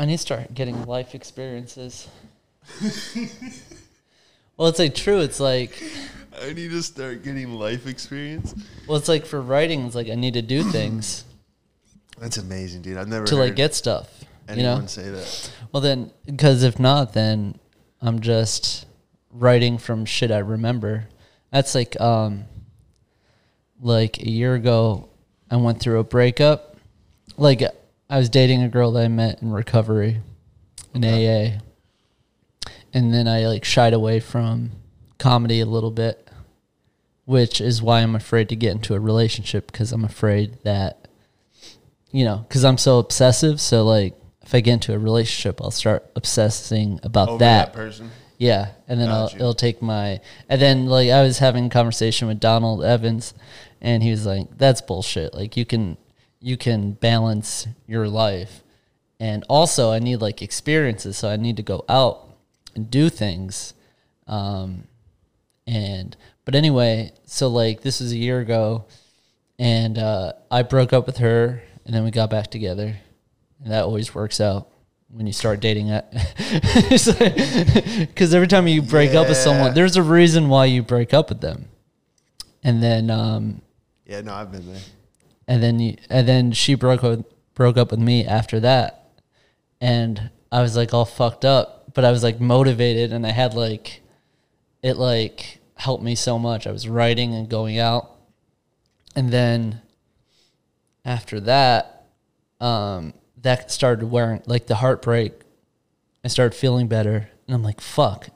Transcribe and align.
I 0.00 0.06
need 0.06 0.12
to 0.14 0.18
start 0.18 0.54
getting 0.54 0.86
life 0.86 1.14
experiences. 1.14 2.08
well, 4.56 4.68
it's 4.68 4.78
like 4.78 4.94
true. 4.94 5.18
It's 5.18 5.38
like 5.38 5.70
I 6.40 6.54
need 6.54 6.70
to 6.70 6.82
start 6.82 7.22
getting 7.22 7.52
life 7.52 7.86
experience. 7.86 8.54
well, 8.88 8.96
it's 8.96 9.08
like 9.08 9.26
for 9.26 9.42
writing. 9.42 9.84
It's 9.84 9.94
like 9.94 10.08
I 10.08 10.14
need 10.14 10.32
to 10.34 10.42
do 10.42 10.62
things 10.62 11.26
That's 12.18 12.38
amazing, 12.38 12.80
dude. 12.80 12.96
I've 12.96 13.08
never 13.08 13.26
to 13.26 13.36
heard 13.36 13.42
like 13.42 13.56
get 13.56 13.74
stuff. 13.74 14.08
You 14.48 14.54
anyone 14.54 14.80
know. 14.80 14.86
say 14.86 15.10
that. 15.10 15.52
Well, 15.70 15.82
then, 15.82 16.12
because 16.24 16.62
if 16.62 16.78
not, 16.78 17.12
then 17.12 17.58
I'm 18.00 18.20
just 18.20 18.86
writing 19.30 19.76
from 19.76 20.06
shit 20.06 20.30
I 20.30 20.38
remember. 20.38 21.08
That's 21.52 21.74
like, 21.74 22.00
um, 22.00 22.46
like 23.82 24.18
a 24.18 24.30
year 24.30 24.54
ago, 24.54 25.10
I 25.50 25.56
went 25.56 25.78
through 25.78 25.98
a 25.98 26.04
breakup. 26.04 26.78
Like, 27.36 27.62
I 28.10 28.18
was 28.18 28.28
dating 28.28 28.62
a 28.62 28.68
girl 28.68 28.90
that 28.92 29.04
I 29.04 29.08
met 29.08 29.40
in 29.40 29.52
recovery, 29.52 30.20
in 30.92 31.04
AA, 31.04 31.60
and 32.92 33.14
then 33.14 33.28
I 33.28 33.46
like 33.46 33.64
shied 33.64 33.94
away 33.94 34.18
from 34.18 34.72
comedy 35.18 35.60
a 35.60 35.66
little 35.66 35.92
bit, 35.92 36.28
which 37.24 37.60
is 37.60 37.80
why 37.80 38.00
I'm 38.00 38.16
afraid 38.16 38.48
to 38.48 38.56
get 38.56 38.72
into 38.72 38.94
a 38.94 39.00
relationship 39.00 39.70
because 39.70 39.92
I'm 39.92 40.04
afraid 40.04 40.58
that, 40.64 41.06
you 42.10 42.24
know, 42.24 42.38
because 42.48 42.64
I'm 42.64 42.78
so 42.78 42.98
obsessive. 42.98 43.60
So 43.60 43.84
like, 43.84 44.16
if 44.42 44.52
I 44.56 44.60
get 44.60 44.72
into 44.72 44.92
a 44.92 44.98
relationship, 44.98 45.60
I'll 45.62 45.70
start 45.70 46.10
obsessing 46.16 46.98
about 47.04 47.28
Over 47.28 47.38
that. 47.38 47.66
that 47.66 47.72
person. 47.72 48.10
Yeah, 48.38 48.70
and 48.88 48.98
then 49.00 49.08
I'll, 49.10 49.26
it'll 49.26 49.54
take 49.54 49.82
my 49.82 50.20
and 50.48 50.60
then 50.60 50.86
like 50.86 51.10
I 51.10 51.22
was 51.22 51.38
having 51.38 51.66
a 51.66 51.70
conversation 51.70 52.26
with 52.26 52.40
Donald 52.40 52.82
Evans, 52.82 53.34
and 53.80 54.02
he 54.02 54.10
was 54.10 54.26
like, 54.26 54.48
"That's 54.56 54.80
bullshit. 54.80 55.34
Like 55.34 55.58
you 55.58 55.64
can 55.66 55.98
you 56.40 56.56
can 56.56 56.92
balance 56.92 57.66
your 57.86 58.08
life, 58.08 58.62
and 59.18 59.44
also 59.48 59.92
I 59.92 59.98
need 59.98 60.16
like 60.16 60.42
experiences, 60.42 61.18
so 61.18 61.28
I 61.28 61.36
need 61.36 61.56
to 61.56 61.62
go 61.62 61.84
out 61.88 62.28
and 62.74 62.90
do 62.90 63.10
things, 63.10 63.74
um, 64.26 64.84
and 65.66 66.16
but 66.44 66.54
anyway, 66.54 67.12
so 67.26 67.48
like 67.48 67.82
this 67.82 68.00
was 68.00 68.12
a 68.12 68.16
year 68.16 68.40
ago, 68.40 68.86
and 69.58 69.98
uh, 69.98 70.32
I 70.50 70.62
broke 70.62 70.92
up 70.92 71.06
with 71.06 71.18
her, 71.18 71.62
and 71.84 71.94
then 71.94 72.04
we 72.04 72.10
got 72.10 72.30
back 72.30 72.48
together, 72.50 72.96
and 73.62 73.72
that 73.72 73.84
always 73.84 74.14
works 74.14 74.40
out 74.40 74.68
when 75.12 75.26
you 75.26 75.32
start 75.32 75.60
dating 75.60 75.88
that 75.88 76.12
Because 78.08 78.32
every 78.32 78.46
time 78.46 78.68
you 78.68 78.80
break 78.80 79.12
up 79.14 79.28
with 79.28 79.36
someone, 79.36 79.74
there's 79.74 79.96
a 79.96 80.02
reason 80.02 80.48
why 80.48 80.66
you 80.66 80.82
break 80.82 81.12
up 81.12 81.28
with 81.28 81.40
them, 81.40 81.68
and 82.62 82.82
then 82.82 83.10
um, 83.10 83.60
Yeah, 84.06 84.22
no, 84.22 84.32
I've 84.32 84.50
been 84.50 84.66
there. 84.72 84.80
And 85.50 85.60
then 85.60 85.80
you, 85.80 85.96
and 86.08 86.28
then 86.28 86.52
she 86.52 86.76
broke 86.76 87.02
with, 87.02 87.24
broke 87.54 87.76
up 87.76 87.90
with 87.90 87.98
me 87.98 88.24
after 88.24 88.60
that, 88.60 89.10
and 89.80 90.30
I 90.52 90.62
was 90.62 90.76
like 90.76 90.94
all 90.94 91.04
fucked 91.04 91.44
up, 91.44 91.92
but 91.92 92.04
I 92.04 92.12
was 92.12 92.22
like 92.22 92.40
motivated, 92.40 93.12
and 93.12 93.26
I 93.26 93.32
had 93.32 93.54
like, 93.54 94.00
it 94.80 94.96
like 94.96 95.58
helped 95.74 96.04
me 96.04 96.14
so 96.14 96.38
much. 96.38 96.68
I 96.68 96.70
was 96.70 96.86
writing 96.86 97.34
and 97.34 97.48
going 97.48 97.80
out, 97.80 98.12
and 99.16 99.32
then 99.32 99.82
after 101.04 101.40
that, 101.40 102.06
um, 102.60 103.12
that 103.42 103.72
started 103.72 104.08
wearing 104.08 104.42
like 104.46 104.68
the 104.68 104.76
heartbreak. 104.76 105.32
I 106.24 106.28
started 106.28 106.56
feeling 106.56 106.86
better, 106.86 107.28
and 107.48 107.56
I'm 107.56 107.64
like 107.64 107.80
fuck, 107.80 108.28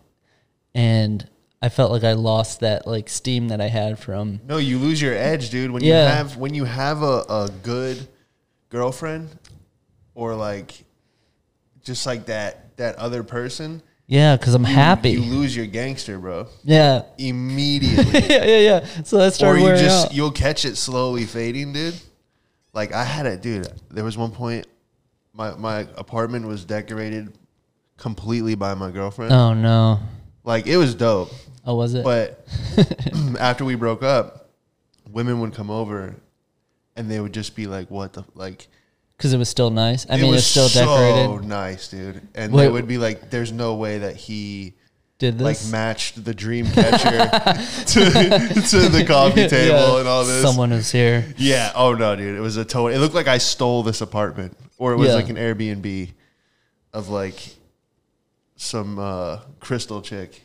and 0.74 1.30
I 1.64 1.68
felt 1.70 1.90
like 1.90 2.04
I 2.04 2.12
lost 2.12 2.60
that 2.60 2.86
like 2.86 3.08
steam 3.08 3.48
that 3.48 3.60
I 3.60 3.68
had 3.68 3.98
from 3.98 4.40
No, 4.46 4.58
you 4.58 4.78
lose 4.78 5.00
your 5.00 5.14
edge, 5.14 5.48
dude. 5.50 5.70
When 5.70 5.82
Yeah. 5.82 6.02
you 6.08 6.14
have 6.14 6.36
when 6.36 6.52
you 6.54 6.64
have 6.64 7.02
a, 7.02 7.24
a 7.28 7.50
good 7.62 8.06
girlfriend 8.68 9.30
or 10.14 10.34
like 10.34 10.84
just 11.82 12.06
like 12.06 12.26
that 12.26 12.76
that 12.76 12.96
other 12.96 13.22
person, 13.22 13.82
yeah, 14.06 14.36
because 14.36 14.54
I'm 14.54 14.62
you- 14.66 14.74
happy. 14.74 15.10
You 15.12 15.20
lose 15.22 15.56
your 15.56 15.66
gangster, 15.66 16.18
bro. 16.18 16.48
yeah, 16.64 17.02
Immediately. 17.18 18.20
yeah, 18.28 18.44
yeah, 18.44 18.58
yeah. 18.58 18.86
So 19.04 19.16
that 19.18 19.28
or 19.28 19.30
started 19.30 19.58
you 19.60 19.64
wearing 19.64 19.80
just 19.80 20.06
out. 20.08 20.14
you'll 20.14 20.32
catch 20.32 20.64
it 20.64 20.76
slowly 20.76 21.24
fading, 21.24 21.72
dude. 21.72 21.94
Like 22.72 22.92
I 22.92 23.04
had 23.04 23.26
it, 23.26 23.40
dude. 23.40 23.68
There 23.90 24.04
was 24.04 24.16
one 24.18 24.32
point 24.32 24.66
my 25.32 25.54
my 25.54 25.86
apartment 25.96 26.46
was 26.46 26.64
decorated 26.64 27.32
completely 27.96 28.54
by 28.54 28.74
my 28.74 28.90
girlfriend. 28.90 29.32
Oh 29.32 29.54
no. 29.54 30.00
Like 30.44 30.66
it 30.66 30.76
was 30.76 30.94
dope. 30.94 31.30
Oh, 31.66 31.74
was 31.74 31.94
it? 31.94 32.04
But 32.04 32.46
after 33.40 33.64
we 33.64 33.74
broke 33.74 34.02
up, 34.02 34.50
women 35.10 35.40
would 35.40 35.54
come 35.54 35.70
over 35.70 36.14
and 36.96 37.10
they 37.10 37.18
would 37.20 37.32
just 37.32 37.56
be 37.56 37.66
like, 37.66 37.90
"What 37.90 38.12
the 38.12 38.24
like?" 38.34 38.68
Because 39.16 39.32
it 39.32 39.38
was 39.38 39.48
still 39.48 39.70
nice. 39.70 40.06
I 40.10 40.16
it 40.16 40.22
mean, 40.22 40.30
was 40.32 40.40
it's 40.40 40.46
still 40.48 40.68
so 40.68 40.84
decorated. 40.84 41.48
nice, 41.48 41.88
dude. 41.88 42.20
And 42.34 42.52
Wait. 42.52 42.64
they 42.64 42.70
would 42.70 42.86
be 42.86 42.98
like, 42.98 43.30
"There's 43.30 43.52
no 43.52 43.74
way 43.76 43.98
that 43.98 44.16
he 44.16 44.74
Did 45.18 45.40
like 45.40 45.56
matched 45.70 46.24
the 46.24 46.34
dream 46.34 46.66
catcher 46.66 47.08
to, 47.86 48.60
to 48.70 48.88
the 48.88 49.04
coffee 49.06 49.48
table 49.48 49.94
Yeah, 49.94 49.98
and 50.00 50.08
all 50.08 50.24
this." 50.24 50.42
Someone 50.42 50.70
was 50.70 50.90
here. 50.92 51.32
Yeah. 51.38 51.72
Oh 51.74 51.94
no, 51.94 52.14
dude. 52.16 52.36
It 52.36 52.40
was 52.40 52.56
a 52.58 52.64
total. 52.64 52.88
It 52.88 52.98
looked 52.98 53.14
like 53.14 53.28
I 53.28 53.38
stole 53.38 53.82
this 53.82 54.00
apartment, 54.02 54.56
or 54.76 54.92
it 54.92 54.96
was 54.96 55.08
Yeah. 55.08 55.14
like 55.14 55.28
an 55.30 55.36
Airbnb 55.36 56.12
of 56.92 57.08
like 57.08 57.40
some 58.56 58.98
uh, 58.98 59.40
crystal 59.60 60.00
chick. 60.02 60.42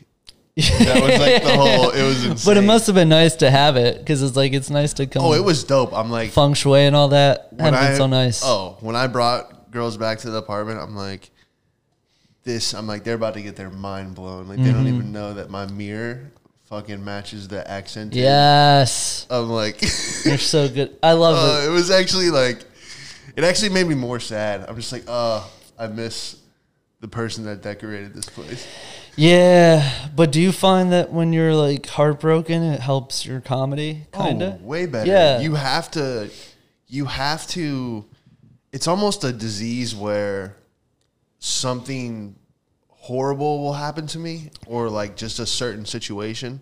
That 0.56 1.00
was 1.02 1.18
like 1.18 1.42
the 1.42 1.56
whole. 1.56 1.90
It 1.90 2.02
was 2.02 2.24
insane. 2.26 2.44
But 2.54 2.56
it 2.62 2.66
must 2.66 2.86
have 2.86 2.94
been 2.94 3.08
nice 3.08 3.36
to 3.36 3.50
have 3.50 3.76
it 3.76 3.98
because 3.98 4.22
it's 4.22 4.36
like 4.36 4.52
it's 4.52 4.68
nice 4.68 4.92
to 4.94 5.06
come. 5.06 5.24
Oh, 5.24 5.32
it 5.32 5.42
was 5.44 5.64
dope. 5.64 5.92
I'm 5.94 6.10
like, 6.10 6.30
feng 6.32 6.52
shui 6.54 6.80
and 6.86 6.94
all 6.94 7.08
that. 7.08 7.48
Had 7.58 7.70
been 7.70 7.74
I- 7.74 7.94
so 7.96 8.06
nice. 8.06 8.42
Oh, 8.44 8.76
when 8.80 8.94
I 8.96 9.06
brought 9.06 9.70
girls 9.70 9.96
back 9.96 10.18
to 10.18 10.30
the 10.30 10.38
apartment, 10.38 10.80
I'm 10.80 10.94
like, 10.96 11.30
this. 12.44 12.74
I'm 12.74 12.86
like, 12.86 13.04
they're 13.04 13.14
about 13.14 13.34
to 13.34 13.42
get 13.42 13.56
their 13.56 13.70
mind 13.70 14.14
blown. 14.16 14.48
Like 14.48 14.58
they 14.58 14.64
Mm-hmm. 14.64 14.72
don't 14.74 14.86
even 14.88 15.12
know 15.12 15.34
that 15.34 15.48
my 15.50 15.66
mirror 15.66 16.30
fucking 16.64 17.02
matches 17.04 17.48
the 17.48 17.68
accent. 17.70 18.12
yes, 18.14 19.26
I'm 19.30 19.48
like, 19.48 19.80
you're 20.24 20.36
so 20.38 20.68
good. 20.68 20.96
I 21.02 21.12
love 21.12 21.36
uh, 21.38 21.62
it. 21.62 21.68
it 21.68 21.70
was 21.70 21.90
actually 21.90 22.30
like, 22.30 22.64
it 23.34 23.44
actually 23.44 23.70
made 23.70 23.86
me 23.86 23.94
more 23.94 24.20
sad. 24.20 24.68
I'm 24.68 24.76
just 24.76 24.92
like, 24.92 25.04
oh, 25.08 25.50
I 25.78 25.86
miss 25.86 26.36
the 27.00 27.08
person 27.08 27.44
that 27.44 27.62
decorated 27.62 28.14
this 28.14 28.26
place. 28.26 28.66
Yeah, 29.16 29.90
but 30.14 30.32
do 30.32 30.40
you 30.40 30.52
find 30.52 30.92
that 30.92 31.12
when 31.12 31.32
you're 31.32 31.54
like 31.54 31.86
heartbroken, 31.86 32.62
it 32.62 32.80
helps 32.80 33.26
your 33.26 33.40
comedy? 33.40 34.06
Kind 34.12 34.42
of. 34.42 34.54
Oh, 34.54 34.64
way 34.64 34.86
better. 34.86 35.10
Yeah. 35.10 35.40
You 35.40 35.54
have 35.54 35.90
to 35.92 36.30
you 36.86 37.06
have 37.06 37.46
to 37.48 38.04
it's 38.72 38.86
almost 38.86 39.24
a 39.24 39.32
disease 39.32 39.94
where 39.94 40.56
something 41.38 42.36
horrible 42.88 43.62
will 43.62 43.72
happen 43.72 44.06
to 44.08 44.18
me 44.18 44.50
or 44.66 44.88
like 44.88 45.16
just 45.16 45.38
a 45.38 45.46
certain 45.46 45.84
situation 45.86 46.60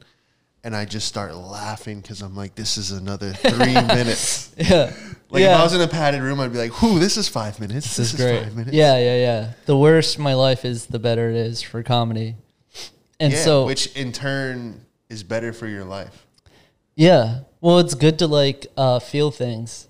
and 0.65 0.75
I 0.75 0.85
just 0.85 1.07
start 1.09 1.35
laughing 1.35 2.01
cuz 2.03 2.23
I'm 2.23 2.37
like 2.37 2.55
this 2.55 2.79
is 2.79 2.91
another 2.93 3.33
3 3.33 3.57
minutes. 3.75 4.51
yeah. 4.57 4.93
Like 5.31 5.43
yeah. 5.43 5.55
if 5.55 5.61
I 5.61 5.65
was 5.65 5.75
in 5.75 5.81
a 5.83 5.89
padded 5.89 6.23
room 6.23 6.41
I'd 6.41 6.53
be 6.53 6.59
like, 6.59 6.81
"Whoo, 6.81 6.99
this 6.99 7.17
is 7.17 7.29
5 7.29 7.61
minutes. 7.61 7.97
This 7.97 8.15
is 8.15 8.21
great. 8.21 8.45
5 8.45 8.57
minutes." 8.57 8.75
Yeah, 8.77 8.99
yeah, 8.99 9.17
yeah. 9.17 9.53
The 9.67 9.77
worse 9.77 10.17
my 10.19 10.35
life 10.35 10.65
is, 10.65 10.87
the 10.87 10.99
better 10.99 11.29
it 11.29 11.37
is 11.37 11.61
for 11.63 11.83
comedy. 11.83 12.37
And 13.21 13.33
Yeah, 13.33 13.39
so, 13.45 13.67
which 13.67 13.95
in 13.97 14.13
turn 14.13 14.81
is 15.11 15.23
better 15.23 15.53
for 15.53 15.67
your 15.67 15.85
life. 15.85 16.27
yeah. 16.95 17.41
Well, 17.61 17.81
it's 17.81 17.95
good 17.95 18.21
to 18.21 18.29
like 18.29 18.69
uh, 18.77 19.01
feel 19.01 19.33
things, 19.33 19.89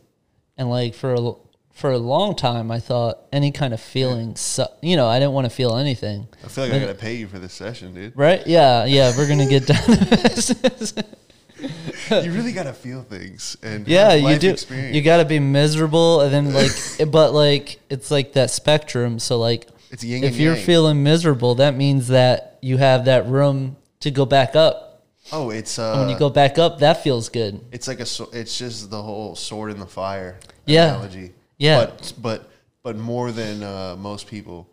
and 0.57 0.71
like 0.71 0.95
for 0.95 1.13
a, 1.15 1.33
for 1.71 1.91
a 1.93 1.99
long 1.99 2.35
time, 2.35 2.71
I 2.71 2.81
thought 2.81 3.19
any 3.31 3.53
kind 3.53 3.75
of 3.75 3.81
feeling, 3.81 4.37
su- 4.37 4.65
you 4.81 4.97
know, 4.97 5.07
I 5.07 5.19
didn't 5.19 5.35
want 5.35 5.45
to 5.45 5.51
feel 5.51 5.77
anything. 5.77 6.27
I 6.43 6.49
feel 6.49 6.65
like 6.65 6.73
I 6.73 6.79
got 6.79 6.87
to 6.87 6.95
pay 6.95 7.17
you 7.17 7.29
for 7.29 7.39
this 7.39 7.53
session, 7.53 7.93
dude. 7.93 8.17
Right? 8.17 8.45
Yeah, 8.47 8.87
yeah. 8.87 9.13
We're 9.15 9.29
gonna 9.29 9.47
get 9.47 9.67
down 9.67 9.85
this. 9.87 10.55
You 12.11 12.33
really 12.33 12.53
got 12.53 12.65
to 12.65 12.73
feel 12.73 13.03
things 13.03 13.57
and 13.63 13.87
Yeah, 13.87 14.15
you 14.15 14.39
do. 14.39 14.51
experience. 14.51 14.95
You 14.97 15.03
got 15.03 15.19
to 15.19 15.25
be 15.25 15.39
miserable, 15.39 16.21
and 16.23 16.33
then 16.33 16.53
like, 16.55 16.71
but 17.11 17.33
like, 17.35 17.81
it's 17.91 18.11
like 18.11 18.33
that 18.35 18.51
spectrum. 18.51 19.19
So 19.19 19.39
like, 19.39 19.69
It's 19.91 20.03
yin 20.05 20.25
if 20.25 20.37
you're 20.37 20.55
yang. 20.57 20.65
feeling 20.65 21.03
miserable, 21.03 21.57
that 21.57 21.75
means 21.77 22.09
that 22.09 22.59
you 22.63 22.77
have 22.79 23.05
that 23.07 23.27
room 23.27 23.77
to 24.01 24.11
go 24.11 24.25
back 24.25 24.57
up. 24.57 25.05
Oh, 25.33 25.51
it's 25.51 25.79
And 25.79 25.99
when 26.01 26.09
uh, 26.09 26.13
you 26.13 26.19
go 26.19 26.31
back 26.31 26.57
up, 26.59 26.79
that 26.79 27.03
feels 27.03 27.29
good. 27.29 27.61
it's 27.73 27.87
like 27.87 28.01
a, 28.01 28.07
it's 28.33 28.57
just 28.59 28.91
the 28.91 29.03
whole 29.03 29.37
sword 29.37 29.71
in 29.71 29.79
the 29.79 29.87
fire 29.87 30.39
Yeah. 30.65 30.95
analogy. 30.95 31.33
Yeah. 31.59 31.85
but 31.87 32.13
but 32.23 32.51
but 32.83 32.97
more 32.97 33.33
than 33.33 33.63
uh, 33.63 33.97
most 33.99 34.27
people, 34.29 34.71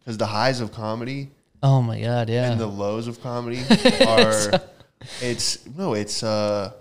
because 0.00 0.18
the 0.18 0.26
highs 0.26 0.60
of 0.60 0.72
comedy 0.72 1.30
Oh 1.62 1.80
my 1.80 1.98
god, 2.00 2.28
yeah. 2.28 2.50
and 2.50 2.60
the 2.60 2.66
lows 2.66 3.06
of 3.08 3.22
comedy 3.22 3.62
are, 4.06 4.60
it's 5.20 5.66
no, 5.76 5.94
it's 5.94 6.22
uh, 6.22 6.72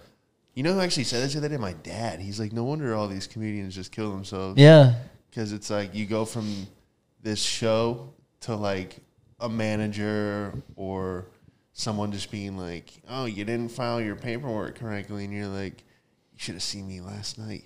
you 0.54 0.64
know 0.64 0.74
who 0.74 0.80
actually 0.80 1.06
said 1.06 1.24
this 1.24 1.34
the 1.34 1.40
other 1.40 1.50
day? 1.50 1.58
My 1.58 1.74
dad. 1.74 2.20
He's 2.20 2.40
like, 2.40 2.54
no 2.54 2.64
wonder 2.64 2.94
all 2.96 3.08
these 3.08 3.28
comedians 3.28 3.76
just 3.76 3.92
kill 3.92 4.12
themselves. 4.12 4.60
yeah, 4.60 4.96
because 5.30 5.54
it's 5.54 5.70
like 5.70 5.94
you 5.96 6.06
go 6.06 6.26
from 6.26 6.68
this 7.22 7.42
show 7.42 8.14
to 8.42 8.56
like 8.56 8.98
a 9.40 9.50
manager 9.50 10.54
or 10.76 11.28
someone 11.74 12.12
just 12.12 12.32
being 12.32 12.58
like, 12.58 12.92
"Oh, 13.10 13.26
you 13.26 13.44
didn't 13.46 13.70
file 13.70 14.00
your 14.00 14.16
paperwork 14.16 14.78
correctly," 14.78 15.26
and 15.26 15.34
you're 15.34 15.48
like, 15.48 15.84
"You 16.32 16.38
should 16.38 16.54
have 16.56 16.64
seen 16.64 16.88
me 16.88 17.02
last 17.02 17.38
night." 17.38 17.64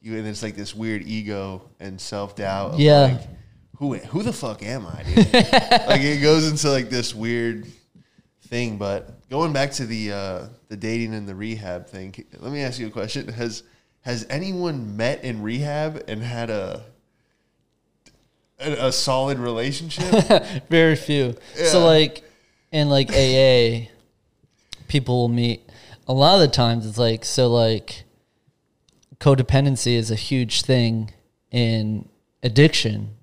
You 0.00 0.16
and 0.18 0.26
it's 0.26 0.42
like 0.42 0.56
this 0.56 0.74
weird 0.74 1.02
ego 1.02 1.70
and 1.78 2.00
self 2.00 2.34
doubt. 2.34 2.78
Yeah. 2.78 3.02
Like, 3.02 3.20
who 3.76 3.94
who 3.94 4.22
the 4.22 4.32
fuck 4.32 4.62
am 4.62 4.86
I? 4.86 5.02
Dude? 5.04 5.16
like 5.32 6.00
it 6.00 6.22
goes 6.22 6.50
into 6.50 6.70
like 6.70 6.90
this 6.90 7.14
weird 7.14 7.66
thing. 8.52 8.76
But 8.76 9.28
going 9.30 9.52
back 9.52 9.72
to 9.72 9.86
the 9.86 10.12
uh, 10.12 10.46
the 10.68 10.76
dating 10.76 11.14
and 11.14 11.26
the 11.26 11.34
rehab 11.34 11.88
thing, 11.88 12.14
let 12.38 12.52
me 12.52 12.60
ask 12.60 12.78
you 12.78 12.86
a 12.86 12.90
question: 12.90 13.26
Has 13.28 13.64
has 14.02 14.26
anyone 14.30 14.96
met 14.96 15.24
in 15.24 15.42
rehab 15.42 16.04
and 16.06 16.22
had 16.22 16.50
a 16.50 16.84
a, 18.60 18.88
a 18.88 18.92
solid 18.92 19.38
relationship? 19.38 20.44
Very 20.68 20.94
few. 20.94 21.34
So 21.54 21.84
like 21.84 22.22
in 22.70 22.88
like 22.88 23.10
AA, 23.10 23.88
people 24.86 25.16
will 25.16 25.28
meet. 25.28 25.68
A 26.06 26.12
lot 26.12 26.34
of 26.34 26.40
the 26.40 26.48
times 26.48 26.86
it's 26.86 26.98
like 26.98 27.24
so 27.24 27.48
like 27.48 28.04
codependency 29.18 29.96
is 29.96 30.10
a 30.10 30.16
huge 30.16 30.62
thing 30.62 31.10
in 31.50 32.08
addiction. 32.42 33.14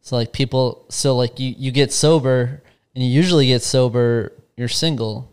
So 0.00 0.16
like 0.16 0.32
people 0.32 0.84
so 0.88 1.14
like 1.14 1.38
you 1.38 1.54
you 1.56 1.70
get 1.70 1.92
sober 1.92 2.62
and 2.94 3.04
you 3.04 3.10
usually 3.10 3.46
get 3.46 3.62
sober 3.62 4.32
you're 4.62 4.68
single 4.68 5.28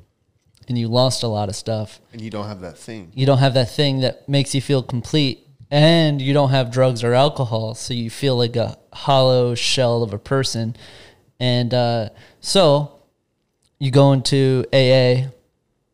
and 0.68 0.76
you 0.76 0.88
lost 0.88 1.22
a 1.22 1.28
lot 1.28 1.50
of 1.50 1.56
stuff. 1.56 2.02
and 2.14 2.20
you 2.20 2.32
don't 2.32 2.48
have 2.48 2.62
that 2.62 2.80
thing. 2.80 3.12
You 3.14 3.28
don't 3.28 3.38
have 3.38 3.54
that 3.54 3.70
thing 3.70 4.00
that 4.00 4.28
makes 4.28 4.56
you 4.56 4.62
feel 4.62 4.82
complete 4.82 5.46
and 5.70 6.20
you 6.20 6.34
don't 6.34 6.50
have 6.50 6.72
drugs 6.72 7.04
or 7.04 7.14
alcohol 7.14 7.76
so 7.76 7.94
you 7.94 8.10
feel 8.10 8.36
like 8.36 8.56
a 8.56 8.76
hollow 8.92 9.54
shell 9.54 10.02
of 10.02 10.14
a 10.14 10.18
person 10.18 10.76
and 11.40 11.76
uh, 11.76 12.10
so 12.40 13.00
you 13.78 13.92
go 13.92 14.12
into 14.14 14.66
aa 14.74 15.28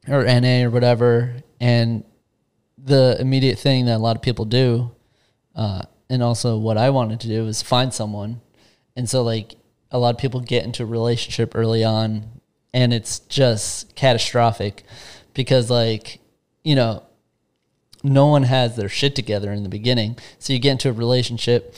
or 0.07 0.23
na 0.23 0.63
or 0.63 0.69
whatever 0.69 1.35
and 1.59 2.05
the 2.77 3.17
immediate 3.19 3.59
thing 3.59 3.85
that 3.85 3.97
a 3.97 4.03
lot 4.07 4.15
of 4.15 4.21
people 4.21 4.45
do 4.45 4.91
uh, 5.57 5.81
and 6.09 6.23
also 6.23 6.57
what 6.57 6.77
i 6.77 6.89
wanted 6.89 7.19
to 7.19 7.27
do 7.27 7.45
is 7.47 7.61
find 7.61 7.93
someone 7.93 8.39
and 8.95 9.09
so 9.09 9.23
like 9.23 9.55
a 9.91 9.99
lot 9.99 10.15
of 10.15 10.21
people 10.21 10.39
get 10.39 10.63
into 10.63 10.83
a 10.83 10.85
relationship 10.85 11.51
early 11.53 11.83
on 11.83 12.35
and 12.75 12.93
it's 12.93 13.19
just 13.19 13.95
catastrophic 13.95 14.83
because 15.33 15.71
like 15.71 16.19
you 16.63 16.75
know 16.75 17.01
no 18.03 18.27
one 18.27 18.43
has 18.43 18.75
their 18.75 18.89
shit 18.89 19.15
together 19.15 19.51
in 19.51 19.63
the 19.63 19.69
beginning. 19.69 20.15
So 20.37 20.53
you 20.53 20.59
get 20.59 20.73
into 20.73 20.89
a 20.89 20.93
relationship, 20.93 21.73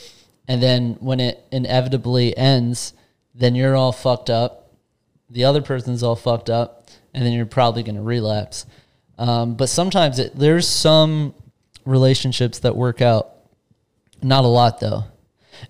and 0.46 0.62
then 0.62 0.96
when 1.00 1.20
it 1.20 1.42
inevitably 1.50 2.36
ends, 2.36 2.92
then 3.34 3.54
you're 3.54 3.76
all 3.76 3.92
fucked 3.92 4.28
up. 4.28 4.74
The 5.30 5.44
other 5.44 5.62
person's 5.62 6.02
all 6.02 6.16
fucked 6.16 6.50
up, 6.50 6.88
and 7.14 7.24
then 7.24 7.32
you're 7.32 7.46
probably 7.46 7.82
going 7.82 7.94
to 7.94 8.02
relapse. 8.02 8.66
Um, 9.18 9.54
but 9.54 9.70
sometimes 9.70 10.18
it, 10.18 10.36
there's 10.36 10.68
some 10.68 11.34
relationships 11.86 12.58
that 12.58 12.76
work 12.76 13.00
out. 13.00 13.30
Not 14.20 14.44
a 14.44 14.48
lot 14.48 14.80
though. 14.80 15.04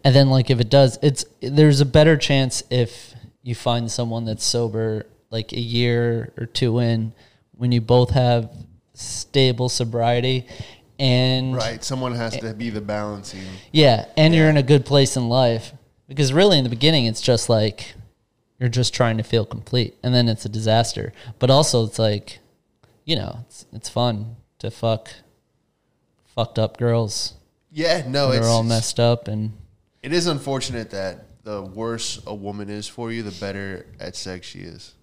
And 0.03 0.15
then 0.15 0.31
like 0.31 0.51
if 0.51 0.59
it 0.59 0.71
does, 0.71 0.99
it's 1.03 1.25
there's 1.41 1.81
a 1.81 1.87
better 1.87 2.17
chance 2.17 2.63
if 2.71 3.15
you 3.43 3.55
find 3.55 3.91
someone 3.91 4.25
that's 4.25 4.45
sober 4.45 5.07
like 5.31 5.53
a 5.53 5.61
year 5.61 6.33
or 6.39 6.47
two 6.47 6.79
in 6.79 7.13
when 7.53 7.73
you 7.73 7.81
both 7.81 8.11
have 8.11 8.51
stable 8.95 9.69
sobriety 9.69 10.47
and 10.99 11.55
Right. 11.55 11.83
Someone 11.85 12.15
has 12.15 12.37
to 12.39 12.55
be 12.55 12.71
the 12.71 12.81
balancing. 12.81 13.45
yeah, 13.73 14.07
and 14.17 14.35
you're 14.35 14.49
in 14.49 14.57
a 14.57 14.63
good 14.63 14.85
place 14.85 15.17
in 15.17 15.29
life 15.29 15.73
because 16.09 16.33
really 16.33 16.59
in 16.59 16.65
the 16.65 16.71
beginning 16.71 17.07
it's 17.07 17.21
just 17.21 17.49
like 17.49 17.95
you're 18.59 18.69
just 18.69 18.93
trying 18.93 19.17
to 19.19 19.23
feel 19.23 19.45
complete 19.45 19.95
and 20.03 20.13
then 20.15 20.29
it's 20.29 20.45
a 20.45 20.49
disaster. 20.49 21.13
But 21.39 21.51
also 21.51 21.85
it's 21.85 21.99
like 21.99 22.41
you 23.05 23.17
know, 23.17 23.39
it's 23.47 23.67
it's 23.73 23.89
fun 23.89 24.37
to 24.59 24.71
fuck 24.71 25.09
fucked 26.27 26.59
up 26.59 26.77
girls. 26.77 27.35
Yeah, 27.71 28.05
no, 28.09 28.31
They're 28.31 28.41
it's 28.41 28.49
all 28.49 28.63
messed 28.63 28.99
up 28.99 29.29
and 29.29 29.53
It 30.03 30.13
is 30.13 30.27
unfortunate 30.27 30.91
that 30.91 31.45
the 31.45 31.63
worse 31.63 32.21
a 32.27 32.35
woman 32.35 32.69
is 32.69 32.89
for 32.89 33.13
you, 33.13 33.23
the 33.23 33.31
better 33.41 33.87
at 34.01 34.17
sex 34.17 34.47
she 34.47 34.61
is. 34.61 34.95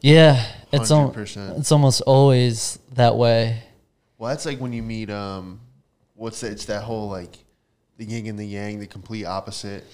Yeah, 0.00 0.44
it's 0.72 0.90
al- 0.90 1.12
100%. 1.12 1.58
it's 1.58 1.72
almost 1.72 2.00
always 2.02 2.78
that 2.94 3.16
way. 3.16 3.62
Well, 4.18 4.30
that's 4.30 4.46
like 4.46 4.58
when 4.58 4.72
you 4.72 4.82
meet 4.82 5.10
um, 5.10 5.60
what's 6.14 6.40
that? 6.40 6.52
It's 6.52 6.66
that 6.66 6.82
whole 6.82 7.08
like 7.08 7.36
the 7.98 8.04
yin 8.04 8.26
and 8.26 8.38
the 8.38 8.46
yang, 8.46 8.78
the 8.78 8.86
complete 8.86 9.24
opposite. 9.24 9.84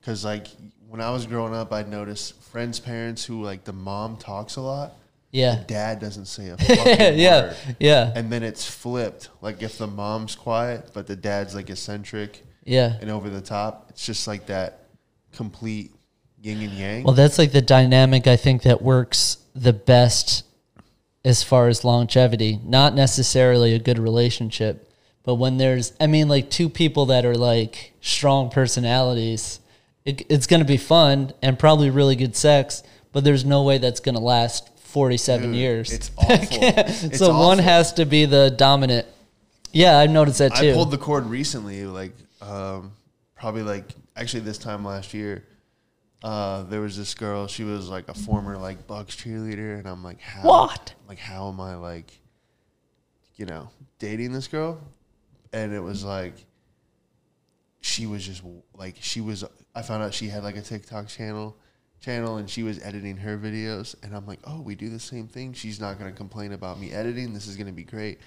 Because 0.00 0.24
like 0.24 0.46
when 0.88 1.00
I 1.00 1.10
was 1.10 1.26
growing 1.26 1.54
up, 1.54 1.72
I'd 1.72 1.88
notice 1.88 2.30
friends' 2.50 2.78
parents 2.80 3.24
who 3.24 3.42
like 3.42 3.64
the 3.64 3.72
mom 3.72 4.16
talks 4.16 4.56
a 4.56 4.60
lot, 4.60 4.92
Yeah. 5.30 5.62
dad 5.66 6.00
doesn't 6.00 6.26
say 6.26 6.48
a 6.50 6.56
fucking 6.58 7.18
yeah. 7.18 7.40
word. 7.42 7.56
Yeah. 7.80 8.12
And 8.14 8.30
then 8.30 8.42
it's 8.42 8.68
flipped. 8.68 9.30
Like 9.40 9.62
if 9.62 9.78
the 9.78 9.86
mom's 9.86 10.34
quiet, 10.34 10.90
but 10.92 11.06
the 11.06 11.16
dad's 11.16 11.54
like 11.54 11.70
eccentric 11.70 12.42
Yeah. 12.64 12.96
and 13.00 13.10
over 13.10 13.30
the 13.30 13.40
top, 13.40 13.86
it's 13.90 14.04
just 14.04 14.26
like 14.28 14.46
that 14.46 14.80
complete 15.32 15.92
yin 16.42 16.60
and 16.60 16.72
yang. 16.72 17.04
Well, 17.04 17.14
that's 17.14 17.38
like 17.38 17.52
the 17.52 17.62
dynamic 17.62 18.26
I 18.26 18.36
think 18.36 18.62
that 18.62 18.82
works 18.82 19.38
the 19.54 19.72
best 19.72 20.44
as 21.24 21.42
far 21.42 21.68
as 21.68 21.84
longevity. 21.84 22.60
Not 22.64 22.94
necessarily 22.94 23.74
a 23.74 23.78
good 23.78 23.98
relationship, 23.98 24.90
but 25.22 25.36
when 25.36 25.56
there's, 25.56 25.92
I 26.00 26.06
mean, 26.06 26.28
like 26.28 26.50
two 26.50 26.68
people 26.68 27.06
that 27.06 27.24
are 27.24 27.36
like 27.36 27.92
strong 28.00 28.50
personalities, 28.50 29.60
it, 30.04 30.26
it's 30.28 30.46
going 30.46 30.60
to 30.60 30.66
be 30.66 30.76
fun 30.76 31.32
and 31.42 31.58
probably 31.58 31.90
really 31.90 32.16
good 32.16 32.34
sex, 32.34 32.82
but 33.12 33.24
there's 33.24 33.44
no 33.44 33.62
way 33.62 33.78
that's 33.78 34.00
going 34.00 34.16
to 34.16 34.20
last 34.20 34.68
47 34.78 35.46
Dude, 35.46 35.56
years. 35.56 35.92
It's 35.92 36.10
awful. 36.18 36.36
It's 36.60 37.18
so 37.18 37.38
one 37.38 37.58
has 37.58 37.92
to 37.94 38.04
be 38.04 38.24
the 38.24 38.50
dominant. 38.50 39.06
Yeah, 39.70 39.96
I've 39.96 40.10
noticed 40.10 40.38
that 40.38 40.54
too. 40.56 40.70
I 40.70 40.74
pulled 40.74 40.90
the 40.90 40.98
cord 40.98 41.26
recently, 41.26 41.86
like 41.86 42.12
um, 42.42 42.92
probably 43.36 43.62
like 43.62 43.94
actually 44.16 44.40
this 44.40 44.58
time 44.58 44.84
last 44.84 45.14
year. 45.14 45.44
Uh, 46.22 46.62
there 46.64 46.80
was 46.80 46.96
this 46.96 47.14
girl. 47.14 47.46
She 47.48 47.64
was 47.64 47.88
like 47.88 48.08
a 48.08 48.14
former 48.14 48.56
like 48.56 48.86
Bucks 48.86 49.16
cheerleader, 49.16 49.78
and 49.78 49.88
I'm 49.88 50.04
like, 50.04 50.20
how? 50.20 50.48
What? 50.48 50.94
Like, 51.08 51.18
how 51.18 51.48
am 51.48 51.60
I 51.60 51.74
like, 51.74 52.12
you 53.36 53.46
know, 53.46 53.70
dating 53.98 54.32
this 54.32 54.46
girl? 54.46 54.80
And 55.52 55.72
it 55.72 55.80
was 55.80 56.04
like, 56.04 56.34
she 57.80 58.06
was 58.06 58.24
just 58.24 58.42
like 58.74 58.96
she 59.00 59.20
was. 59.20 59.44
I 59.74 59.82
found 59.82 60.02
out 60.02 60.14
she 60.14 60.28
had 60.28 60.44
like 60.44 60.56
a 60.56 60.62
TikTok 60.62 61.08
channel, 61.08 61.56
channel, 62.00 62.36
and 62.36 62.48
she 62.48 62.62
was 62.62 62.80
editing 62.82 63.16
her 63.16 63.36
videos, 63.36 63.96
and 64.04 64.14
I'm 64.14 64.26
like, 64.26 64.40
oh, 64.44 64.60
we 64.60 64.76
do 64.76 64.88
the 64.88 65.00
same 65.00 65.26
thing. 65.26 65.52
She's 65.52 65.80
not 65.80 65.98
gonna 65.98 66.12
complain 66.12 66.52
about 66.52 66.78
me 66.78 66.92
editing. 66.92 67.34
This 67.34 67.48
is 67.48 67.56
gonna 67.56 67.72
be 67.72 67.84
great. 67.84 68.20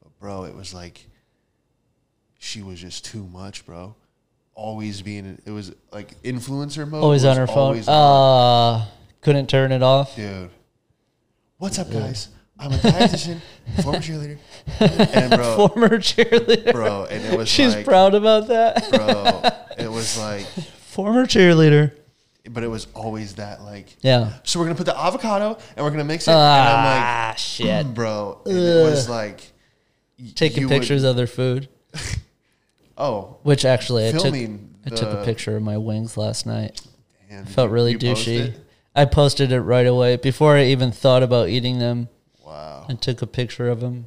But 0.00 0.16
bro, 0.20 0.44
it 0.44 0.54
was 0.54 0.72
like 0.72 1.06
she 2.38 2.62
was 2.62 2.80
just 2.80 3.04
too 3.04 3.26
much, 3.26 3.66
bro. 3.66 3.96
Always 4.62 5.00
being, 5.00 5.40
it 5.46 5.50
was 5.50 5.72
like 5.90 6.20
influencer 6.22 6.86
mode. 6.86 7.02
always 7.02 7.24
on 7.24 7.38
her 7.38 7.46
phone. 7.46 7.78
on. 7.88 8.80
Uh, 8.82 8.86
couldn't 9.22 9.48
turn 9.48 9.72
it 9.72 9.82
off. 9.82 10.14
Dude, 10.16 10.50
what's 11.56 11.78
up, 11.78 11.90
guys? 11.90 12.28
I'm 12.58 12.70
a 12.70 12.76
dietitian, 12.76 13.40
former 13.82 14.00
cheerleader, 14.00 14.38
and 15.14 15.30
bro, 15.34 15.56
Former 15.68 15.96
cheerleader. 15.98 16.72
bro, 16.72 17.06
and 17.06 17.24
it 17.24 17.38
was 17.38 17.48
She's 17.48 17.74
like, 17.74 17.86
proud 17.86 18.14
about 18.14 18.48
that. 18.48 18.90
bro, 18.90 19.82
it 19.82 19.90
was 19.90 20.18
like, 20.18 20.44
Former 20.88 21.24
cheerleader. 21.24 21.92
but 22.50 22.62
it 22.62 22.68
was 22.68 22.86
always 22.94 23.36
that 23.36 23.62
like, 23.62 23.96
Yeah. 24.02 24.34
so 24.42 24.58
we're 24.60 24.66
gonna 24.66 24.74
put 24.76 24.84
the 24.84 24.98
avocado 24.98 25.56
and 25.74 25.82
we're 25.86 25.90
gonna 25.90 26.04
mix 26.04 26.28
it, 26.28 26.32
and 26.32 26.38
I'm 26.38 26.84
like, 26.84 27.02
Ah, 27.02 27.34
shit. 27.38 27.94
bro, 27.94 28.42
and 28.44 28.58
it 28.58 28.82
was 28.90 29.08
like 29.08 29.40
Taking 30.34 30.60
you 30.64 30.68
would- 30.68 30.80
pictures 30.80 31.02
of 31.02 31.16
their 31.16 31.26
food. 31.26 31.70
oh, 33.00 33.38
Which 33.42 33.64
actually, 33.64 34.08
I 34.08 34.12
took. 34.12 34.34
I 34.34 34.88
took 34.90 35.12
a 35.12 35.24
picture 35.24 35.56
of 35.56 35.62
my 35.62 35.76
wings 35.76 36.16
last 36.16 36.46
night. 36.46 36.80
Damn, 37.28 37.44
did 37.44 37.52
Felt 37.54 37.70
really 37.70 37.94
douchey. 37.96 38.54
I 38.94 39.04
posted 39.04 39.52
it 39.52 39.60
right 39.60 39.86
away 39.86 40.16
before 40.16 40.56
I 40.56 40.64
even 40.64 40.90
thought 40.90 41.22
about 41.22 41.48
eating 41.48 41.78
them. 41.78 42.08
Wow. 42.44 42.86
I 42.88 42.94
took 42.94 43.22
a 43.22 43.26
picture 43.26 43.68
of 43.68 43.80
them. 43.80 44.06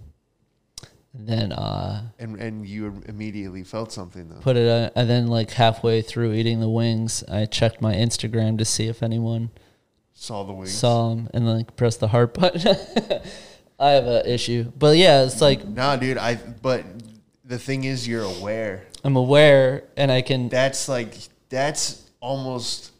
And 1.13 1.27
then 1.27 1.51
uh, 1.51 2.09
And 2.17 2.37
and 2.39 2.67
you 2.67 3.01
immediately 3.07 3.63
felt 3.63 3.91
something 3.91 4.29
though. 4.29 4.39
put 4.39 4.57
it, 4.57 4.67
uh, 4.67 4.89
and 4.95 5.07
then 5.09 5.27
like 5.27 5.51
halfway 5.51 6.01
through 6.01 6.33
eating 6.33 6.59
the 6.59 6.69
wings, 6.69 7.23
I 7.29 7.45
checked 7.45 7.81
my 7.81 7.93
Instagram 7.93 8.57
to 8.57 8.65
see 8.65 8.87
if 8.87 9.03
anyone 9.03 9.51
Saw 10.13 10.43
the 10.43 10.53
wings. 10.53 10.73
saw 10.73 11.09
them 11.09 11.29
and 11.33 11.47
like 11.47 11.75
pressed 11.75 11.99
the 11.99 12.07
heart 12.07 12.33
button. 12.33 12.75
I 13.79 13.89
have 13.91 14.05
an 14.05 14.25
issue. 14.25 14.71
But 14.77 14.97
yeah, 14.97 15.23
it's 15.23 15.39
like 15.39 15.65
Nah, 15.67 15.95
dude. 15.97 16.17
I 16.17 16.35
but 16.35 16.83
the 17.53 17.59
thing 17.59 17.83
is, 17.83 18.07
you're 18.07 18.23
aware. 18.23 18.83
I'm 19.03 19.15
aware 19.15 19.83
and 19.95 20.11
I 20.11 20.21
can 20.23 20.49
That's 20.49 20.89
like 20.89 21.13
that's 21.49 22.09
almost 22.19 22.91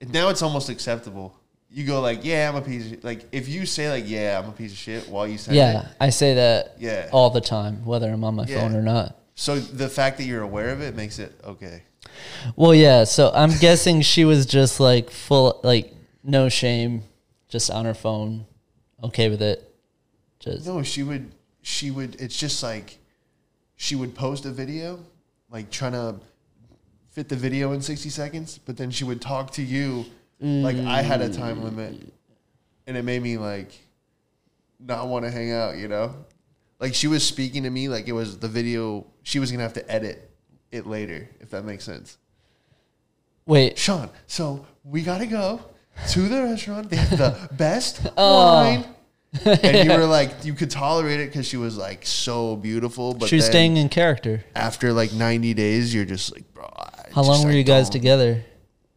now. 0.00 0.30
It's 0.30 0.42
almost 0.42 0.68
acceptable. 0.68 1.36
You 1.70 1.84
go 1.86 2.00
like, 2.00 2.24
yeah, 2.24 2.48
I'm 2.48 2.56
a 2.56 2.60
piece 2.62 2.90
of 2.92 3.04
like. 3.04 3.26
If 3.30 3.48
you 3.48 3.66
say 3.66 3.88
like, 3.88 4.04
yeah, 4.08 4.40
I'm 4.42 4.48
a 4.48 4.52
piece 4.52 4.72
of 4.72 4.78
shit 4.78 5.08
while 5.08 5.28
you 5.28 5.38
say 5.38 5.54
Yeah, 5.54 5.82
it. 5.82 5.86
I 6.00 6.10
say 6.10 6.34
that 6.34 6.74
Yeah. 6.80 7.08
all 7.12 7.30
the 7.30 7.40
time, 7.40 7.84
whether 7.84 8.10
I'm 8.10 8.24
on 8.24 8.34
my 8.34 8.46
Yeah. 8.46 8.56
phone 8.60 8.74
or 8.74 8.82
not. 8.82 9.16
So 9.36 9.60
the 9.60 9.88
fact 9.88 10.18
that 10.18 10.24
you're 10.24 10.42
aware 10.42 10.70
of 10.70 10.80
it 10.80 10.96
makes 10.96 11.20
it 11.20 11.32
okay. 11.44 11.82
Well, 12.56 12.74
yeah. 12.74 13.04
So 13.04 13.30
I'm 13.32 13.56
guessing 13.58 14.00
she 14.02 14.24
was 14.24 14.44
just 14.44 14.80
like 14.80 15.08
full, 15.10 15.60
like 15.62 15.94
no 16.24 16.48
shame, 16.48 17.04
just 17.48 17.70
on 17.70 17.84
her 17.84 17.94
phone, 17.94 18.46
okay 19.04 19.28
with 19.28 19.40
it. 19.40 19.72
Just 20.40 20.66
No, 20.66 20.82
she 20.82 21.04
would. 21.04 21.30
She 21.62 21.90
would. 21.92 22.20
It's 22.20 22.36
just 22.36 22.62
like 22.62 22.98
she 23.80 23.96
would 23.96 24.14
post 24.14 24.44
a 24.44 24.50
video, 24.50 25.00
like 25.50 25.70
trying 25.70 25.92
to 25.92 26.14
fit 27.12 27.30
the 27.30 27.34
video 27.34 27.72
in 27.72 27.80
60 27.80 28.10
seconds, 28.10 28.58
but 28.58 28.76
then 28.76 28.90
she 28.90 29.04
would 29.04 29.22
talk 29.22 29.52
to 29.52 29.62
you 29.62 30.04
like 30.38 30.76
I 30.76 31.00
had 31.00 31.22
a 31.22 31.32
time 31.32 31.60
mm. 31.60 31.64
limit. 31.64 32.12
And 32.86 32.94
it 32.94 33.06
made 33.06 33.22
me 33.22 33.38
like 33.38 33.72
not 34.78 35.08
want 35.08 35.24
to 35.24 35.30
hang 35.30 35.52
out, 35.52 35.78
you 35.78 35.88
know? 35.88 36.14
Like 36.78 36.94
she 36.94 37.06
was 37.06 37.26
speaking 37.26 37.62
to 37.62 37.70
me 37.70 37.88
like 37.88 38.06
it 38.06 38.12
was 38.12 38.38
the 38.38 38.48
video 38.48 39.06
she 39.22 39.38
was 39.38 39.50
going 39.50 39.60
to 39.60 39.64
have 39.64 39.72
to 39.72 39.90
edit 39.90 40.30
it 40.70 40.86
later, 40.86 41.30
if 41.40 41.48
that 41.48 41.64
makes 41.64 41.82
sense. 41.82 42.18
Wait, 43.46 43.78
Sean, 43.78 44.10
so 44.26 44.66
we 44.84 45.02
got 45.02 45.18
to 45.18 45.26
go 45.26 45.58
to 46.10 46.28
the 46.28 46.42
restaurant. 46.42 46.90
They 46.90 46.96
have 46.96 47.16
the 47.16 47.48
best 47.56 48.06
Oh. 48.14 48.62
wine. 48.62 48.84
And 49.44 49.90
you 49.90 49.96
were 49.96 50.04
like, 50.18 50.44
you 50.44 50.54
could 50.54 50.70
tolerate 50.70 51.20
it 51.20 51.28
because 51.28 51.46
she 51.46 51.56
was 51.56 51.76
like 51.76 52.04
so 52.06 52.56
beautiful. 52.56 53.14
But 53.14 53.28
she 53.28 53.36
was 53.36 53.44
then 53.46 53.52
staying 53.52 53.76
in 53.76 53.88
character. 53.88 54.44
after 54.54 54.92
like 54.92 55.12
90 55.12 55.54
days, 55.54 55.94
you're 55.94 56.04
just 56.04 56.32
like, 56.34 56.52
bro. 56.52 56.64
I 56.76 57.02
How 57.14 57.22
just, 57.22 57.28
long 57.28 57.44
were 57.44 57.50
I 57.50 57.54
you 57.54 57.64
guys 57.64 57.86
don't- 57.88 58.00
together? 58.00 58.44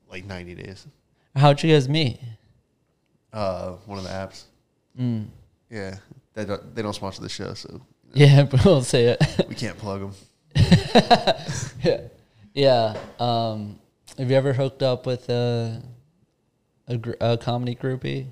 Like 0.10 0.26
90 0.26 0.56
days. 0.56 0.86
How'd 1.36 1.62
you 1.64 1.74
guys 1.74 1.90
meet? 1.90 2.20
Uh, 3.32 3.72
one 3.88 3.98
of 3.98 4.04
the 4.04 4.12
apps. 4.12 4.44
Mm. 5.00 5.26
Yeah, 5.72 5.96
they 6.36 6.46
don't, 6.46 6.76
they 6.76 6.84
don't 6.84 6.94
sponsor 6.94 7.22
the 7.24 7.30
show, 7.30 7.56
so 7.56 7.82
Yeah, 8.14 8.44
but 8.52 8.64
we'll 8.64 8.84
say 8.84 9.06
it. 9.06 9.46
we 9.50 9.56
can't 9.56 9.78
plug 9.78 10.02
them. 10.02 10.14
yeah. 11.84 12.02
Yeah. 12.54 12.96
Um, 13.20 13.80
have 14.20 14.30
you 14.30 14.38
ever 14.38 14.54
hooked 14.54 14.84
up 14.84 15.08
with 15.08 15.28
a 15.30 15.82
a, 16.88 16.98
gr- 16.98 17.14
a 17.20 17.38
comedy 17.40 17.74
groupie? 17.76 18.28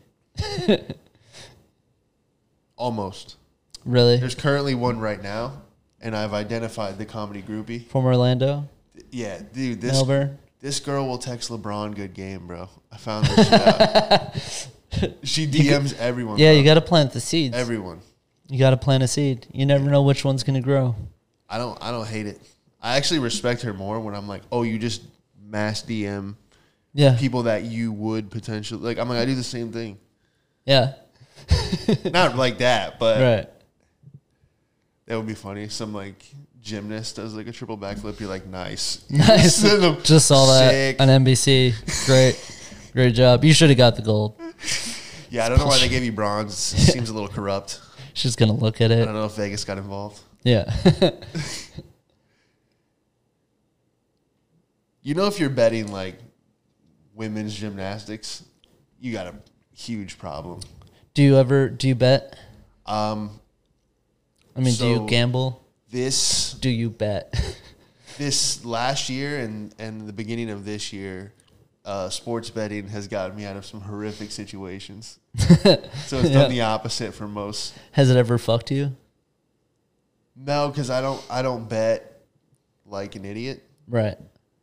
Almost. 2.81 3.35
Really? 3.85 4.17
There's 4.17 4.33
currently 4.33 4.73
one 4.73 4.99
right 4.99 5.21
now, 5.21 5.61
and 6.01 6.15
I've 6.15 6.33
identified 6.33 6.97
the 6.97 7.05
comedy 7.05 7.43
groupie. 7.43 7.85
From 7.87 8.05
Orlando, 8.05 8.67
Yeah, 9.11 9.39
dude, 9.53 9.79
this 9.81 9.93
Melbourne. 9.93 10.39
this 10.61 10.79
girl 10.79 11.07
will 11.07 11.19
text 11.19 11.51
LeBron 11.51 11.93
"Good 11.95 12.15
game, 12.15 12.47
bro." 12.47 12.69
I 12.91 12.97
found 12.97 13.27
this 13.27 13.47
shit 13.47 13.61
out. 13.61 14.67
She 15.23 15.47
DMs 15.47 15.95
everyone. 15.99 16.37
Yeah, 16.39 16.49
bro. 16.51 16.57
you 16.57 16.63
got 16.65 16.73
to 16.73 16.81
plant 16.81 17.13
the 17.13 17.21
seeds. 17.21 17.55
everyone. 17.55 18.01
you 18.49 18.57
got 18.59 18.71
to 18.71 18.77
plant 18.77 19.03
a 19.03 19.07
seed. 19.07 19.45
You 19.53 19.65
never 19.65 19.89
know 19.89 20.01
which 20.01 20.25
one's 20.25 20.43
gonna 20.43 20.59
grow. 20.61 20.95
I 21.47 21.57
don't. 21.59 21.77
I 21.81 21.91
don't 21.91 22.07
hate 22.07 22.25
it. 22.27 22.41
I 22.81 22.97
actually 22.97 23.19
respect 23.19 23.61
her 23.61 23.73
more 23.73 23.99
when 23.99 24.15
I'm 24.15 24.27
like, 24.27 24.41
oh, 24.51 24.63
you 24.63 24.77
just 24.79 25.03
mass 25.39 25.81
DM 25.83 26.35
Yeah. 26.93 27.15
people 27.17 27.43
that 27.43 27.63
you 27.63 27.91
would 27.93 28.31
potentially 28.31 28.81
like. 28.81 28.97
I'm 28.97 29.07
like, 29.07 29.19
I 29.19 29.25
do 29.25 29.35
the 29.35 29.43
same 29.43 29.71
thing. 29.71 29.97
Yeah. 30.65 30.93
Not 32.11 32.35
like 32.35 32.57
that, 32.59 32.99
but 32.99 33.19
Right. 33.21 33.49
that 35.05 35.15
would 35.17 35.27
be 35.27 35.33
funny. 35.35 35.67
Some 35.69 35.93
like 35.93 36.23
gymnast 36.61 37.15
does 37.15 37.33
like 37.33 37.47
a 37.47 37.51
triple 37.51 37.77
backflip. 37.77 38.19
You're 38.19 38.29
like, 38.29 38.45
nice, 38.47 39.03
Nice. 39.09 39.61
Just 40.03 40.27
saw 40.27 40.45
that 40.59 40.99
on 40.99 41.07
NBC. 41.07 41.73
Great. 42.05 42.39
Great 42.93 43.15
job. 43.15 43.43
You 43.43 43.53
should 43.53 43.69
have 43.69 43.77
got 43.77 43.95
the 43.95 44.01
gold. 44.01 44.39
Yeah, 45.33 45.45
I 45.45 45.49
don't 45.49 45.59
know 45.59 45.65
why 45.67 45.79
they 45.79 45.87
gave 45.87 46.03
you 46.03 46.11
bronze. 46.11 46.53
Seems 46.57 47.09
a 47.09 47.13
little 47.13 47.29
corrupt. 47.29 47.79
She's 48.13 48.35
gonna 48.35 48.51
look 48.51 48.81
at 48.81 48.91
it. 48.91 49.01
I 49.01 49.05
don't 49.05 49.13
know 49.13 49.23
if 49.27 49.31
Vegas 49.37 49.63
got 49.63 49.77
involved. 49.77 50.19
Yeah. 50.43 50.69
You 55.01 55.15
know, 55.15 55.27
if 55.27 55.39
you're 55.39 55.49
betting 55.49 55.91
like 55.91 56.19
women's 57.13 57.55
gymnastics, 57.55 58.43
you 58.99 59.11
got 59.13 59.27
a 59.27 59.35
huge 59.73 60.17
problem. 60.17 60.59
Do 61.13 61.23
you 61.23 61.37
ever 61.37 61.69
do 61.69 61.87
you 61.87 61.95
bet? 61.95 62.37
Um, 62.85 63.39
I 64.55 64.59
mean, 64.59 64.75
do 64.75 64.87
you 64.87 65.07
gamble? 65.07 65.63
this 65.89 66.53
Do 66.53 66.69
you 66.69 66.89
bet? 66.89 67.33
this 68.17 68.63
last 68.65 69.09
year 69.09 69.39
and 69.39 69.73
and 69.79 70.07
the 70.07 70.13
beginning 70.13 70.49
of 70.49 70.65
this 70.65 70.91
year, 70.93 71.33
uh, 71.85 72.09
sports 72.09 72.49
betting 72.49 72.87
has 72.89 73.07
gotten 73.07 73.35
me 73.35 73.45
out 73.45 73.57
of 73.57 73.65
some 73.65 73.81
horrific 73.81 74.31
situations. 74.31 75.19
so 75.37 75.47
it's 75.65 76.13
Yeah. 76.13 76.33
done 76.33 76.49
the 76.51 76.61
opposite 76.61 77.13
for 77.13 77.27
most. 77.27 77.73
Has 77.93 78.09
it 78.09 78.17
ever 78.17 78.37
fucked 78.37 78.71
you? 78.71 78.95
No, 80.35 80.69
because 80.69 80.89
I 80.89 81.01
don't 81.01 81.21
I 81.29 81.41
don't 81.41 81.67
bet 81.67 82.21
like 82.85 83.15
an 83.15 83.25
idiot. 83.25 83.63
Right. 83.87 84.17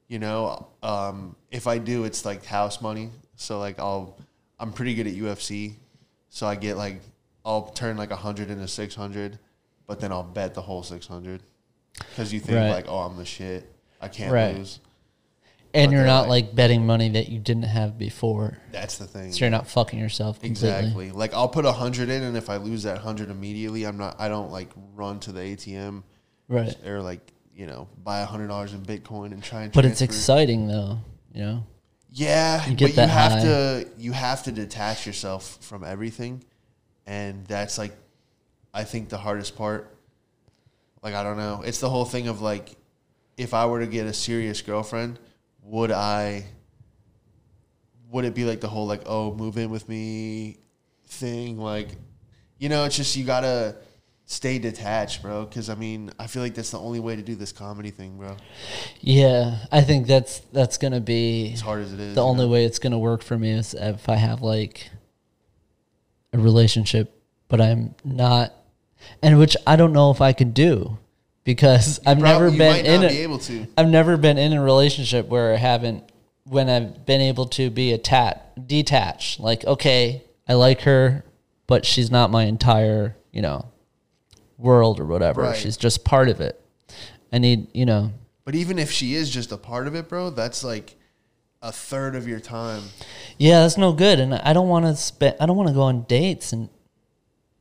You 0.09 0.19
know, 0.19 0.69
um, 0.83 1.37
if 1.51 1.67
I 1.67 1.77
do, 1.79 2.05
it's 2.05 2.25
like 2.25 2.45
house 2.47 2.81
money. 2.81 3.11
So 3.37 3.59
like 3.59 3.79
I'll 3.79 4.17
I'm 4.59 4.73
pretty 4.73 4.95
good 4.95 5.07
at 5.07 5.13
UFC, 5.15 5.75
so 6.31 6.47
I 6.47 6.55
get 6.57 6.77
like 6.77 7.01
I'll 7.45 7.71
turn 7.71 7.97
like 7.97 8.11
a 8.11 8.17
hundred 8.17 8.51
into 8.51 8.69
six 8.69 8.95
hundred, 8.95 9.39
but 9.87 10.01
then 10.01 10.13
I'll 10.13 10.23
bet 10.23 10.55
the 10.55 10.63
whole 10.63 10.83
six 10.83 11.07
hundred 11.07 11.43
because 12.11 12.33
you 12.33 12.41
think 12.41 12.57
Right. 12.57 12.71
like 12.71 12.87
oh 12.89 12.99
I'm 12.99 13.17
the 13.17 13.25
shit 13.25 13.71
I 14.01 14.09
can't 14.09 14.33
Right. 14.33 14.57
lose. 14.57 14.81
And 15.75 15.91
But 15.91 15.93
you're 15.93 16.01
they're 16.01 16.07
not 16.07 16.29
like- 16.29 16.55
betting 16.55 16.87
money 16.87 17.11
that 17.11 17.29
you 17.29 17.39
didn't 17.39 17.65
have 17.65 17.99
before. 17.99 18.57
That's 18.73 18.97
the 18.97 19.07
thing. 19.07 19.33
So 19.33 19.41
you're 19.41 19.51
not 19.51 19.67
fucking 19.69 19.99
yourself 19.99 20.41
completely. 20.41 20.69
Exactly. 20.69 21.11
Like 21.11 21.35
I'll 21.35 21.49
put 21.49 21.67
a 21.67 21.73
hundred 21.73 22.09
in, 22.09 22.23
and 22.23 22.37
if 22.39 22.49
I 22.49 22.57
lose 22.57 22.85
that 22.85 22.99
hundred 22.99 23.29
immediately, 23.31 23.85
I'm 23.85 23.99
not. 23.99 24.17
I 24.19 24.29
don't 24.29 24.51
like 24.51 24.71
run 24.95 25.21
to 25.21 25.33
the 25.33 25.41
ATM 25.41 26.05
Right. 26.49 26.75
or 26.87 27.03
like 27.03 27.33
you 27.55 27.67
know 27.67 27.87
buy 28.03 28.21
a 28.21 28.25
hundred 28.25 28.49
dollars 28.49 28.73
in 28.73 28.81
Bitcoin 28.81 29.33
and 29.33 29.43
try 29.43 29.63
and. 29.65 29.73
But 29.73 29.85
it's 29.85 29.99
transfer. 29.99 30.05
exciting 30.17 30.69
though, 30.69 31.01
you 31.35 31.43
know? 31.43 31.67
Yeah, 32.19 32.67
You 32.67 32.77
but 32.77 32.97
you 32.97 33.03
have 33.03 33.33
high. 33.33 33.43
to 33.43 33.89
you 33.97 34.11
have 34.13 34.43
to 34.45 34.53
detach 34.53 35.07
yourself 35.07 35.59
from 35.61 35.85
everything, 35.85 36.43
and 37.07 37.47
that's 37.47 37.79
like, 37.79 37.93
I 38.75 38.83
think 38.85 39.09
the 39.09 39.19
hardest 39.19 39.57
part. 39.57 39.95
Like 41.01 41.15
I 41.15 41.23
don't 41.23 41.37
know, 41.37 41.63
it's 41.65 41.79
the 41.79 41.89
whole 41.89 42.05
thing 42.05 42.27
of 42.27 42.41
like, 42.41 42.75
if 43.37 43.55
I 43.55 43.67
were 43.67 43.79
to 43.81 43.87
get 43.87 44.07
a 44.07 44.13
serious 44.13 44.63
girlfriend, 44.63 45.21
would 45.63 45.93
I? 45.93 46.47
Would 48.11 48.25
it 48.25 48.35
be 48.35 48.45
like 48.45 48.61
the 48.61 48.69
whole 48.69 48.87
like 48.89 49.03
oh 49.07 49.33
move 49.35 49.57
in 49.57 49.71
with 49.71 49.89
me, 49.89 50.59
thing 51.07 51.57
like, 51.59 51.91
you 52.59 52.69
know 52.69 52.85
it's 52.85 52.97
just 52.97 53.15
you 53.17 53.25
gotta 53.25 53.77
stay 54.29 54.59
detached, 54.59 55.23
bro. 55.23 55.45
Because 55.45 55.69
I 55.69 55.75
mean 55.75 56.13
I 56.19 56.29
feel 56.29 56.43
like 56.43 56.55
that's 56.55 56.71
the 56.71 56.79
only 56.79 57.01
way 57.01 57.17
to 57.17 57.23
do 57.23 57.35
this 57.35 57.51
comedy 57.51 57.91
thing, 57.91 58.17
bro. 58.17 58.37
Yeah. 59.01 59.57
I 59.73 59.81
think 59.81 60.07
that's 60.07 60.41
that's 60.53 60.77
gonna 60.77 61.01
be 61.01 61.53
As 61.55 61.63
hard 61.63 61.83
as 61.83 61.93
it 61.93 61.99
is, 61.99 62.15
the 62.15 62.23
only 62.23 62.45
know? 62.45 62.53
way 62.53 62.65
it's 62.65 62.79
gonna 62.79 62.99
work 62.99 63.23
for 63.23 63.37
me 63.37 63.51
is 63.51 63.75
if 63.75 64.09
I 64.09 64.17
have 64.17 64.43
like 64.43 64.91
a 66.33 66.39
relationship, 66.39 67.21
but 67.49 67.61
I'm 67.61 67.95
not 68.05 68.53
and 69.23 69.39
which 69.39 69.57
I 69.67 69.77
don't 69.77 69.93
know 69.93 70.11
if 70.11 70.21
I 70.21 70.33
could 70.33 70.55
do 70.55 70.99
because 71.45 71.99
I've 72.07 72.19
never 72.19 72.51
been 72.51 72.85
in 72.85 73.05
a, 73.05 73.09
be 73.09 73.19
able 73.23 73.39
to. 73.39 73.67
I've 73.79 73.89
never 73.89 74.19
been 74.19 74.37
in 74.37 74.53
a 74.53 74.63
relationship 74.63 75.27
where 75.29 75.55
I 75.55 75.57
haven't 75.57 76.05
when 76.45 76.69
I've 76.69 77.07
been 77.07 77.23
able 77.23 77.47
to 77.47 77.71
be 77.71 77.93
attached 77.93 78.67
detached. 78.67 79.41
Like, 79.41 79.65
okay, 79.65 80.23
I 80.47 80.55
like 80.55 80.83
her, 80.83 81.25
but 81.67 81.87
she's 81.87 82.11
not 82.11 82.31
my 82.31 82.45
entire, 82.45 83.17
you 83.33 83.41
know, 83.41 83.71
world 84.59 85.01
or 85.01 85.07
whatever. 85.07 85.43
Right. 85.43 85.57
She's 85.57 85.77
just 85.77 86.05
part 86.05 86.29
of 86.29 86.41
it. 86.41 86.61
I 87.33 87.39
need, 87.39 87.69
you 87.75 87.87
know, 87.87 88.13
But 88.45 88.55
even 88.55 88.79
if 88.79 88.91
she 88.91 89.15
is 89.15 89.31
just 89.31 89.53
a 89.53 89.57
part 89.57 89.87
of 89.87 89.95
it, 89.95 90.09
bro, 90.09 90.31
that's 90.31 90.63
like 90.65 90.97
a 91.63 91.73
third 91.73 92.15
of 92.17 92.29
your 92.29 92.41
time. 92.41 92.83
yeah, 93.39 93.61
that's 93.61 93.79
no 93.79 93.93
good. 93.93 94.21
And 94.21 94.35
I 94.35 94.53
don't 94.53 94.69
want 94.69 94.85
to 94.87 94.97
spend. 94.97 95.37
I 95.41 95.47
don't 95.47 95.57
want 95.57 95.69
to 95.69 95.75
go 95.75 95.83
on 95.83 96.03
dates 96.03 96.53
and. 96.53 96.69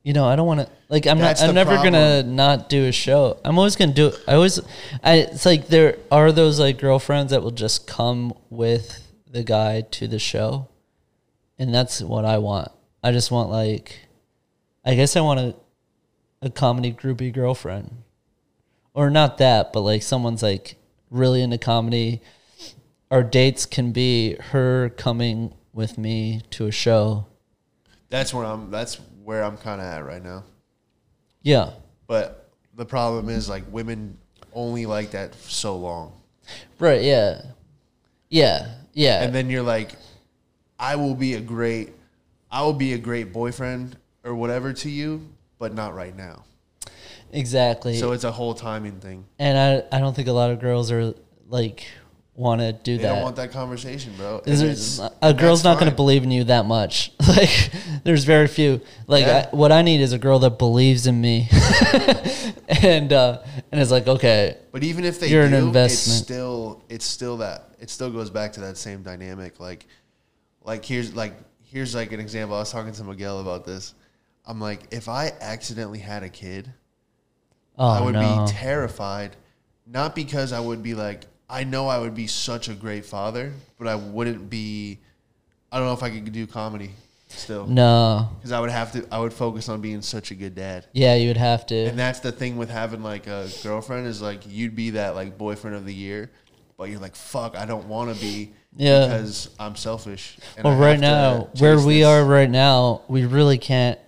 You 0.04 0.14
know, 0.14 0.24
I 0.26 0.36
don't 0.36 0.46
want 0.46 0.60
to 0.60 0.68
like. 0.88 1.06
I'm 1.06 1.18
That's 1.18 1.42
not. 1.42 1.50
I'm 1.50 1.54
never 1.54 1.74
gonna 1.76 2.22
not 2.22 2.70
do 2.70 2.86
a 2.86 2.92
show. 2.92 3.38
I'm 3.44 3.58
always 3.58 3.76
gonna 3.76 3.92
do 3.92 4.06
it. 4.06 4.24
I 4.26 4.34
always. 4.34 4.58
I. 5.02 5.16
It's 5.16 5.44
like 5.44 5.66
there 5.66 5.98
are 6.10 6.32
those 6.32 6.58
like 6.58 6.78
girlfriends 6.78 7.30
that 7.32 7.42
will 7.42 7.50
just 7.50 7.86
come 7.86 8.32
with 8.48 9.06
the 9.30 9.42
guy 9.42 9.82
to 9.82 10.08
the 10.08 10.18
show, 10.20 10.68
and 11.58 11.74
that's 11.74 12.00
what 12.00 12.24
I 12.24 12.38
want. 12.38 12.70
I 13.02 13.12
just 13.12 13.30
want 13.30 13.50
like, 13.50 13.98
I 14.82 14.94
guess 14.94 15.14
I 15.14 15.20
want 15.20 15.40
a, 15.40 15.54
a 16.42 16.50
comedy 16.50 16.92
groupie 16.92 17.32
girlfriend, 17.32 18.02
or 18.94 19.10
not 19.10 19.38
that, 19.38 19.72
but 19.72 19.80
like 19.80 20.02
someone's 20.02 20.42
like 20.42 20.76
really 21.10 21.42
into 21.42 21.58
comedy. 21.58 22.20
Our 23.10 23.22
dates 23.22 23.64
can 23.66 23.92
be 23.92 24.36
her 24.50 24.90
coming 24.90 25.54
with 25.72 25.96
me 25.96 26.42
to 26.50 26.66
a 26.66 26.70
show. 26.70 27.26
That's 28.10 28.32
where 28.34 28.44
I'm. 28.44 28.70
That's 28.70 29.00
where 29.24 29.42
I'm 29.42 29.56
kind 29.56 29.80
of 29.80 29.86
at 29.86 30.04
right 30.04 30.22
now. 30.22 30.44
Yeah. 31.42 31.70
But 32.06 32.50
the 32.74 32.84
problem 32.86 33.28
is 33.28 33.48
like 33.48 33.64
women 33.70 34.18
only 34.52 34.86
like 34.86 35.10
that 35.12 35.34
for 35.34 35.50
so 35.50 35.76
long, 35.76 36.12
Right. 36.78 37.02
Yeah. 37.02 37.42
Yeah. 38.30 38.74
Yeah. 38.94 39.22
and 39.22 39.34
then 39.34 39.50
you're 39.50 39.62
like, 39.62 39.92
I 40.78 40.96
will 40.96 41.14
be 41.14 41.34
a 41.34 41.40
great, 41.40 41.90
I 42.50 42.62
will 42.62 42.72
be 42.72 42.94
a 42.94 42.98
great 42.98 43.32
boyfriend 43.32 43.96
or 44.24 44.34
whatever 44.34 44.72
to 44.72 44.90
you, 44.90 45.28
but 45.58 45.74
not 45.74 45.94
right 45.94 46.16
now. 46.16 46.44
exactly. 47.32 47.96
So 47.96 48.12
it's 48.12 48.24
a 48.24 48.32
whole 48.32 48.54
timing 48.54 49.00
thing. 49.00 49.24
and 49.38 49.58
I, 49.58 49.96
I 49.96 50.00
don't 50.00 50.14
think 50.14 50.28
a 50.28 50.32
lot 50.32 50.50
of 50.50 50.60
girls 50.60 50.90
are 50.90 51.14
like 51.48 51.86
want 52.38 52.60
to 52.60 52.72
do 52.72 52.96
that. 52.96 53.02
They 53.02 53.08
that. 53.08 53.14
don't 53.14 53.22
want 53.22 53.36
that 53.36 53.50
conversation, 53.50 54.14
bro. 54.16 54.40
A 55.20 55.34
girl's 55.34 55.64
not 55.64 55.78
going 55.78 55.90
to 55.90 55.96
believe 55.96 56.22
in 56.22 56.30
you 56.30 56.44
that 56.44 56.66
much. 56.66 57.12
Like, 57.28 57.70
there's 58.04 58.24
very 58.24 58.48
few. 58.48 58.80
Like, 59.06 59.26
Yeah. 59.26 59.48
I, 59.52 59.54
what 59.54 59.70
I 59.70 59.82
need 59.82 60.00
is 60.00 60.12
a 60.12 60.18
girl 60.18 60.38
that 60.40 60.58
believes 60.58 61.06
in 61.06 61.20
me, 61.20 61.48
and 62.68 63.12
uh, 63.12 63.42
and 63.70 63.80
it's 63.80 63.90
like, 63.90 64.08
okay, 64.08 64.56
But 64.72 64.82
even 64.82 65.04
if 65.04 65.20
they 65.20 65.28
You're 65.28 65.44
an 65.44 65.52
investment. 65.52 66.16
it's 66.18 66.24
still 66.24 66.82
it's 66.88 67.04
still 67.04 67.36
that 67.36 67.74
it 67.78 67.90
still 67.90 68.10
goes 68.10 68.30
back 68.30 68.54
to 68.54 68.60
that 68.60 68.76
same 68.78 69.02
dynamic. 69.02 69.60
Like, 69.60 69.86
like 70.64 70.84
here's 70.84 71.14
like 71.14 71.34
here's 71.62 71.94
like 71.94 72.12
an 72.12 72.18
example. 72.18 72.56
I 72.56 72.60
was 72.60 72.72
talking 72.72 72.92
to 72.92 73.04
Miguel 73.04 73.40
about 73.40 73.64
this. 73.66 73.94
I'm 74.48 74.60
like, 74.60 74.88
if 74.90 75.08
I 75.08 75.32
accidentally 75.40 75.98
had 76.00 76.22
a 76.24 76.28
kid, 76.28 76.72
oh 77.78 77.86
I 77.86 78.00
would 78.00 78.14
no, 78.14 78.46
be 78.46 78.50
terrified. 78.52 79.36
Not 79.86 80.14
because 80.16 80.52
I 80.52 80.58
would 80.58 80.82
be 80.82 80.94
like, 80.94 81.22
I 81.48 81.64
know 81.64 81.86
I 81.86 81.98
would 81.98 82.14
be 82.14 82.26
such 82.26 82.68
a 82.68 82.74
great 82.74 83.04
father, 83.04 83.52
but 83.78 83.86
I 83.86 83.94
wouldn't 83.94 84.50
be. 84.50 84.98
I 85.70 85.78
don't 85.78 85.86
know 85.86 85.92
if 85.92 86.02
I 86.02 86.10
could 86.10 86.32
do 86.32 86.46
comedy 86.46 86.90
still 87.28 87.66
no, 87.66 88.30
because 88.38 88.52
I 88.52 88.60
would 88.60 88.70
have 88.70 88.90
to. 88.92 89.06
I 89.12 89.18
would 89.18 89.34
focus 89.34 89.68
on 89.68 89.82
being 89.82 90.00
such 90.00 90.30
a 90.30 90.34
good 90.34 90.54
dad. 90.54 90.86
yeah, 90.92 91.14
you 91.14 91.28
would 91.28 91.36
have 91.36 91.66
to. 91.66 91.76
And 91.76 91.98
that's 91.98 92.20
the 92.20 92.32
thing 92.32 92.56
with 92.56 92.70
having 92.70 93.02
like 93.02 93.26
a 93.26 93.48
girlfriend 93.62 94.06
is 94.06 94.22
like 94.22 94.40
you'd 94.46 94.74
be 94.74 94.90
that 94.90 95.14
like 95.14 95.36
boyfriend 95.36 95.76
of 95.76 95.84
the 95.84 95.94
year, 95.94 96.30
but 96.78 96.88
you're 96.88 97.00
like 97.00 97.14
fuck, 97.16 97.54
I 97.54 97.66
don't 97.66 97.86
want 97.86 98.14
to 98.14 98.20
be 98.20 98.52
Yeah. 98.76 99.06
because 99.06 99.50
I'm 99.58 99.76
selfish. 99.76 100.38
well, 100.64 100.74
right 100.76 100.98
now, 100.98 101.50
where 101.58 101.78
we 101.78 101.98
this. 101.98 102.06
are 102.06 102.24
right 102.24 102.48
now, 102.50 103.02
we 103.08 103.26
really 103.26 103.58
can't. 103.58 103.98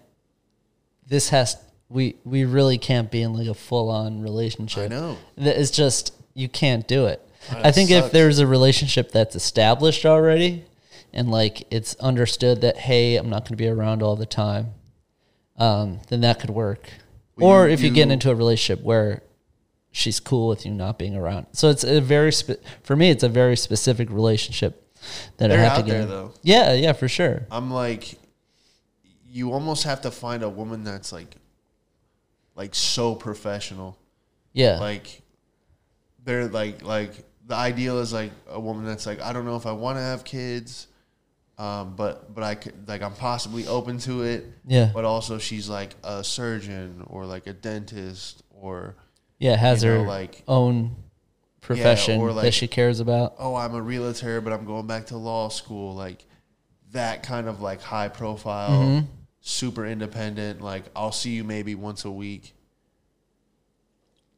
This 1.11 1.29
has 1.29 1.57
we 1.91 2.17
we 2.25 2.45
really 2.45 2.79
can't 2.79 3.11
be 3.11 3.21
in 3.21 3.35
like 3.35 3.49
a 3.49 3.55
full 3.55 3.91
on 3.91 4.23
relationship. 4.23 4.85
I 4.85 4.89
know. 4.89 5.19
That 5.37 5.61
It's 5.61 5.71
just 5.71 6.15
you 6.35 6.49
can't 6.49 6.89
do 6.89 7.07
it. 7.07 7.21
That 7.51 7.67
I 7.67 7.73
think 7.73 7.91
if 7.91 8.05
sucks. 8.05 8.13
there's 8.13 8.39
a 8.39 8.47
relationship 8.47 9.11
that's 9.11 9.35
established 9.35 10.07
already, 10.07 10.65
and 11.13 11.31
like 11.31 11.67
it's 11.71 11.95
understood 11.97 12.63
that 12.63 12.79
hey, 12.79 13.17
I'm 13.17 13.29
not 13.29 13.41
going 13.43 13.51
to 13.51 13.57
be 13.57 13.69
around 13.69 14.03
all 14.03 14.17
the 14.17 14.25
time, 14.25 14.69
um, 15.59 15.99
then 16.09 16.21
that 16.23 16.39
could 16.41 16.51
work. 16.51 16.89
Well, 17.37 17.49
or 17.51 17.67
you- 17.67 17.75
if 17.75 17.81
you, 17.83 17.91
get 17.91 18.07
you- 18.07 18.13
into 18.13 18.31
a 18.31 18.35
relationship 18.35 18.85
where 18.85 19.23
she's 19.91 20.21
cool 20.21 20.47
with 20.49 20.65
you 20.65 20.73
not 20.73 20.97
being 20.99 21.17
around, 21.17 21.47
so 21.53 21.71
it's 21.71 21.83
a 21.83 22.01
very 22.01 22.31
spe- 22.33 22.63
for 22.85 22.95
me, 22.95 23.11
you 29.31 29.53
almost 29.53 29.85
have 29.85 30.01
to 30.03 30.11
find 30.11 30.43
a 30.43 30.49
woman 30.49 30.83
that's 30.85 31.13
like, 31.13 31.37
like 32.57 32.75
so 32.75 33.15
professional. 33.15 33.97
Yeah, 34.53 34.79
Like, 34.81 35.23
they're 36.25 36.49
like 36.49 36.83
like 36.83 37.13
the 37.47 37.55
ideal 37.55 37.99
is 38.01 38.13
like 38.13 38.33
a 38.49 38.59
woman 38.61 38.85
that's 38.85 39.07
like 39.07 39.21
I 39.23 39.33
don't 39.33 39.45
know 39.45 39.57
if 39.57 39.65
I 39.67 39.73
want 39.73 39.97
to 39.99 40.03
have 40.03 40.23
kids, 40.25 40.87
um, 41.57 41.95
but 41.97 42.35
but 42.35 42.43
I 42.45 42.55
could 42.57 42.87
like 42.89 43.01
I'm 43.03 43.15
possibly 43.15 43.67
open 43.67 43.99
to 44.01 44.23
it. 44.23 44.47
yeah, 44.67 44.91
But 44.93 45.05
also 45.05 45.39
she's 45.39 45.69
like 45.69 45.95
a 46.05 46.23
surgeon 46.25 47.05
or 47.07 47.25
like 47.25 47.47
a 47.47 47.53
dentist 47.53 48.43
or 48.51 48.97
yeah. 49.39 49.57
Has 49.57 49.83
you 49.83 49.91
her 49.91 49.99
know, 49.99 50.05
like 50.05 50.43
own 50.49 50.97
profession 51.61 52.21
or 52.21 52.29
that 52.35 52.45
like- 52.45 52.53
she 52.53 52.67
cares 52.69 53.01
about. 53.01 53.35
oh 53.39 53.55
I'm 53.55 53.75
a 53.75 53.81
realtor 53.83 54.41
but 54.41 54.53
I'm 54.53 54.65
going 54.67 54.87
back 54.87 55.07
to 55.07 55.17
law 55.17 55.49
school 55.49 55.95
like 55.95 56.27
that 56.93 57.23
kind 57.23 57.49
of 57.49 57.61
like 57.63 57.81
high 57.81 58.09
profile 58.09 58.71
Mhm. 58.83 59.07
Super 59.41 59.87
independent 59.87 60.61
like 60.61 60.85
I'll 60.95 61.13
see 61.13 61.31
you 61.31 61.45
maybe 61.45 61.75
once 61.75 62.05
a 62.05 62.11
week. 62.11 62.55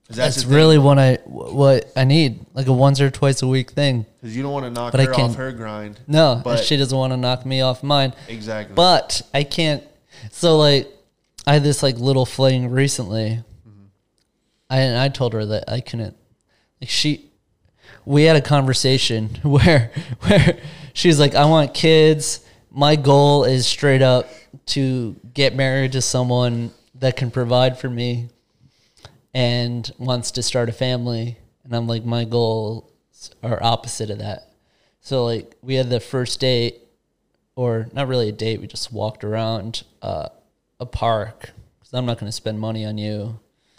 That's, 0.08 0.42
thing, 0.42 0.52
really 0.52 0.78
what 0.78 0.98
I 0.98 1.18
what 1.24 1.90
I 1.96 2.04
need, 2.04 2.44
like 2.54 2.66
a 2.66 2.72
once 2.72 3.00
or 3.00 3.10
twice 3.10 3.40
a 3.40 3.46
week 3.46 3.70
thing. 3.70 4.04
Because 4.20 4.36
you 4.36 4.42
don't 4.42 4.52
want 4.52 4.66
to 4.66 4.70
knock 4.70 4.92
But 4.92 5.00
I 5.00 5.04
her 5.06 5.14
off 5.14 5.36
her 5.36 5.52
grind 5.52 6.00
No, 6.06 6.40
But- 6.42 6.64
she 6.64 6.76
doesn't 6.76 6.96
want 6.96 7.12
to 7.12 7.16
knock 7.16 7.46
me 7.46 7.60
off 7.62 7.82
mine. 7.82 8.14
exactly 8.28 8.74
But 8.74 9.22
I 9.32 9.44
can't. 9.44 9.82
So 10.30 10.58
like, 10.58 10.88
I 11.46 11.54
had 11.54 11.62
this 11.62 11.82
like 11.82 11.98
little 11.98 12.26
fling 12.26 12.70
recently. 12.70 13.42
Mm-hmm. 13.66 13.84
I 14.68 14.78
and 14.80 14.98
I 14.98 15.08
told 15.08 15.32
her 15.32 15.46
that 15.46 15.64
I 15.68 15.80
couldn't. 15.80 16.16
Like 16.80 16.90
she, 16.90 17.30
we 18.04 18.24
had 18.24 18.36
a 18.36 18.42
conversation 18.42 19.28
where 19.42 19.92
where 20.20 20.58
she's 20.92 21.18
like, 21.18 21.34
I 21.34 21.46
want 21.46 21.74
kids. 21.74 22.40
My 22.74 22.96
goal 22.96 23.44
is 23.44 23.66
straight 23.66 24.00
up 24.02 24.28
to 24.66 25.14
get 25.34 25.54
married 25.54 25.92
to 25.92 26.00
someone 26.02 26.70
that 26.94 27.16
can 27.16 27.30
provide 27.30 27.78
for 27.78 27.90
me 27.90 28.28
and 29.34 29.90
wants 29.98 30.30
to 30.32 30.42
start 30.42 30.68
a 30.68 30.72
family. 30.72 31.36
And 31.64 31.74
I'm 31.76 31.86
like, 31.86 32.04
my 32.04 32.24
goals 32.24 32.90
are 33.42 33.62
opposite 33.62 34.08
of 34.10 34.18
that. 34.18 34.48
So 35.00 35.24
like 35.24 35.54
we 35.62 35.74
had 35.74 35.90
the 35.90 36.00
first 36.00 36.40
date 36.40 36.78
or 37.56 37.88
not 37.92 38.08
really 38.08 38.28
a 38.28 38.32
date. 38.32 38.60
We 38.60 38.66
just 38.68 38.92
walked 38.92 39.24
around 39.24 39.82
uh, 40.00 40.28
a 40.80 40.86
park 40.86 41.50
because 41.80 41.92
I'm 41.92 42.06
not 42.06 42.18
going 42.18 42.28
to 42.28 42.32
spend 42.36 42.58
money 42.58 42.84
on 42.86 42.96
you 42.98 43.38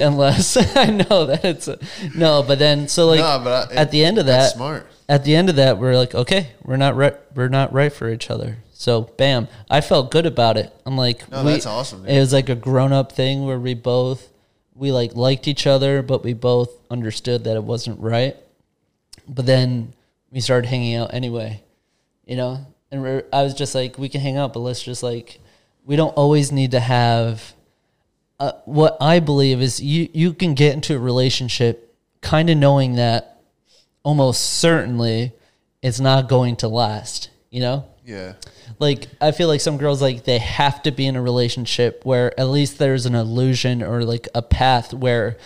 unless 0.00 0.56
I 0.76 0.86
know 0.90 1.26
that 1.26 1.44
it's 1.44 1.68
a, 1.68 1.78
no. 2.14 2.42
But 2.42 2.58
then 2.58 2.88
so 2.88 3.06
like 3.06 3.20
No, 3.20 3.26
I- 3.70 3.74
at 3.74 3.90
the 3.92 4.04
end 4.04 4.18
of 4.18 4.26
that's 4.26 4.52
that, 4.52 4.56
smart 4.56 4.86
at 5.08 5.24
the 5.24 5.34
end 5.36 5.48
of 5.48 5.56
that, 5.56 5.78
we're 5.78 5.96
like, 5.96 6.14
okay, 6.14 6.48
we're 6.64 6.76
not 6.76 6.96
right. 6.96 7.14
We're 7.34 7.48
not 7.48 7.72
right 7.72 7.92
for 7.92 8.10
each 8.10 8.30
other. 8.30 8.58
So 8.72 9.02
bam, 9.02 9.48
I 9.70 9.80
felt 9.80 10.10
good 10.10 10.26
about 10.26 10.56
it. 10.56 10.72
I'm 10.84 10.96
like, 10.96 11.30
No, 11.30 11.44
we- 11.44 11.52
that's 11.52 11.66
awesome, 11.66 12.02
dude. 12.02 12.10
It 12.10 12.18
was 12.20 12.32
like 12.32 12.48
a 12.48 12.54
grown 12.54 12.92
up 12.92 13.12
thing 13.12 13.44
where 13.46 13.58
we 13.58 13.74
both 13.74 14.28
we 14.74 14.92
like 14.92 15.14
liked 15.14 15.48
each 15.48 15.66
other, 15.66 16.02
but 16.02 16.22
we 16.22 16.34
both 16.34 16.70
understood 16.90 17.44
that 17.44 17.56
it 17.56 17.64
wasn't 17.64 17.98
right. 18.00 18.36
But 19.28 19.46
then 19.46 19.94
we 20.30 20.40
started 20.40 20.68
hanging 20.68 20.94
out 20.96 21.14
anyway, 21.14 21.62
you 22.26 22.36
know. 22.36 22.66
And 22.92 23.02
we're, 23.02 23.24
I 23.32 23.42
was 23.42 23.54
just 23.54 23.74
like, 23.74 23.98
we 23.98 24.08
can 24.08 24.20
hang 24.20 24.36
out, 24.36 24.52
but 24.52 24.60
let's 24.60 24.82
just 24.82 25.02
like, 25.02 25.40
we 25.84 25.96
don't 25.96 26.10
always 26.16 26.52
need 26.52 26.72
to 26.72 26.80
have. 26.80 27.54
Uh, 28.38 28.52
what 28.66 28.98
I 29.00 29.18
believe 29.20 29.62
is 29.62 29.80
you 29.80 30.10
you 30.12 30.34
can 30.34 30.52
get 30.52 30.74
into 30.74 30.94
a 30.94 30.98
relationship 30.98 31.94
kind 32.20 32.50
of 32.50 32.58
knowing 32.58 32.96
that 32.96 33.35
almost 34.06 34.42
certainly 34.42 35.32
it's 35.82 36.00
not 36.00 36.28
going 36.28 36.56
to 36.56 36.68
last. 36.68 37.30
You 37.50 37.60
know, 37.60 37.84
yeah 38.04 38.34
like 38.78 39.06
I 39.20 39.32
feel 39.32 39.48
like 39.48 39.60
some 39.60 39.78
girls 39.78 40.02
like 40.02 40.24
they 40.24 40.38
have 40.38 40.82
to 40.82 40.90
be 40.90 41.06
in 41.06 41.16
a 41.16 41.22
relationship 41.22 42.04
where 42.04 42.38
at 42.38 42.48
least 42.48 42.78
there's 42.78 43.06
an 43.06 43.14
illusion 43.14 43.82
or 43.82 44.04
like 44.04 44.28
a 44.34 44.42
path 44.42 44.92
where 44.92 45.36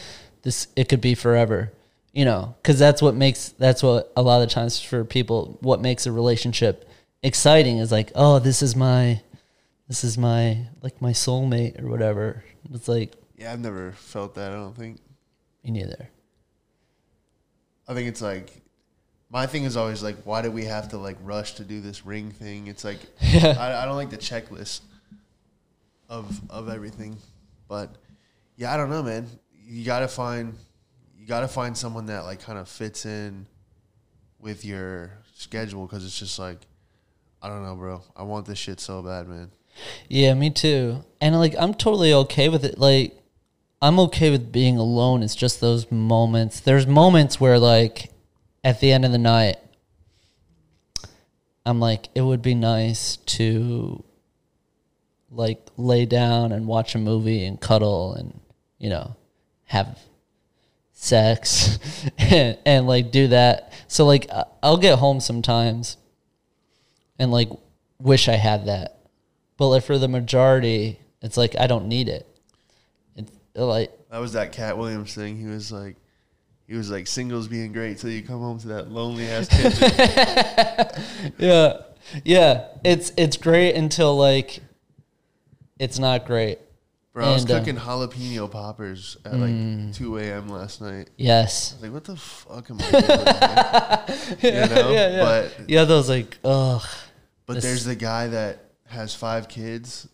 this 0.42 0.68
it 0.76 0.88
could 0.88 1.00
be 1.00 1.14
forever. 1.14 1.72
You 2.12 2.24
know, 2.24 2.56
because 2.60 2.78
that's 2.78 3.00
what 3.00 3.14
makes 3.14 3.50
that's 3.50 3.82
what 3.82 4.12
a 4.16 4.22
lot 4.22 4.42
of 4.42 4.50
times 4.50 4.80
for 4.80 5.04
people 5.04 5.58
what 5.60 5.80
makes 5.80 6.06
a 6.06 6.12
relationship 6.12 6.88
exciting 7.22 7.78
is 7.78 7.92
like 7.92 8.10
oh 8.14 8.38
this 8.38 8.62
is 8.62 8.74
my 8.74 9.20
this 9.86 10.02
is 10.02 10.18
my 10.18 10.66
like 10.82 11.00
my 11.00 11.12
soulmate 11.12 11.80
or 11.80 11.88
whatever. 11.88 12.44
It's 12.72 12.88
like 12.88 13.12
yeah 13.36 13.52
I've 13.52 13.60
never 13.60 13.92
felt 13.92 14.34
that 14.34 14.50
I 14.50 14.56
don't 14.56 14.76
think 14.76 14.98
me 15.62 15.70
neither. 15.70 16.08
I 17.90 17.94
think 17.94 18.06
it's 18.06 18.22
like 18.22 18.52
my 19.30 19.46
thing 19.46 19.64
is 19.64 19.76
always 19.76 20.00
like, 20.00 20.16
why 20.22 20.42
do 20.42 20.50
we 20.52 20.64
have 20.64 20.90
to 20.90 20.96
like 20.96 21.16
rush 21.22 21.54
to 21.54 21.64
do 21.64 21.80
this 21.80 22.06
ring 22.06 22.30
thing? 22.30 22.68
It's 22.68 22.84
like 22.84 23.00
I, 23.22 23.82
I 23.82 23.84
don't 23.84 23.96
like 23.96 24.10
the 24.10 24.16
checklist 24.16 24.82
of 26.08 26.40
of 26.48 26.68
everything, 26.68 27.16
but 27.66 27.96
yeah, 28.56 28.72
I 28.72 28.76
don't 28.76 28.90
know, 28.90 29.02
man. 29.02 29.26
You 29.66 29.84
gotta 29.84 30.06
find 30.06 30.54
you 31.18 31.26
gotta 31.26 31.48
find 31.48 31.76
someone 31.76 32.06
that 32.06 32.22
like 32.22 32.40
kind 32.40 32.60
of 32.60 32.68
fits 32.68 33.06
in 33.06 33.46
with 34.38 34.64
your 34.64 35.10
schedule 35.34 35.84
because 35.84 36.04
it's 36.04 36.18
just 36.18 36.38
like 36.38 36.58
I 37.42 37.48
don't 37.48 37.64
know, 37.64 37.74
bro. 37.74 38.02
I 38.14 38.22
want 38.22 38.46
this 38.46 38.58
shit 38.58 38.78
so 38.78 39.02
bad, 39.02 39.26
man. 39.26 39.50
Yeah, 40.08 40.34
me 40.34 40.50
too. 40.50 41.04
And 41.20 41.36
like 41.36 41.56
I'm 41.58 41.74
totally 41.74 42.12
okay 42.12 42.48
with 42.48 42.64
it. 42.64 42.78
Like 42.78 43.19
I'm 43.82 43.98
okay 44.00 44.30
with 44.30 44.52
being 44.52 44.76
alone. 44.76 45.22
It's 45.22 45.34
just 45.34 45.60
those 45.60 45.90
moments. 45.90 46.60
There's 46.60 46.86
moments 46.86 47.40
where 47.40 47.58
like 47.58 48.10
at 48.62 48.80
the 48.80 48.92
end 48.92 49.04
of 49.04 49.12
the 49.12 49.18
night 49.18 49.56
I'm 51.64 51.80
like 51.80 52.08
it 52.14 52.22
would 52.22 52.42
be 52.42 52.54
nice 52.54 53.16
to 53.16 54.02
like 55.30 55.68
lay 55.76 56.06
down 56.06 56.52
and 56.52 56.66
watch 56.66 56.94
a 56.94 56.98
movie 56.98 57.44
and 57.44 57.60
cuddle 57.60 58.14
and 58.14 58.40
you 58.78 58.90
know 58.90 59.14
have 59.66 59.98
sex 60.92 61.78
and, 62.18 62.58
and 62.64 62.86
like 62.86 63.10
do 63.10 63.28
that. 63.28 63.72
So 63.88 64.06
like 64.06 64.28
I'll 64.62 64.78
get 64.78 64.98
home 64.98 65.20
sometimes 65.20 65.96
and 67.18 67.30
like 67.30 67.50
wish 68.00 68.28
I 68.28 68.36
had 68.36 68.66
that. 68.66 68.98
But 69.56 69.68
like 69.68 69.84
for 69.84 69.98
the 69.98 70.08
majority, 70.08 70.98
it's 71.22 71.36
like 71.36 71.54
I 71.58 71.66
don't 71.66 71.86
need 71.86 72.08
it. 72.08 72.26
Like 73.54 73.92
That 74.10 74.18
was 74.18 74.32
that 74.34 74.52
Katt 74.52 74.78
Williams 74.78 75.14
thing. 75.14 75.36
He 75.36 75.46
was 75.46 75.70
like, 75.72 75.96
he 76.66 76.74
was 76.74 76.90
like, 76.90 77.06
singles 77.06 77.48
being 77.48 77.72
great 77.72 77.98
till 77.98 78.10
you 78.10 78.22
come 78.22 78.40
home 78.40 78.58
to 78.60 78.68
that 78.68 78.90
lonely 78.90 79.26
ass 79.28 79.48
kitchen. 79.48 79.90
yeah, 81.38 81.78
yeah. 82.24 82.66
It's 82.84 83.12
it's 83.16 83.36
great 83.36 83.74
until 83.74 84.16
like 84.16 84.60
it's 85.78 85.98
not 85.98 86.26
great. 86.26 86.58
Bro, 87.12 87.26
I 87.26 87.32
was 87.32 87.42
And, 87.42 87.50
uh, 87.50 87.58
cooking 87.58 87.76
jalapeno 87.76 88.48
poppers 88.48 89.16
at 89.24 89.34
like 89.34 89.94
2 89.94 90.18
a.m. 90.18 90.48
last 90.48 90.80
night. 90.80 91.10
Yes. 91.16 91.72
I 91.72 91.74
was 91.74 91.82
like, 91.82 91.92
what 91.92 92.04
the 92.04 92.16
fuck 92.16 92.70
am 92.70 92.78
I 92.80 92.90
doing? 92.90 93.24
man? 93.24 94.38
you 94.70 94.74
know? 94.74 94.90
yeah, 94.92 95.08
yeah. 95.08 95.24
But 95.24 95.68
Yeah, 95.68 95.84
those 95.84 96.08
like, 96.08 96.38
ugh. 96.44 96.86
but 97.46 97.60
there's 97.62 97.84
the 97.84 97.96
guy 97.96 98.28
that 98.28 98.70
has 98.86 99.12
five 99.12 99.48
kids 99.48 100.06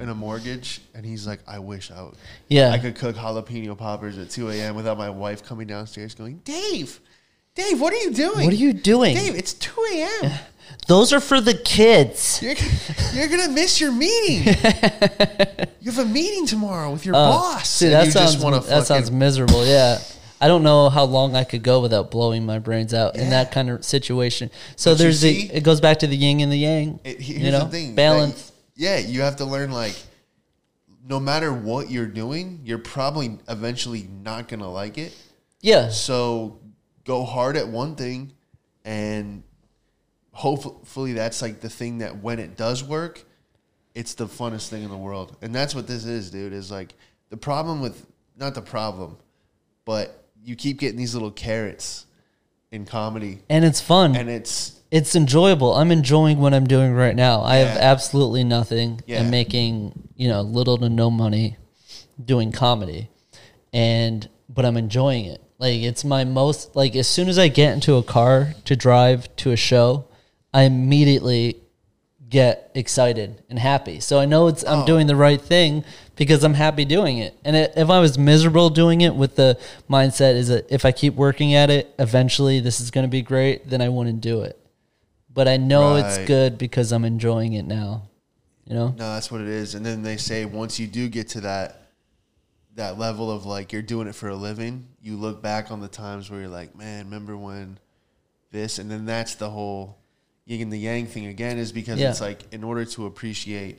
and 0.00 0.10
a 0.10 0.14
mortgage, 0.14 0.80
and 0.94 1.04
he's 1.04 1.26
like, 1.26 1.40
I 1.46 1.58
wish 1.58 1.90
I, 1.90 2.02
would, 2.02 2.14
Yeah. 2.48 2.70
I 2.70 2.78
could 2.78 2.94
cook 2.96 3.16
jalapeno 3.16 3.76
poppers 3.76 4.18
at 4.18 4.30
2 4.30 4.50
a.m. 4.50 4.74
without 4.74 4.96
my 4.98 5.10
wife 5.10 5.44
coming 5.44 5.66
downstairs 5.66 6.14
going, 6.14 6.38
Dave, 6.44 7.00
Dave, 7.54 7.80
what 7.80 7.92
are 7.92 7.98
you 7.98 8.12
doing? 8.12 8.44
What 8.44 8.52
are 8.52 8.56
you 8.56 8.72
doing? 8.72 9.14
Dave, 9.16 9.34
it's 9.36 9.52
2 9.54 9.70
a.m. 9.94 10.32
Those 10.86 11.12
are 11.12 11.20
for 11.20 11.40
the 11.40 11.54
kids. 11.54 12.40
You're, 12.42 12.54
you're 13.12 13.28
gonna 13.28 13.52
miss 13.52 13.80
your 13.80 13.90
meeting. 13.92 14.46
you 15.80 15.90
have 15.90 15.98
a 15.98 16.04
meeting 16.04 16.46
tomorrow 16.46 16.92
with 16.92 17.04
your 17.04 17.14
Uh, 17.14 17.18
boss. 17.30 17.68
See, 17.68 17.88
that 17.88 18.10
sounds 18.12 18.40
that 18.68 18.86
sounds 18.86 19.10
miserable. 19.10 19.66
Yeah. 19.66 19.98
I 20.40 20.48
don't 20.48 20.62
know 20.62 20.88
how 20.88 21.04
long 21.04 21.34
I 21.36 21.44
could 21.44 21.62
go 21.62 21.80
without 21.80 22.10
blowing 22.10 22.46
my 22.46 22.58
brains 22.58 22.94
out 22.94 23.16
in 23.16 23.28
that 23.30 23.52
kind 23.52 23.68
of 23.68 23.84
situation. 23.84 24.50
So 24.76 24.92
But 24.92 24.98
there's 24.98 25.20
the 25.20 25.34
see- 25.48 25.50
it 25.52 25.64
goes 25.64 25.80
back 25.82 25.98
to 25.98 26.06
the 26.06 26.16
yin 26.16 26.40
and 26.40 26.50
the 26.50 26.56
yang. 26.56 26.98
It- 27.04 27.20
you 27.20 27.50
know, 27.50 27.64
the 27.64 27.70
thing. 27.70 27.94
balance. 27.94 28.49
Yeah, 28.80 28.96
you 28.96 29.20
have 29.20 29.36
to 29.36 29.44
learn 29.44 29.70
like 29.70 29.94
no 31.06 31.20
matter 31.20 31.52
what 31.52 31.90
you're 31.90 32.06
doing, 32.06 32.60
you're 32.64 32.78
probably 32.78 33.38
eventually 33.46 34.08
not 34.22 34.48
gonna 34.48 34.70
like 34.70 34.96
it. 34.96 35.14
yeah. 35.60 35.90
So 35.90 36.58
go 37.04 37.24
hard 37.24 37.58
at 37.58 37.68
one 37.68 37.94
thing 37.94 38.32
and 38.86 39.42
hopefully 40.32 41.12
that's 41.12 41.42
like 41.42 41.60
the 41.60 41.68
thing 41.68 41.98
that 41.98 42.22
when 42.22 42.38
it 42.38 42.56
does 42.56 42.82
work, 42.82 43.22
it's 43.94 44.14
the 44.14 44.26
funnest 44.26 44.68
thing 44.68 44.82
in 44.82 44.88
the 44.88 44.96
world. 44.96 45.36
And 45.42 45.54
that's 45.54 45.74
what 45.74 45.86
this 45.86 46.06
is, 46.06 46.30
dude, 46.30 46.54
is 46.54 46.70
like 46.70 46.94
the 47.28 47.36
problem 47.36 47.82
with 47.82 48.06
not 48.38 48.54
the 48.54 48.62
problem, 48.62 49.18
but 49.84 50.24
you 50.42 50.56
keep 50.56 50.78
getting 50.78 50.96
these 50.96 51.12
little 51.12 51.30
carrots 51.30 52.06
in 52.72 52.84
comedy 52.84 53.40
And 53.48 53.64
it's 53.64 53.80
fun. 53.80 54.14
and 54.16 54.28
it's 54.30 54.76
it's 54.92 55.14
enjoyable. 55.14 55.74
I'm 55.74 55.92
enjoying 55.92 56.38
what 56.40 56.52
I'm 56.52 56.66
doing 56.66 56.92
right 56.92 57.14
now. 57.14 57.42
I 57.42 57.56
have 57.56 57.76
Yeah. 57.76 57.82
absolutely 57.92 58.42
nothing 58.42 59.00
Yeah. 59.06 59.20
and 59.20 59.30
making, 59.30 60.08
you 60.16 60.26
know, 60.28 60.40
little 60.42 60.76
to 60.78 60.88
no 60.88 61.10
money 61.12 61.56
doing 62.24 62.50
comedy. 62.52 63.08
And 63.72 64.28
but 64.48 64.64
I'm 64.64 64.76
enjoying 64.76 65.26
it. 65.26 65.40
Like 65.58 65.80
it's 65.82 66.04
my 66.04 66.24
most 66.24 66.74
like 66.76 66.94
as 66.96 67.06
soon 67.08 67.28
as 67.28 67.38
I 67.38 67.48
get 67.48 67.72
into 67.74 67.96
a 67.96 68.02
car 68.02 68.54
to 68.64 68.74
drive 68.76 69.34
to 69.36 69.50
a 69.52 69.56
show, 69.56 70.06
I 70.52 70.62
immediately 70.62 71.56
get 72.28 72.70
excited 72.74 73.42
and 73.50 73.58
happy. 73.58 73.98
So 74.00 74.18
I 74.20 74.24
know 74.26 74.46
it's 74.48 74.64
I'm 74.64 74.80
Oh. 74.82 74.86
doing 74.86 75.06
the 75.08 75.16
right 75.16 75.40
thing 75.40 75.84
because 76.20 76.44
I'm 76.44 76.52
happy 76.52 76.84
doing 76.84 77.16
it. 77.16 77.34
And 77.46 77.56
it, 77.56 77.72
if 77.76 77.88
I 77.88 77.98
was 77.98 78.18
miserable 78.18 78.68
doing 78.68 79.00
it 79.00 79.14
with 79.14 79.36
the 79.36 79.58
mindset 79.88 80.34
is 80.34 80.48
that 80.48 80.70
if 80.70 80.84
I 80.84 80.92
keep 80.92 81.14
working 81.14 81.54
at 81.54 81.70
it, 81.70 81.94
eventually 81.98 82.60
this 82.60 82.78
is 82.78 82.90
going 82.90 83.04
to 83.04 83.08
be 83.08 83.22
great, 83.22 83.70
then 83.70 83.80
I 83.80 83.88
wouldn't 83.88 84.20
do 84.20 84.42
it. 84.42 84.58
But 85.32 85.48
I 85.48 85.56
know 85.56 85.96
it's 85.96 86.18
good 86.26 86.58
because 86.58 86.92
I'm 86.92 87.06
enjoying 87.06 87.54
it 87.54 87.64
now. 87.64 88.02
You 88.66 88.74
know? 88.74 88.88
No, 88.98 89.14
that's 89.14 89.32
what 89.32 89.40
it 89.40 89.48
is. 89.48 89.74
And 89.74 89.84
then 89.84 90.02
they 90.02 90.18
say 90.18 90.44
once 90.44 90.78
you 90.78 90.86
do 90.86 91.08
get 91.08 91.28
to 91.28 91.40
that 91.40 91.78
that 92.74 92.98
level 92.98 93.30
of 93.30 93.46
like 93.46 93.72
you're 93.72 93.80
doing 93.80 94.06
it 94.06 94.14
for 94.14 94.28
a 94.28 94.36
living, 94.36 94.88
you 95.00 95.16
look 95.16 95.40
back 95.40 95.70
on 95.70 95.80
the 95.80 95.88
times 95.88 96.30
where 96.30 96.40
you're 96.40 96.50
like, 96.50 96.76
man, 96.76 97.06
remember 97.06 97.34
when 97.34 97.78
this? 98.50 98.78
And 98.78 98.90
then 98.90 99.06
that's 99.06 99.36
the 99.36 99.48
whole 99.48 99.96
yin 100.44 100.60
and 100.60 100.70
the 100.72 100.78
yang 100.78 101.06
thing 101.06 101.24
again, 101.24 101.56
is 101.56 101.72
because 101.72 101.98
Yeah. 101.98 102.10
it's 102.10 102.20
like 102.20 102.42
in 102.52 102.62
order 102.62 102.84
to 102.84 103.06
appreciate 103.06 103.78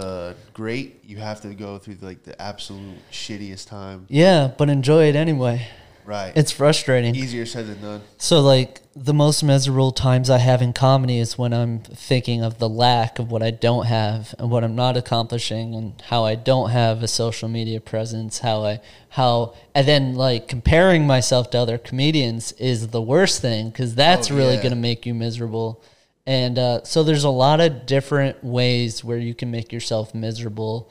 the 0.00 0.36
great, 0.52 1.02
you 1.04 1.16
have 1.16 1.40
to 1.42 1.54
go 1.54 1.78
through 1.78 1.96
like 2.00 2.22
the 2.22 2.40
absolute 2.40 2.98
shittiest 3.10 3.68
time. 3.68 4.06
Yeah, 4.08 4.50
but 4.58 4.68
enjoy 4.68 5.08
it 5.08 5.16
anyway. 5.16 5.66
Right. 6.04 6.32
It's 6.36 6.52
frustrating. 6.52 7.16
easier 7.16 7.44
said 7.46 7.66
than 7.66 7.80
done. 7.82 8.02
So 8.18 8.40
like 8.40 8.80
the 8.94 9.12
most 9.12 9.42
miserable 9.42 9.90
times 9.90 10.30
I 10.30 10.38
have 10.38 10.62
in 10.62 10.72
comedy 10.72 11.18
is 11.18 11.36
when 11.36 11.52
I'm 11.52 11.80
thinking 11.80 12.44
of 12.44 12.58
the 12.58 12.68
lack 12.68 13.18
of 13.18 13.32
what 13.32 13.42
I 13.42 13.50
don't 13.50 13.86
have 13.86 14.32
and 14.38 14.48
what 14.48 14.62
I'm 14.62 14.76
not 14.76 14.96
accomplishing 14.96 15.74
and 15.74 16.00
how 16.02 16.24
I 16.24 16.36
don't 16.36 16.70
have 16.70 17.02
a 17.02 17.08
social 17.08 17.48
media 17.48 17.80
presence, 17.80 18.38
how 18.38 18.64
I 18.64 18.80
how 19.08 19.54
and 19.74 19.88
then 19.88 20.14
like 20.14 20.46
comparing 20.46 21.08
myself 21.08 21.50
to 21.50 21.58
other 21.58 21.76
comedians 21.78 22.52
is 22.52 22.88
the 22.88 23.02
worst 23.02 23.40
thing 23.42 23.72
cuz 23.72 23.96
that's 23.96 24.30
Oh, 24.30 24.36
really 24.36 24.54
yeah. 24.54 24.62
going 24.62 24.74
to 24.74 24.76
make 24.90 25.06
you 25.06 25.14
miserable. 25.14 25.82
And 26.26 26.58
uh, 26.58 26.82
so 26.84 27.04
there's 27.04 27.24
a 27.24 27.30
lot 27.30 27.60
of 27.60 27.86
different 27.86 28.42
ways 28.42 29.04
where 29.04 29.18
you 29.18 29.34
can 29.34 29.50
make 29.50 29.72
yourself 29.72 30.14
miserable 30.14 30.90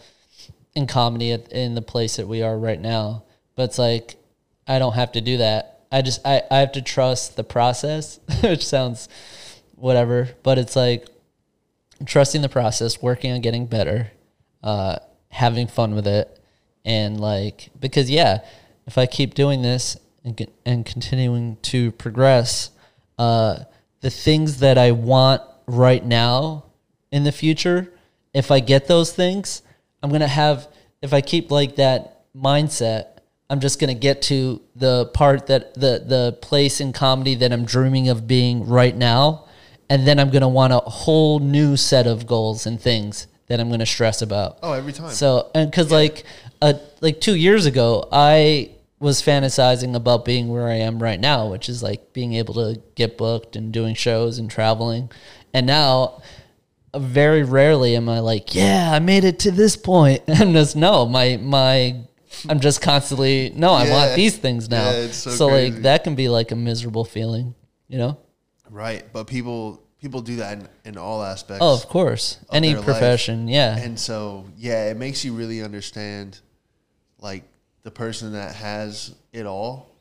in 0.75 0.87
comedy 0.87 1.31
at, 1.31 1.51
in 1.51 1.75
the 1.75 1.81
place 1.81 2.15
that 2.15 2.27
we 2.27 2.41
are 2.41 2.57
right 2.57 2.79
now. 2.79 3.23
But 3.55 3.63
it's 3.63 3.79
like 3.79 4.15
I 4.67 4.79
don't 4.79 4.93
have 4.93 5.11
to 5.13 5.21
do 5.21 5.37
that. 5.37 5.81
I 5.91 6.01
just 6.01 6.25
I, 6.25 6.41
I 6.49 6.57
have 6.57 6.71
to 6.73 6.81
trust 6.81 7.35
the 7.35 7.43
process, 7.43 8.19
which 8.43 8.65
sounds 8.65 9.09
whatever, 9.75 10.29
but 10.43 10.57
it's 10.57 10.75
like 10.75 11.07
trusting 12.05 12.41
the 12.41 12.49
process, 12.49 13.01
working 13.01 13.31
on 13.31 13.41
getting 13.41 13.65
better, 13.65 14.11
uh, 14.63 14.97
having 15.29 15.67
fun 15.67 15.95
with 15.95 16.07
it, 16.07 16.39
and 16.83 17.19
like 17.19 17.69
because 17.79 18.09
yeah, 18.09 18.39
if 18.87 18.97
I 18.97 19.05
keep 19.05 19.33
doing 19.33 19.61
this 19.61 19.97
and 20.23 20.47
and 20.65 20.85
continuing 20.85 21.57
to 21.63 21.91
progress, 21.93 22.71
uh, 23.17 23.59
the 24.05 24.11
things 24.11 24.57
that 24.57 24.77
I 24.77 24.91
want 24.91 25.41
right 25.65 26.05
now 26.05 26.65
in 27.11 27.23
the 27.23 27.31
future, 27.31 27.91
if 28.35 28.51
I 28.51 28.59
get 28.59 28.87
those 28.87 29.11
things, 29.11 29.63
I'm 30.03 30.11
gonna 30.11 30.27
have. 30.27 30.67
If 31.01 31.11
I 31.11 31.21
keep 31.21 31.49
like 31.49 31.77
that 31.77 32.23
mindset, 32.37 33.17
I'm 33.49 33.59
just 33.59 33.79
gonna 33.79 33.95
get 33.95 34.21
to 34.23 34.61
the 34.75 35.07
part 35.07 35.47
that 35.47 35.73
the 35.73 36.03
the 36.05 36.37
place 36.39 36.79
in 36.79 36.93
comedy 36.93 37.33
that 37.33 37.51
I'm 37.51 37.65
dreaming 37.65 38.09
of 38.09 38.27
being 38.27 38.67
right 38.67 38.95
now, 38.95 39.45
and 39.89 40.07
then 40.07 40.19
I'm 40.19 40.29
gonna 40.29 40.49
want 40.49 40.71
a 40.71 40.81
whole 40.81 41.39
new 41.39 41.75
set 41.75 42.05
of 42.05 42.27
goals 42.27 42.67
and 42.67 42.79
things 42.79 43.25
that 43.47 43.59
I'm 43.59 43.71
gonna 43.71 43.87
stress 43.87 44.21
about. 44.21 44.59
Oh, 44.61 44.73
every 44.73 44.93
time. 44.93 45.09
So, 45.09 45.49
and 45.55 45.71
because 45.71 45.89
like, 45.89 46.25
uh, 46.61 46.73
like 47.01 47.21
two 47.21 47.33
years 47.33 47.65
ago, 47.65 48.07
I 48.11 48.74
was 49.05 49.21
fantasizing 49.21 49.95
about 49.95 50.25
being 50.25 50.49
where 50.49 50.67
I 50.67 50.75
am 50.75 51.01
right 51.01 51.19
now, 51.19 51.47
which 51.47 51.69
is 51.69 51.81
like 51.83 52.11
being 52.11 52.33
able 52.33 52.55
to 52.55 52.81
get 52.95 53.17
booked 53.17 53.55
and 53.55 53.71
doing 53.71 53.93
shows 53.95 54.39
and 54.39 54.49
traveling. 54.49 55.11
And 55.53 55.65
now, 55.67 56.21
very 56.97 57.43
rarely 57.43 57.95
am 57.95 58.09
I 58.09 58.19
like, 58.19 58.55
yeah, 58.55 58.89
I 58.91 58.99
made 58.99 59.23
it 59.23 59.39
to 59.39 59.51
this 59.51 59.77
point. 59.77 60.23
And 60.27 60.53
just 60.53 60.75
no, 60.75 61.05
my 61.05 61.37
my, 61.37 62.01
I'm 62.49 62.59
just 62.59 62.81
constantly 62.81 63.51
no, 63.55 63.71
I 63.73 63.85
Yeah. 63.85 63.91
want 63.93 64.15
these 64.15 64.37
things 64.37 64.69
now. 64.69 64.89
Yeah, 64.91 64.97
it's 65.05 65.17
so 65.17 65.47
like 65.47 65.75
that 65.83 66.03
can 66.03 66.15
be 66.15 66.27
like 66.27 66.51
a 66.51 66.55
miserable 66.55 67.05
feeling, 67.05 67.53
you 67.87 67.97
know. 67.97 68.17
right. 68.69 69.03
But 69.13 69.27
people 69.27 69.81
people 70.01 70.21
do 70.21 70.37
that 70.37 70.53
in, 70.57 70.67
in 70.85 70.97
all 70.97 71.21
aspects. 71.23 71.61
Oh, 71.61 71.73
of 71.73 71.87
course, 71.87 72.37
of 72.49 72.55
any 72.55 72.69
their 72.69 72.77
life. 72.77 72.85
profession, 72.85 73.47
yeah. 73.47 73.77
And 73.77 73.99
so, 73.99 74.45
yeah, 74.57 74.89
it 74.91 74.97
makes 74.97 75.23
you 75.25 75.33
really 75.33 75.61
understand, 75.63 76.39
like 77.19 77.43
the 77.85 77.91
person 77.91 78.33
that 78.33 78.55
has 78.55 79.13
it 79.31 79.45
all, 79.45 79.95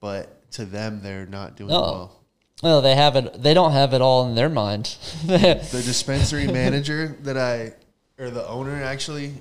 but 0.00 0.50
to 0.50 0.64
them 0.64 1.00
they're 1.02 1.24
not 1.24 1.56
doing 1.56 1.70
well. 1.70 2.20
Well, 2.64 2.82
they 2.82 2.96
have 2.96 3.14
it. 3.14 3.40
They 3.40 3.54
don't 3.54 3.72
have 3.72 3.94
it 3.94 4.00
all 4.00 4.26
in 4.28 4.34
their 4.34 4.48
mind. 4.48 4.96
The 5.26 5.82
dispensary 5.84 6.48
manager 6.48 7.16
that 7.22 7.38
I, 7.38 7.74
or 8.18 8.30
the 8.30 8.46
owner 8.48 8.82
actually, 8.82 9.34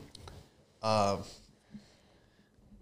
um, 0.84 1.24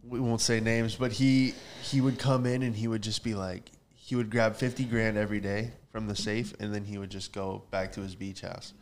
we 0.06 0.20
won't 0.20 0.42
say 0.42 0.60
names, 0.60 0.96
but 0.96 1.14
he 1.14 1.54
he 1.82 2.02
would 2.02 2.20
come 2.20 2.46
in 2.46 2.62
and 2.62 2.76
he 2.76 2.90
would 2.90 3.02
just 3.02 3.24
be 3.24 3.36
like, 3.36 3.72
he 3.96 4.18
would 4.18 4.30
grab 4.30 4.58
fifty 4.58 4.84
grand 4.84 5.18
every 5.18 5.40
day 5.40 5.72
from 5.94 6.08
the 6.08 6.16
safe, 6.16 6.54
and 6.60 6.76
then 6.76 6.84
he 6.84 6.98
would 6.98 7.10
just 7.10 7.32
go 7.32 7.64
back 7.72 7.94
to 7.94 8.02
his 8.02 8.16
beach 8.16 8.42
house. 8.42 8.74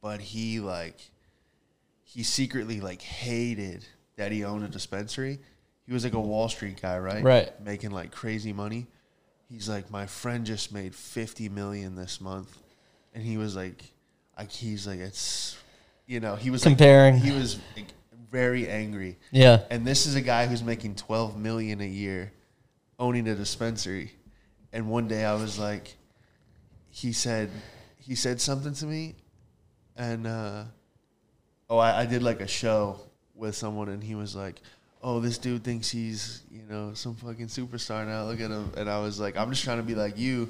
But 0.00 0.22
he 0.22 0.60
like, 0.60 1.10
he 2.04 2.22
secretly 2.22 2.80
like 2.80 3.02
hated 3.02 3.84
that 4.16 4.32
he 4.32 4.44
owned 4.44 4.64
a 4.64 4.68
dispensary. 4.68 5.38
He 5.86 5.92
was 5.92 6.04
like 6.04 6.12
a 6.14 6.20
Wall 6.20 6.48
Street 6.48 6.80
guy, 6.80 6.98
right? 6.98 7.22
Right. 7.22 7.60
Making 7.62 7.90
like 7.90 8.10
crazy 8.12 8.52
money. 8.52 8.86
He's 9.48 9.68
like, 9.68 9.90
my 9.90 10.06
friend 10.06 10.46
just 10.46 10.72
made 10.72 10.94
fifty 10.94 11.48
million 11.48 11.94
this 11.94 12.20
month, 12.20 12.56
and 13.14 13.22
he 13.22 13.36
was 13.36 13.54
like, 13.56 13.84
like 14.38 14.50
he's 14.50 14.86
like, 14.86 14.98
it's, 15.00 15.56
you 16.06 16.20
know, 16.20 16.36
he 16.36 16.50
was 16.50 16.64
like- 16.64 16.76
Comparing. 16.78 17.18
he 17.18 17.32
was 17.32 17.58
like, 17.76 17.86
very 18.30 18.66
angry. 18.68 19.18
yeah. 19.30 19.64
And 19.70 19.86
this 19.86 20.06
is 20.06 20.14
a 20.14 20.22
guy 20.22 20.46
who's 20.46 20.62
making 20.62 20.94
12 20.94 21.36
million 21.38 21.82
a 21.82 21.86
year 21.86 22.32
owning 22.98 23.28
a 23.28 23.34
dispensary. 23.34 24.12
And 24.72 24.88
one 24.88 25.06
day 25.06 25.22
I 25.26 25.34
was 25.34 25.58
like 25.58 25.96
he 26.88 27.12
said 27.12 27.50
he 27.98 28.14
said 28.14 28.40
something 28.40 28.72
to 28.74 28.86
me 28.86 29.16
and 29.96 30.26
uh 30.26 30.64
oh 31.68 31.76
I, 31.76 32.00
I 32.02 32.06
did 32.06 32.22
like 32.22 32.40
a 32.40 32.46
show 32.46 33.00
with 33.34 33.54
someone 33.56 33.88
and 33.88 34.02
he 34.02 34.14
was 34.14 34.34
like, 34.36 34.56
Oh, 35.04 35.18
this 35.18 35.36
dude 35.38 35.64
thinks 35.64 35.90
he's, 35.90 36.42
you 36.50 36.62
know, 36.70 36.92
some 36.94 37.14
fucking 37.16 37.48
superstar 37.48 38.06
now. 38.06 38.24
Look 38.26 38.40
at 38.40 38.50
him 38.50 38.70
and 38.76 38.88
I 38.88 39.00
was 39.00 39.18
like, 39.18 39.36
I'm 39.36 39.50
just 39.50 39.64
trying 39.64 39.78
to 39.78 39.82
be 39.82 39.94
like 39.96 40.16
you 40.18 40.48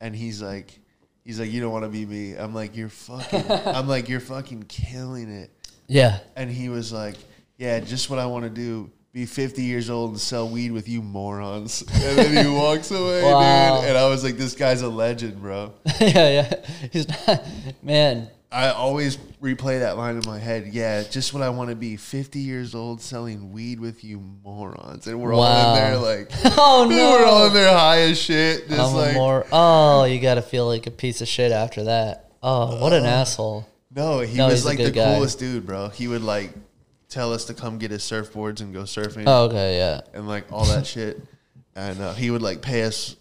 and 0.00 0.14
he's 0.16 0.40
like 0.42 0.78
he's 1.24 1.38
like, 1.40 1.50
You 1.52 1.60
don't 1.60 1.72
want 1.72 1.84
to 1.84 1.90
be 1.90 2.06
me. 2.06 2.34
I'm 2.34 2.54
like, 2.54 2.76
You're 2.76 2.88
fucking 2.88 3.44
I'm 3.66 3.86
like, 3.88 4.08
You're 4.08 4.20
fucking 4.20 4.64
killing 4.68 5.30
it 5.30 5.50
Yeah. 5.86 6.18
and 6.36 6.50
he 6.50 6.68
was 6.68 6.92
like 6.92 7.16
yeah, 7.56 7.78
just 7.80 8.10
what 8.10 8.18
I 8.18 8.26
want 8.26 8.44
to 8.44 8.50
do. 8.50 8.90
Be 9.12 9.26
50 9.26 9.62
years 9.62 9.90
old 9.90 10.10
and 10.10 10.18
sell 10.20 10.48
weed 10.48 10.72
with 10.72 10.88
you 10.88 11.00
morons. 11.00 11.84
And 11.94 12.18
then 12.18 12.44
he 12.46 12.50
walks 12.56 12.90
away, 12.90 13.22
Wow. 13.22 13.76
dude. 13.80 13.90
And 13.90 13.96
I 13.98 14.08
was 14.08 14.24
like, 14.24 14.36
this 14.36 14.56
guy's 14.56 14.82
a 14.82 14.88
legend, 14.88 15.40
bro. 15.40 15.72
yeah, 16.00 16.30
yeah. 16.50 16.54
He's 16.90 17.06
not, 17.08 17.44
man. 17.80 18.28
I 18.52 18.68
always 18.70 19.16
replay 19.42 19.80
that 19.80 19.96
line 19.96 20.16
in 20.16 20.22
my 20.26 20.38
head. 20.38 20.68
Yeah, 20.72 21.02
just 21.02 21.34
what 21.34 21.42
I 21.42 21.48
want 21.48 21.70
to 21.70 21.76
be. 21.76 21.96
50 21.96 22.38
years 22.38 22.74
old 22.74 23.00
selling 23.00 23.52
weed 23.52 23.80
with 23.80 24.04
you 24.04 24.20
morons. 24.44 25.08
And 25.08 25.20
we're 25.20 25.34
all 25.34 25.74
in 25.74 25.74
there 25.82 25.96
like, 25.98 26.30
Oh 26.56 26.86
no, 26.90 27.10
we're 27.18 27.26
all 27.26 27.46
in 27.48 27.52
there 27.52 27.76
high 27.76 28.02
as 28.02 28.20
shit. 28.20 28.68
Just 28.68 28.80
I'm 28.80 28.94
like. 28.94 29.46
Oh, 29.50 30.04
you 30.04 30.20
gotta 30.20 30.42
feel 30.42 30.66
like 30.68 30.86
a 30.86 30.92
piece 30.92 31.20
of 31.20 31.26
shit 31.28 31.50
after 31.50 31.84
that. 31.84 32.30
Oh, 32.42 32.80
what 32.80 32.92
an 32.92 33.04
asshole. 33.04 33.66
no, 33.90 34.20
he 34.20 34.36
No, 34.36 34.46
was 34.46 34.64
like 34.64 34.78
the 34.78 34.90
guy. 34.92 35.14
coolest 35.16 35.38
dude, 35.40 35.66
bro. 35.66 35.88
He 35.88 36.06
would 36.06 36.22
like 36.22 36.52
tell 37.08 37.32
us 37.32 37.46
to 37.46 37.54
come 37.54 37.78
get 37.78 37.90
his 37.90 38.02
surfboards 38.02 38.60
and 38.60 38.72
go 38.72 38.82
surfing. 38.82 39.24
Oh, 39.26 39.44
okay, 39.46 39.76
yeah. 39.78 40.02
and 40.12 40.28
like 40.28 40.52
all 40.52 40.64
that 40.66 40.86
shit. 40.94 41.20
And 41.74 42.00
uh, 42.00 42.12
he 42.14 42.30
would 42.30 42.42
like 42.42 42.62
pay 42.62 42.84
us 42.84 43.16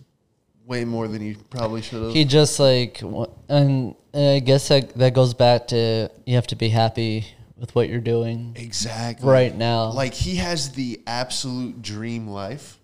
way 0.66 0.86
more 0.86 1.08
than 1.08 1.22
he 1.22 1.36
probably 1.50 1.82
should 1.82 2.02
have. 2.04 2.14
He 2.14 2.26
just 2.26 2.60
like, 2.60 3.02
and 3.50 3.96
I 4.14 4.40
guess 4.40 4.68
that 4.70 4.96
that 4.96 5.14
goes 5.14 5.34
back 5.34 5.68
to 5.70 6.10
you 6.26 6.36
have 6.36 6.48
to 6.48 6.56
be 6.56 6.70
happy 6.70 7.26
with 7.58 7.74
what 7.76 7.90
you're 7.90 8.00
doing 8.02 8.54
exactly 8.56 9.28
right 9.30 9.56
now. 9.56 9.92
Like 9.92 10.14
he 10.14 10.36
has 10.38 10.72
the 10.72 11.02
absolute 11.08 11.82
dream 11.82 12.28
life 12.28 12.80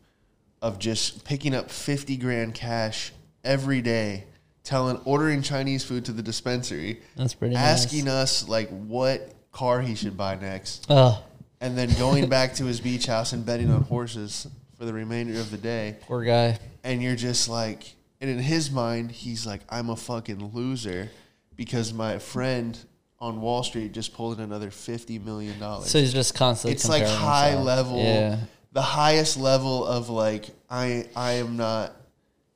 of 0.61 0.79
just 0.79 1.23
picking 1.25 1.55
up 1.55 1.69
fifty 1.71 2.17
grand 2.17 2.53
cash 2.53 3.11
every 3.43 3.81
day, 3.81 4.25
telling 4.63 4.97
ordering 5.05 5.41
Chinese 5.41 5.83
food 5.83 6.05
to 6.05 6.11
the 6.11 6.21
dispensary, 6.21 7.01
That's 7.15 7.33
pretty 7.33 7.55
asking 7.55 8.05
nice. 8.05 8.13
us 8.43 8.49
like 8.49 8.69
what 8.69 9.33
car 9.51 9.81
he 9.81 9.95
should 9.95 10.17
buy 10.17 10.35
next, 10.35 10.85
Oh, 10.89 11.23
and 11.61 11.77
then 11.77 11.89
going 11.97 12.27
back 12.37 12.55
to 12.55 12.65
his 12.65 12.81
beach 12.81 13.05
house 13.05 13.31
and 13.33 13.45
betting 13.45 13.71
on 13.71 13.83
horses 13.83 14.47
for 14.77 14.85
the 14.85 14.93
remainder 14.93 15.39
of 15.39 15.49
the 15.51 15.57
day. 15.57 15.97
poor 16.01 16.23
guy. 16.23 16.57
And 16.83 17.01
you're 17.03 17.15
just 17.15 17.49
like 17.49 17.95
and 18.21 18.29
in 18.29 18.39
his 18.39 18.69
mind 18.71 19.11
he's 19.11 19.45
like 19.45 19.61
i'm 19.69 19.89
a 19.89 19.95
fucking 19.95 20.51
loser 20.53 21.09
because 21.55 21.93
my 21.93 22.19
friend 22.19 22.77
on 23.19 23.41
wall 23.41 23.63
street 23.63 23.91
just 23.91 24.13
pulled 24.13 24.37
in 24.37 24.43
another 24.43 24.71
50 24.71 25.19
million 25.19 25.59
dollars 25.59 25.89
So 25.89 25.99
he's 25.99 26.13
just 26.13 26.35
constantly. 26.35 26.73
it's 26.75 26.87
like 26.87 27.03
high 27.05 27.49
himself. 27.49 27.65
level 27.65 27.97
Yeah. 27.99 28.39
the 28.71 28.81
highest 28.81 29.37
level 29.37 29.85
of 29.85 30.09
like 30.09 30.49
i 30.69 31.07
i 31.15 31.33
am 31.33 31.57
not 31.57 31.95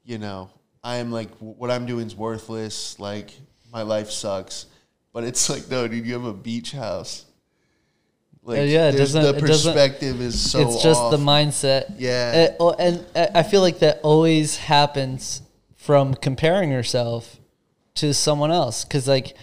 you 0.05 0.17
know 0.17 0.49
i 0.83 0.97
am 0.97 1.11
like 1.11 1.29
what 1.39 1.69
i'm 1.71 1.85
doing 1.85 2.07
is 2.07 2.15
worthless 2.15 2.97
like 2.99 3.31
my 3.71 3.81
life 3.81 4.09
sucks 4.11 4.67
but 5.11 5.23
it's 5.23 5.49
like 5.49 5.69
no 5.69 5.87
dude 5.87 6.05
you 6.05 6.13
have 6.13 6.25
a 6.25 6.33
beach 6.33 6.71
house 6.71 7.25
like 8.45 8.59
Uh, 8.59 8.61
yeah, 8.63 8.89
it 8.89 8.93
doesn't- 8.97 9.21
the 9.23 9.29
it 9.35 9.41
doesn't- 9.45 9.73
perspective 9.73 10.21
is 10.21 10.51
so 10.51 10.59
it's 10.61 10.81
just 10.83 10.99
the 11.11 11.17
mindset. 11.17 11.93
Yeah. 11.97 12.49
Uh, 12.59 12.63
oh, 12.63 12.71
and 12.71 13.05
uh, 13.15 13.27
I 13.33 13.43
feel 13.43 13.61
like 13.61 13.79
that 13.79 13.99
always 14.03 14.57
happens 14.57 15.41
from 15.75 16.13
comparing 16.13 16.69
yourself 16.71 17.39
to 17.95 18.13
someone 18.13 18.51
else. 18.51 18.83
Because 18.83 19.07
like, 19.07 19.35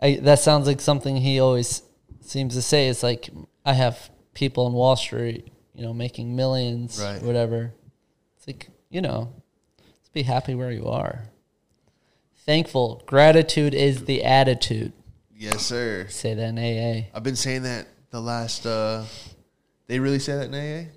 I, 0.00 0.16
that 0.22 0.38
sounds 0.38 0.66
like 0.66 0.80
something 0.80 1.16
he 1.16 1.38
always 1.40 1.82
seems 2.22 2.54
to 2.54 2.62
say. 2.62 2.88
It's 2.88 3.02
like 3.02 3.28
I 3.66 3.74
have 3.74 4.10
people 4.34 4.66
on 4.66 4.72
Wall 4.72 4.96
Street, 4.96 5.48
you 5.74 5.82
know, 5.82 5.92
making 5.92 6.34
millions, 6.36 6.98
Right. 7.02 7.22
whatever. 7.22 7.74
It's 8.38 8.46
like 8.46 8.68
you 8.88 9.00
know, 9.02 9.32
let's 9.78 10.08
be 10.12 10.22
happy 10.22 10.54
where 10.54 10.70
you 10.72 10.86
are. 10.86 11.24
Thankful, 12.46 13.02
gratitude 13.06 13.74
is 13.74 14.04
the 14.06 14.24
attitude. 14.24 14.92
yes 15.36 15.62
sir 15.66 16.06
Say 16.08 16.34
that 16.34 16.48
in 16.48 16.58
AA. 16.58 17.08
I've 17.14 17.22
been 17.22 17.36
saying 17.36 17.62
that 17.62 17.86
the 18.10 18.20
last. 18.20 18.66
uh 18.66 19.04
They 19.86 19.98
really 19.98 20.18
say 20.18 20.36
that 20.36 20.52
in 20.52 20.54
AA. 20.54 20.90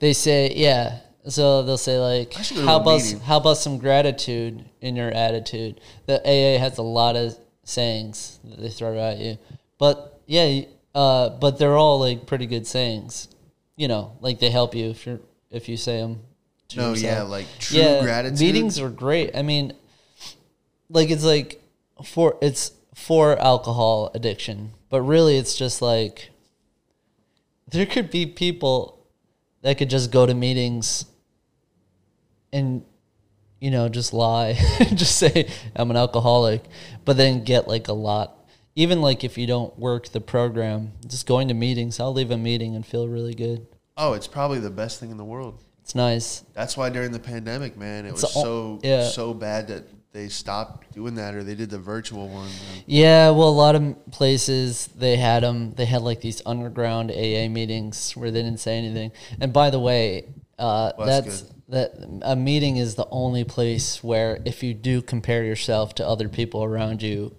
They 0.00 0.12
say, 0.12 0.52
yeah. 0.54 1.00
So 1.28 1.62
they'll 1.62 1.78
say 1.78 1.98
like, 1.98 2.34
I 2.38 2.42
should 2.42 2.56
go 2.56 2.60
to 2.62 2.66
how 2.68 2.76
about 2.80 3.00
meeting. 3.00 3.20
how 3.20 3.38
about 3.38 3.56
some 3.56 3.78
gratitude 3.78 4.64
in 4.82 4.94
your 4.96 5.10
attitude? 5.10 5.80
The 6.06 6.20
AA 6.20 6.58
has 6.58 6.76
a 6.78 6.82
lot 6.82 7.16
of 7.16 7.36
sayings 7.64 8.38
that 8.44 8.60
they 8.60 8.68
throw 8.68 8.98
at 8.98 9.16
you, 9.18 9.38
but 9.78 10.20
yeah, 10.26 10.62
uh, 10.94 11.30
but 11.30 11.58
they're 11.58 11.76
all 11.76 11.98
like 11.98 12.26
pretty 12.26 12.44
good 12.46 12.66
sayings. 12.66 13.28
You 13.76 13.88
know, 13.88 14.16
like 14.20 14.38
they 14.38 14.50
help 14.50 14.74
you 14.74 14.90
if 14.90 15.06
you 15.06 15.20
if 15.50 15.68
you 15.68 15.76
say 15.78 15.98
them. 16.00 16.20
To 16.68 16.76
No, 16.76 16.90
yourself. 16.90 17.02
yeah, 17.16 17.22
like 17.22 17.46
true 17.58 18.00
gratitude. 18.02 18.40
Meetings 18.40 18.78
are 18.78 18.90
great. 18.90 19.34
I 19.34 19.40
mean, 19.42 19.72
like 20.90 21.08
it's 21.10 21.24
like 21.24 21.62
for 22.04 22.36
it's 22.42 22.72
for 22.94 23.38
alcohol 23.40 24.10
addiction, 24.14 24.72
but 24.90 25.00
really 25.02 25.38
it's 25.38 25.56
just 25.56 25.80
like 25.80 26.30
there 27.68 27.86
could 27.86 28.10
be 28.10 28.26
people 28.26 29.06
that 29.62 29.78
could 29.78 29.90
just 29.90 30.10
go 30.10 30.26
to 30.26 30.34
meetings 30.34 31.06
and 32.52 32.84
you 33.60 33.70
know 33.70 33.88
just 33.88 34.12
lie 34.12 34.52
just 34.94 35.16
say 35.16 35.48
i'm 35.74 35.90
an 35.90 35.96
alcoholic 35.96 36.62
but 37.04 37.16
then 37.16 37.44
get 37.44 37.66
like 37.66 37.88
a 37.88 37.92
lot 37.92 38.44
even 38.76 39.00
like 39.00 39.24
if 39.24 39.38
you 39.38 39.46
don't 39.46 39.76
work 39.78 40.08
the 40.08 40.20
program 40.20 40.92
just 41.06 41.26
going 41.26 41.48
to 41.48 41.54
meetings 41.54 41.98
i'll 42.00 42.12
leave 42.12 42.30
a 42.30 42.36
meeting 42.38 42.74
and 42.76 42.84
feel 42.86 43.08
really 43.08 43.34
good 43.34 43.66
Oh, 43.96 44.14
it's 44.14 44.26
probably 44.26 44.58
the 44.58 44.70
best 44.70 44.98
thing 44.98 45.12
in 45.12 45.16
the 45.18 45.24
world. 45.24 45.62
it's 45.80 45.94
nice 45.94 46.40
That's 46.52 46.76
why 46.76 46.90
during 46.90 47.12
the 47.12 47.20
pandemic, 47.20 47.76
man, 47.76 48.06
it 48.06 48.08
It's 48.08 48.22
was 48.22 48.36
o- 48.36 48.42
so 48.42 48.80
yeah. 48.82 49.04
so 49.06 49.32
bad 49.32 49.68
that 49.68 49.84
they 50.14 50.28
stopped 50.28 50.94
doing 50.94 51.16
that 51.16 51.34
or 51.34 51.42
they 51.42 51.56
did 51.56 51.68
the 51.70 51.78
virtual 51.78 52.28
one. 52.28 52.48
Yeah, 52.86 53.30
well, 53.30 53.48
a 53.48 53.50
lot 53.50 53.74
of 53.74 53.96
places 54.12 54.86
they 54.96 55.16
had 55.16 55.42
them. 55.42 55.74
They 55.74 55.86
had 55.86 56.02
like 56.02 56.20
these 56.20 56.40
underground 56.46 57.10
AA 57.10 57.48
meetings 57.48 58.12
where 58.16 58.30
they 58.30 58.40
didn't 58.40 58.60
say 58.60 58.78
anything. 58.78 59.10
And 59.40 59.52
by 59.52 59.70
the 59.70 59.80
way, 59.80 60.26
uh, 60.56 60.92
Well, 60.96 61.06
that's 61.08 61.42
that's 61.42 61.50
that 61.68 62.20
a 62.22 62.36
meeting 62.36 62.76
is 62.76 62.94
the 62.94 63.08
only 63.10 63.42
place 63.42 64.04
where 64.04 64.40
if 64.44 64.62
you 64.62 64.72
do 64.72 65.02
compare 65.02 65.42
yourself 65.42 65.96
to 65.96 66.06
other 66.06 66.28
people 66.28 66.62
around 66.62 67.02
you, 67.02 67.34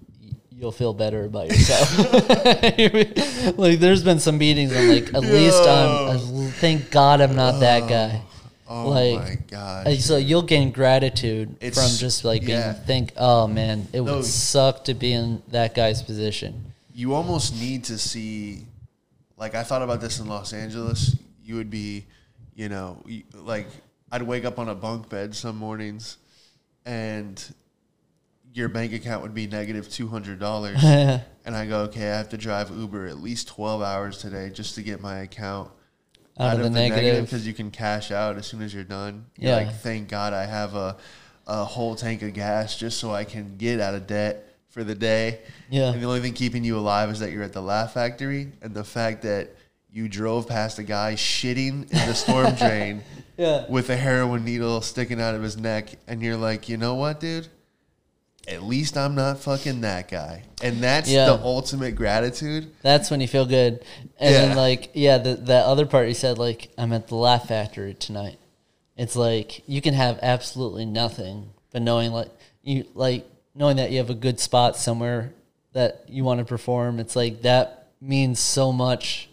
you'll 0.52 0.74
feel 0.74 0.94
better 0.94 1.24
about 1.24 1.48
yourself. 1.48 1.98
like, 3.58 3.80
there's 3.80 4.04
been 4.04 4.20
some 4.20 4.38
meetings. 4.38 4.76
I'm 4.76 4.90
like, 4.90 5.14
at 5.14 5.22
least 5.22 5.62
I'm. 5.62 6.10
uh, 6.10 6.18
Thank 6.56 6.92
God 6.92 7.22
I'm 7.22 7.36
not 7.38 7.60
that 7.62 7.88
guy. 7.88 8.22
Oh 8.68 8.90
like, 8.90 9.20
my 9.20 9.38
god! 9.48 9.88
uh, 9.88 9.96
So 9.98 10.18
you'll 10.18 10.42
gain 10.42 10.72
gratitude 10.72 11.56
It's- 11.62 11.76
from 11.76 11.98
just 12.00 12.26
like 12.26 12.42
being 12.42 12.58
yeah. 12.58 12.74
think, 12.74 13.14
oh 13.18 13.48
man, 13.48 13.88
it 13.94 14.02
No. 14.02 14.16
would 14.18 14.26
suck 14.26 14.86
to 14.86 14.94
be 14.94 15.14
in 15.14 15.42
that 15.50 15.76
guy's 15.76 16.02
position. 16.02 16.74
you 16.94 17.14
almost 17.14 17.54
need 17.56 17.84
to 17.84 17.98
see 17.98 18.64
like 19.38 19.54
i 19.54 19.64
thought 19.64 19.82
about 19.82 20.00
this 20.00 20.20
in 20.22 20.28
los 20.28 20.54
angeles 20.54 21.18
you 21.44 21.56
would 21.56 21.70
be 21.70 22.06
you 22.56 22.70
know 22.70 23.04
like 23.34 23.68
i'd 24.14 24.22
wake 24.24 24.46
up 24.46 24.58
on 24.58 24.70
a 24.70 24.74
bunk 24.76 25.10
bed 25.10 25.36
some 25.36 25.58
mornings 25.58 26.16
and 26.86 27.54
your 28.54 28.70
bank 28.70 28.94
account 28.94 29.22
would 29.22 29.34
be 29.34 29.46
negative 29.46 29.90
$200 29.90 31.22
and 31.46 31.54
i 31.56 31.66
go 31.66 31.80
okay 31.82 32.10
i 32.12 32.16
have 32.18 32.30
to 32.30 32.38
drive 32.38 32.72
uber 32.72 33.06
at 33.08 33.18
least 33.18 33.50
12 33.50 33.82
hours 33.82 34.18
today 34.20 34.50
just 34.50 34.76
to 34.76 34.82
get 34.82 35.02
my 35.02 35.18
account 35.20 35.70
Out 36.40 36.58
of 36.58 36.64
the 36.64 36.70
negative. 36.70 37.26
because 37.26 37.48
you 37.48 37.54
can 37.54 37.72
cash 37.72 38.12
out 38.12 38.38
as 38.38 38.46
soon 38.46 38.62
as 38.62 38.74
you're 38.74 38.84
done 38.84 39.26
You're 39.38 39.52
Yeah. 39.52 39.58
like 39.68 39.76
thank 39.76 40.10
god 40.10 40.34
i 40.34 40.46
have 40.46 40.76
a, 40.76 40.98
a 41.48 41.64
whole 41.64 41.96
tank 41.96 42.22
of 42.24 42.34
gas 42.34 42.78
just 42.78 43.00
so 43.00 43.12
i 43.14 43.24
can 43.24 43.56
get 43.58 43.80
out 43.80 43.96
of 43.96 44.06
debt 44.08 44.44
for 44.70 44.84
the 44.84 44.96
day 44.96 45.40
Yeah. 45.70 45.92
and 45.94 46.02
the 46.02 46.06
only 46.08 46.20
thing 46.20 46.34
keeping 46.34 46.64
you 46.64 46.78
alive 46.78 47.10
is 47.10 47.20
that 47.20 47.32
you're 47.32 47.44
at 47.44 47.54
the 47.54 47.62
Laugh 47.62 47.94
Factory, 47.94 48.52
and 48.62 48.74
the 48.74 48.84
fact 48.84 49.22
that 49.22 49.56
you 49.90 50.10
drove 50.10 50.46
past 50.50 50.78
a 50.80 50.84
guy 50.84 51.14
shitting 51.14 51.90
in 51.90 52.08
the 52.08 52.14
storm 52.14 52.54
drain 52.64 53.02
Yeah. 53.38 53.66
with 53.70 53.90
a 53.90 53.96
heroin 53.96 54.44
needle 54.44 54.82
sticking 54.82 55.22
out 55.22 55.34
of 55.36 55.42
his 55.42 55.56
neck, 55.56 55.92
and 56.08 56.22
you're 56.22 56.36
like, 56.36 56.68
you 56.68 56.76
know 56.76 56.96
what, 56.96 57.22
dude? 57.22 57.48
At 58.48 58.64
least 58.64 58.96
I'm 58.98 59.16
not 59.16 59.40
fucking 59.40 59.82
that 59.82 60.10
guy, 60.10 60.44
and 60.62 60.82
that's 60.84 61.10
Yeah. 61.10 61.26
the 61.26 61.42
ultimate 61.44 61.96
gratitude. 61.96 62.72
That's 62.84 63.10
when 63.10 63.20
you 63.20 63.28
feel 63.28 63.46
good. 63.46 63.84
And 64.20 64.36
then 64.36 64.56
like 64.58 64.92
yeah, 64.94 65.18
the 65.18 65.34
that 65.36 65.66
other 65.66 65.86
part 65.88 66.08
you 66.08 66.14
said 66.14 66.38
like 66.38 66.70
I'm 66.78 66.94
at 66.94 67.08
the 67.08 67.16
Laugh 67.16 67.48
Factory 67.48 67.94
tonight. 67.96 68.38
It's 68.98 69.16
like 69.16 69.64
you 69.68 69.82
can 69.82 69.94
have 69.96 70.20
absolutely 70.22 70.86
nothing, 70.86 71.50
but 71.72 71.82
knowing 71.82 72.12
like 72.12 72.30
you 72.62 72.86
like 72.94 73.26
knowing 73.56 73.78
that 73.78 73.90
you 73.92 73.98
have 73.98 74.10
a 74.12 74.16
good 74.16 74.40
spot 74.40 74.76
somewhere 74.78 75.34
that 75.74 76.04
you 76.08 76.24
want 76.24 76.38
to 76.40 76.46
perform, 76.46 77.00
it's 77.00 77.16
like 77.16 77.42
that 77.42 77.88
means 78.00 78.40
so 78.40 78.72
much. 78.72 79.28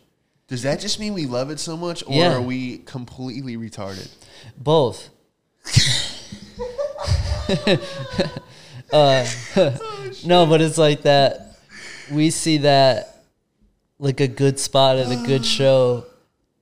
Does 0.48 0.62
that 0.62 0.81
just 0.81 0.98
mean 0.98 1.12
we 1.14 1.27
love 1.27 1.51
it 1.51 1.61
so 1.61 1.77
much, 1.77 2.03
or 2.07 2.14
Yeah. 2.14 2.35
are 2.35 2.40
we 2.42 2.79
completely 2.79 3.57
retarded? 3.57 4.09
Both. 4.57 5.11
uh, 8.92 9.26
no, 10.24 10.46
but 10.46 10.61
it's 10.61 10.78
like 10.78 11.02
that. 11.02 11.57
We 12.11 12.31
see 12.31 12.59
that 12.59 13.24
like 13.98 14.20
a 14.20 14.28
good 14.28 14.59
spot 14.59 14.96
at 14.98 15.11
a 15.11 15.22
good 15.26 15.44
show. 15.59 16.07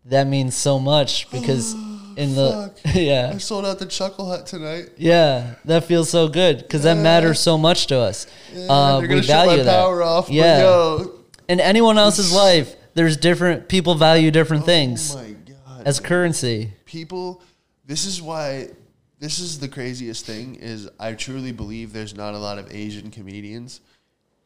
That 0.07 0.27
means 0.27 0.55
so 0.57 0.79
much 0.79 1.31
because 1.31 1.73
in 2.16 2.35
the 2.35 2.73
yeah 2.95 3.33
I 3.35 3.38
sold 3.38 3.64
out 3.66 3.79
the 3.79 3.87
Chuckle 3.87 4.27
Hut 4.29 4.47
tonight. 4.47 4.90
yeah 4.97 5.55
that 5.64 5.85
feels 5.85 6.11
so 6.11 6.29
good 6.29 6.59
because 6.59 6.83
that 6.83 6.97
matters 6.97 7.38
so 7.40 7.57
much 7.59 7.87
to 7.88 7.99
us. 7.99 8.27
Yeah, 8.53 8.66
uh, 8.66 9.01
we 9.01 9.07
gonna 9.09 9.23
shut 9.23 9.47
my 9.47 9.47
value 9.47 9.62
that. 9.64 9.81
power 9.83 10.03
off. 10.03 10.29
Yeah, 10.31 10.59
yo, 10.61 11.21
in 11.49 11.61
anyone 11.61 11.99
else's 11.99 12.33
life, 12.33 12.75
there's 12.95 13.16
different 13.16 13.69
people 13.69 13.95
value 13.95 14.31
different 14.31 14.64
things 14.64 15.14
Oh 15.14 15.19
my 15.23 15.31
god. 15.33 15.87
as 15.87 16.01
currency. 16.01 16.73
people 16.87 17.43
this 17.87 18.05
is 18.07 18.21
why 18.23 18.69
this 19.20 19.38
is 19.38 19.61
the 19.61 19.68
craziest 19.68 20.26
thing 20.26 20.56
is 20.56 20.88
I 20.98 21.12
truly 21.14 21.52
believe 21.52 21.92
there's 21.92 22.16
not 22.16 22.35
a 22.35 22.38
lot 22.38 22.59
of 22.59 22.72
Asian 22.74 23.11
comedians 23.11 23.80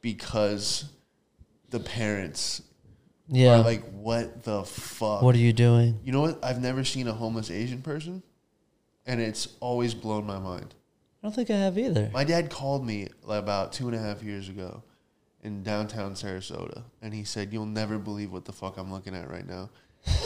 because 0.02 0.84
the 1.70 1.80
parents 1.80 2.60
Yeah. 3.28 3.60
are 3.60 3.64
like 3.64 3.82
what 3.92 4.42
the 4.42 4.64
fuck 4.64 5.22
what 5.22 5.34
are 5.34 5.38
you 5.38 5.52
doing? 5.54 5.98
You 6.04 6.12
know 6.12 6.20
what? 6.20 6.44
I've 6.44 6.60
never 6.60 6.84
seen 6.84 7.08
a 7.08 7.12
homeless 7.12 7.50
Asian 7.50 7.80
person 7.80 8.22
and 9.06 9.20
it's 9.20 9.48
always 9.60 9.94
blown 9.94 10.26
my 10.26 10.38
mind. 10.38 10.74
I 11.22 11.26
don't 11.26 11.34
think 11.34 11.50
I 11.50 11.56
have 11.56 11.78
either. 11.78 12.10
My 12.12 12.24
dad 12.24 12.50
called 12.50 12.86
me 12.86 13.08
like 13.22 13.38
about 13.38 13.72
two 13.72 13.86
and 13.88 13.96
a 13.96 13.98
half 13.98 14.22
years 14.22 14.48
ago 14.50 14.82
in 15.42 15.62
downtown 15.62 16.14
Sarasota, 16.14 16.82
and 17.00 17.14
he 17.14 17.24
said, 17.24 17.52
"You'll 17.52 17.64
never 17.66 17.98
believe 17.98 18.30
what 18.32 18.44
the 18.44 18.52
fuck 18.52 18.76
I'm 18.76 18.90
looking 18.92 19.14
at 19.14 19.30
right 19.30 19.46
now." 19.46 19.70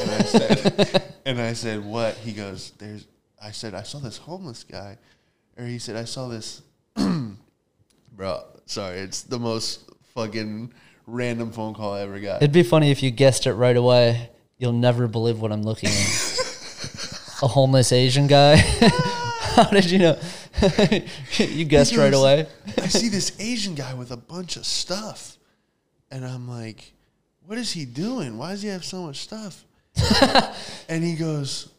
And 0.00 0.11
I 0.11 0.22
said, 0.22 1.02
"And 1.24 1.40
I 1.40 1.52
said 1.52 1.84
what?" 1.84 2.14
He 2.16 2.32
goes, 2.32 2.72
"There's." 2.78 3.06
I 3.42 3.53
said, 3.53 3.74
"I 3.74 3.83
saw 3.83 3.98
this 3.98 4.18
homeless 4.18 4.64
guy," 4.64 4.98
or 5.57 5.64
he 5.64 5.79
said, 5.79 5.96
"I 5.96 6.05
saw 6.05 6.29
this." 6.29 6.62
Bro, 8.12 8.44
sorry, 8.66 8.98
it's 8.98 9.22
the 9.22 9.38
most 9.38 9.88
fucking 10.14 10.72
random 11.07 11.53
phone 11.53 11.74
call 11.74 11.94
I 11.94 12.01
ever 12.01 12.18
got. 12.18 12.42
It'd 12.42 12.53
be 12.53 12.62
funny 12.62 12.90
if 12.90 13.03
you 13.03 13.11
guessed 13.11 13.46
it 13.46 13.55
right 13.55 13.77
away. 13.77 14.31
You'll 14.59 14.72
never 14.72 15.07
believe 15.07 15.40
what 15.40 15.53
I'm 15.53 15.62
looking 15.62 15.90
at. 15.90 16.38
a 17.42 17.46
homeless 17.46 17.92
Asian 17.92 18.27
guy. 18.27 18.57
How 19.57 19.70
did 19.70 19.90
you 19.90 19.98
know? 19.98 20.18
you 21.38 21.64
guessed 21.64 21.96
right 21.96 22.12
away. 22.12 22.46
I 22.77 22.88
see 22.88 23.09
this 23.09 23.38
Asian 23.40 23.74
guy 23.74 23.94
with 23.94 24.11
a 24.11 24.16
bunch 24.16 24.57
of 24.57 24.66
stuff, 24.66 25.37
and 26.11 26.24
I'm 26.24 26.48
like, 26.48 26.92
"What 27.46 27.59
is 27.59 27.72
he 27.72 27.85
doing? 27.85 28.37
Why 28.38 28.51
does 28.51 28.62
he 28.62 28.68
have 28.68 28.85
so 28.85 29.03
much 29.03 29.18
stuff?" 29.18 29.64
and 30.88 31.03
he 31.03 31.14
goes, 31.14 31.72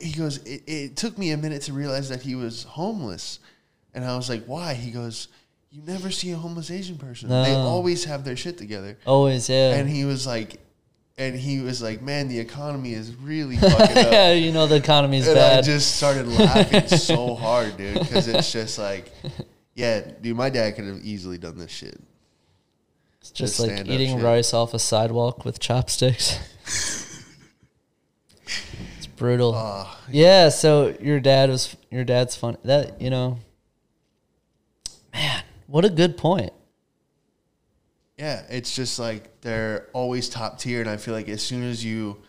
"He 0.00 0.12
goes. 0.12 0.38
It, 0.38 0.62
it 0.66 0.96
took 0.96 1.18
me 1.18 1.30
a 1.32 1.36
minute 1.36 1.62
to 1.62 1.72
realize 1.72 2.08
that 2.08 2.22
he 2.22 2.34
was 2.34 2.64
homeless, 2.64 3.40
and 3.94 4.04
I 4.04 4.16
was 4.16 4.28
like, 4.28 4.44
why?" 4.46 4.74
He 4.74 4.90
goes, 4.90 5.28
"You 5.70 5.82
never 5.86 6.10
see 6.10 6.30
a 6.32 6.36
homeless 6.36 6.70
Asian 6.70 6.96
person. 6.96 7.28
They 7.28 7.54
always 7.54 8.04
have 8.04 8.24
their 8.24 8.36
shit 8.36 8.58
together." 8.58 8.98
Always, 9.06 9.48
yeah. 9.48 9.74
And 9.74 9.88
he 9.88 10.04
was 10.04 10.26
like, 10.26 10.60
and 11.18 11.34
he 11.34 11.60
was 11.60 11.82
like, 11.82 12.00
"Man, 12.02 12.28
the 12.28 12.38
economy 12.38 12.94
is 12.94 13.14
really 13.14 13.56
fucking 13.58 13.98
up." 13.98 14.12
yeah, 14.12 14.32
you 14.32 14.52
know 14.52 14.66
the 14.66 14.76
economy 14.76 15.18
is 15.18 15.26
bad. 15.26 15.58
I 15.58 15.62
just 15.62 15.96
started 15.96 16.26
laughing 16.26 16.88
so 16.98 17.34
hard, 17.34 17.76
dude, 17.76 17.98
because 17.98 18.28
it's 18.28 18.50
just 18.52 18.78
like, 18.78 19.12
yeah, 19.74 20.00
dude, 20.20 20.36
my 20.36 20.50
dad 20.50 20.74
could 20.76 20.86
have 20.86 21.00
easily 21.04 21.38
done 21.38 21.58
this 21.58 21.70
shit. 21.70 22.00
it's 23.20 23.30
just 23.30 23.58
just 23.58 23.60
like 23.60 23.86
eating 23.86 24.20
rice 24.20 24.54
off 24.54 24.74
a 24.74 24.78
sidewalk 24.78 25.44
with 25.44 25.60
chopsticks. 25.60 26.38
brutal. 29.22 29.54
Uh, 29.54 29.86
yeah, 30.10 30.48
so 30.48 30.94
your 31.00 31.20
dad 31.20 31.48
was 31.48 31.76
your 31.90 32.04
dad's 32.04 32.36
fun. 32.36 32.58
That 32.64 33.00
you 33.00 33.08
know, 33.08 33.38
man, 35.14 35.42
what 35.66 35.84
a 35.84 35.90
good 35.90 36.16
point. 36.16 36.52
yeah, 38.18 38.42
it's 38.50 38.74
just 38.74 38.98
like 38.98 39.40
they're 39.40 39.88
always 39.92 40.28
top 40.28 40.58
tier, 40.58 40.80
and 40.80 40.90
I 40.90 40.96
feel 40.96 41.14
like 41.14 41.28
as 41.28 41.42
soon 41.42 41.62
as 41.62 41.84
you, 41.84 42.22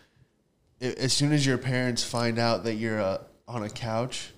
as 0.80 1.12
soon 1.12 1.32
as 1.32 1.44
your 1.44 1.58
parents 1.58 2.02
find 2.02 2.38
out 2.38 2.64
that 2.64 2.74
you're 2.74 3.00
uh, 3.00 3.18
on 3.46 3.62
a 3.62 3.70
couch, 3.70 4.32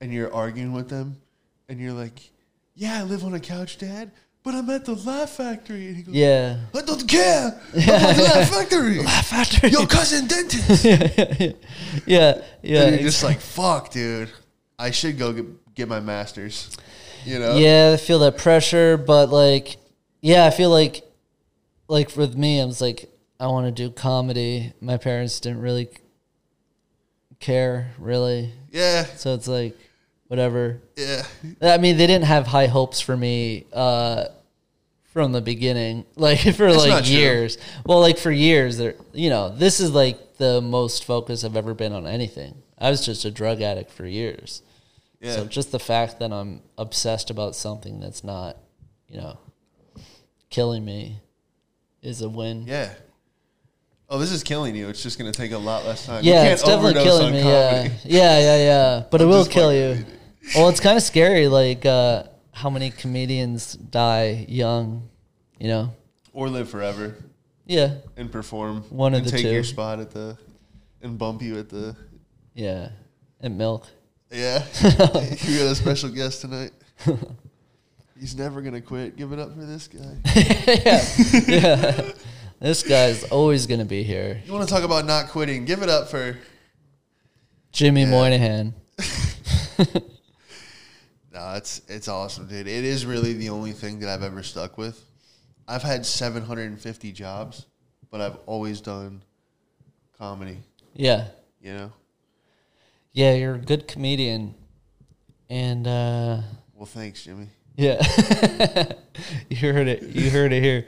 and 0.00 0.12
you're 0.12 0.32
arguing 0.32 0.72
with 0.72 0.88
them, 0.88 1.20
and 1.68 1.80
you're 1.80 1.92
like, 1.92 2.30
"Yeah, 2.74 3.00
I 3.00 3.02
live 3.02 3.24
on 3.24 3.34
a 3.34 3.40
couch, 3.40 3.78
Dad, 3.78 4.10
but 4.44 4.54
I'm 4.54 4.68
at 4.70 4.84
the 4.84 4.94
Laugh 4.94 5.30
Factory," 5.30 5.88
and 5.88 5.96
he 5.96 6.02
goes, 6.02 6.14
Yeah. 6.14 6.58
"I 6.74 6.82
don't 6.82 7.08
care, 7.08 7.60
I'm 7.74 7.80
at 7.80 8.16
the 8.16 8.22
Laugh 8.22 8.50
Factory, 8.50 8.98
Laugh 9.02 9.26
Factory. 9.26 9.70
your 9.70 9.86
cousin 9.86 10.26
dentist." 10.28 10.84
yeah, 10.84 11.52
yeah, 12.06 12.42
yeah. 12.62 12.82
and 12.84 12.94
you're 12.96 13.08
just 13.10 13.24
like, 13.24 13.40
"Fuck, 13.40 13.90
dude, 13.90 14.30
I 14.78 14.90
should 14.92 15.18
go 15.18 15.32
get, 15.32 15.74
get 15.74 15.88
my 15.88 16.00
master's," 16.00 16.70
you 17.24 17.38
know? 17.38 17.56
Yeah, 17.56 17.92
I 17.94 17.96
feel 17.96 18.18
that 18.20 18.36
pressure, 18.38 18.96
but 18.96 19.30
like, 19.30 19.76
yeah, 20.20 20.44
I 20.46 20.50
feel 20.50 20.70
like, 20.70 21.02
like 21.88 22.14
with 22.16 22.36
me, 22.36 22.60
I 22.60 22.64
was 22.66 22.80
like, 22.80 23.10
I 23.40 23.46
want 23.48 23.66
to 23.66 23.72
do 23.72 23.90
comedy. 23.90 24.72
My 24.80 24.96
parents 24.98 25.40
didn't 25.40 25.60
really 25.60 25.88
care, 27.40 27.90
really. 27.98 28.52
yeah, 28.70 29.04
So 29.04 29.34
it's 29.34 29.48
like, 29.48 29.76
whatever. 30.34 30.82
yeah. 30.96 31.22
I 31.62 31.78
mean, 31.78 31.96
they 31.96 32.08
didn't 32.08 32.24
have 32.24 32.48
high 32.48 32.66
hopes 32.66 33.00
for 33.00 33.16
me 33.16 33.66
uh, 33.72 34.24
from 35.12 35.30
the 35.30 35.40
beginning, 35.40 36.04
like 36.16 36.40
for 36.40 36.66
That's 36.66 36.78
like 36.78 36.88
not 36.88 37.04
true. 37.04 37.14
years. 37.14 37.56
Well, 37.86 38.00
like 38.00 38.18
for 38.18 38.32
years, 38.32 38.76
there. 38.78 38.94
You 39.12 39.30
know, 39.30 39.48
this 39.48 39.78
is 39.78 39.92
like 39.92 40.36
the 40.38 40.60
most 40.60 41.04
focus 41.04 41.44
I've 41.44 41.56
ever 41.56 41.72
been 41.72 41.92
on 41.92 42.06
anything. 42.06 42.62
I 42.76 42.90
was 42.90 43.04
just 43.06 43.24
a 43.24 43.30
drug 43.30 43.62
addict 43.62 43.92
for 43.92 44.04
years. 44.06 44.62
Yeah. 45.20 45.36
So 45.36 45.44
just 45.46 45.70
the 45.70 45.78
fact 45.78 46.18
that 46.18 46.32
I'm 46.32 46.60
obsessed 46.76 47.30
about 47.30 47.54
something 47.54 48.00
that's 48.00 48.24
not, 48.24 48.56
you 49.08 49.18
know, 49.18 49.38
killing 50.50 50.84
me, 50.84 51.20
is 52.02 52.20
a 52.22 52.28
win. 52.28 52.66
Yeah. 52.66 52.92
Oh, 54.10 54.18
this 54.18 54.32
is 54.32 54.42
killing 54.42 54.74
you. 54.76 54.88
It's 54.88 55.02
just 55.02 55.18
going 55.18 55.32
to 55.32 55.36
take 55.36 55.52
a 55.52 55.58
lot 55.58 55.86
less 55.86 56.04
time. 56.04 56.22
Yeah, 56.22 56.32
you 56.34 56.38
can't 56.40 56.52
it's 56.52 56.62
definitely 56.62 57.00
overdose 57.00 57.04
killing 57.04 57.26
on 57.26 57.32
me. 57.32 57.42
comedy. 57.42 57.94
Yeah, 58.04 58.38
yeah, 58.38 58.38
yeah, 58.38 58.56
yeah. 58.56 59.02
But 59.10 59.20
it 59.22 59.24
I'm 59.24 59.30
will 59.30 59.46
kill 59.46 59.72
you. 59.72 60.04
Well, 60.54 60.68
it's 60.68 60.80
kind 60.80 60.96
of 60.96 61.02
scary, 61.02 61.48
like 61.48 61.84
uh, 61.86 62.24
how 62.52 62.70
many 62.70 62.90
comedians 62.90 63.74
die 63.74 64.46
young. 64.48 65.08
You 65.58 65.68
know? 65.68 65.94
Or 66.32 66.48
live 66.48 66.68
forever 66.68 67.16
Yeah, 67.64 67.94
and 68.16 68.30
perform. 68.30 68.82
One 68.90 69.14
of 69.14 69.18
and 69.18 69.26
the 69.26 69.30
take 69.30 69.42
two. 69.42 69.52
your 69.52 69.62
spot 69.64 70.00
at 70.00 70.10
the 70.10 70.36
and 71.00 71.16
bump 71.18 71.42
you 71.42 71.58
at 71.58 71.68
the. 71.68 71.96
yeah. 72.54 72.90
And 73.40 73.56
milk. 73.58 73.86
Yeah. 74.30 74.64
you 74.82 75.58
got 75.58 75.66
a 75.70 75.74
special 75.74 76.08
guest 76.08 76.40
tonight. 76.40 76.72
He's 78.18 78.34
never 78.36 78.62
going 78.62 78.74
to 78.74 78.80
quit. 78.80 79.16
Give 79.16 79.32
it 79.32 79.38
up 79.38 79.54
for 79.54 79.64
this 79.64 79.86
guy. 79.88 80.16
yeah, 80.34 81.04
yeah. 81.46 82.10
This 82.60 82.82
guy's 82.82 83.24
always 83.24 83.66
gonna 83.66 83.84
be 83.84 84.02
here, 84.04 84.40
You 84.46 84.52
want 84.52 84.66
to 84.66 84.72
talk 84.74 84.84
about 84.84 85.04
not 85.04 85.28
quitting? 85.28 85.64
Give 85.66 85.82
it 85.82 85.88
up 85.90 86.08
for. 86.08 86.38
Jimmy 87.72 88.02
Yeah. 88.02 88.10
Moynihan. 88.10 88.74
No, 91.34 91.54
it's 91.54 91.82
it's 91.88 92.06
awesome, 92.06 92.46
dude. 92.46 92.68
It 92.68 92.84
is 92.84 93.04
really 93.04 93.32
the 93.32 93.50
only 93.50 93.72
thing 93.72 93.98
that 93.98 94.08
I've 94.08 94.22
ever 94.22 94.44
stuck 94.44 94.78
with. 94.78 95.04
I've 95.66 95.82
had 95.82 96.06
750 96.06 97.10
jobs, 97.10 97.66
but 98.10 98.20
I've 98.20 98.36
always 98.46 98.80
done 98.80 99.20
comedy. 100.16 100.58
Yeah, 100.94 101.26
You 101.60 101.74
know. 101.74 101.92
yeah. 103.12 103.34
You're 103.34 103.54
a 103.54 103.58
good 103.58 103.88
comedian, 103.88 104.54
and 105.50 105.86
uh, 105.88 106.40
Well, 106.72 106.86
thanks, 106.86 107.24
Jimmy. 107.24 107.48
Yeah, 107.76 108.00
you 109.50 109.72
heard 109.72 109.88
it. 109.88 110.02
You 110.04 110.30
heard 110.30 110.52
it 110.52 110.62
here. 110.62 110.86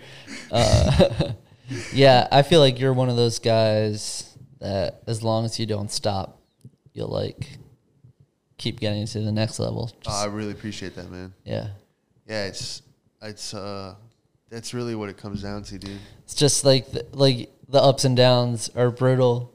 Uh, 0.53 1.33
yeah, 1.93 2.29
I 2.31 2.43
feel 2.43 2.61
like 2.61 2.79
you're 2.79 2.93
one 2.93 3.09
of 3.09 3.17
those 3.17 3.41
guys 3.41 4.37
that, 4.61 5.03
as 5.09 5.25
long 5.25 5.45
as 5.45 5.59
you 5.59 5.67
don't 5.67 5.91
stop, 5.91 6.41
you'll 6.93 7.09
like 7.09 7.59
keep 8.59 8.81
getting 8.81 9.07
to 9.07 9.21
the 9.21 9.33
next 9.33 9.59
level. 9.59 9.91
Oh, 10.07 10.23
I 10.23 10.27
really 10.27 10.53
appreciate 10.53 10.95
that, 10.97 11.11
man. 11.11 11.33
yeah, 11.45 11.69
Yeah, 12.27 12.47
it's 12.47 12.83
it's 13.23 13.55
uh 13.55 13.95
that's 14.51 14.73
really 14.73 14.95
what 14.95 15.09
it 15.09 15.17
comes 15.17 15.43
down 15.43 15.63
to, 15.65 15.79
dude. 15.79 15.99
it's 16.25 16.35
just 16.35 16.65
like 16.65 16.91
the, 16.93 17.07
like 17.13 17.51
the 17.69 17.83
ups 17.83 18.05
and 18.05 18.17
downs 18.17 18.71
are 18.77 18.91
brutal. 18.91 19.53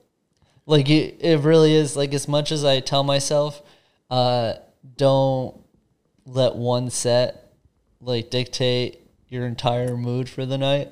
Like 0.65 0.89
it, 0.89 1.17
it 1.19 1.39
really 1.39 1.73
is. 1.73 1.95
Like 1.95 2.13
as 2.13 2.27
much 2.27 2.51
as 2.51 2.63
I 2.65 2.79
tell 2.81 3.03
myself, 3.03 3.61
uh, 4.09 4.53
don't 4.97 5.59
let 6.25 6.55
one 6.55 6.89
set 6.89 7.53
like 8.01 8.29
dictate 8.29 8.99
your 9.29 9.45
entire 9.45 9.95
mood 9.95 10.27
for 10.29 10.45
the 10.45 10.57
night. 10.57 10.89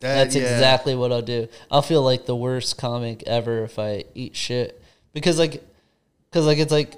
That, 0.00 0.24
That's 0.24 0.36
yeah. 0.36 0.42
exactly 0.42 0.94
what 0.94 1.12
I'll 1.12 1.22
do. 1.22 1.48
I'll 1.70 1.82
feel 1.82 2.02
like 2.02 2.26
the 2.26 2.36
worst 2.36 2.76
comic 2.76 3.22
ever 3.24 3.64
if 3.64 3.78
I 3.78 4.04
eat 4.14 4.34
shit 4.36 4.82
because 5.12 5.38
like, 5.38 5.62
because 6.28 6.44
like 6.46 6.58
it's 6.58 6.72
like, 6.72 6.94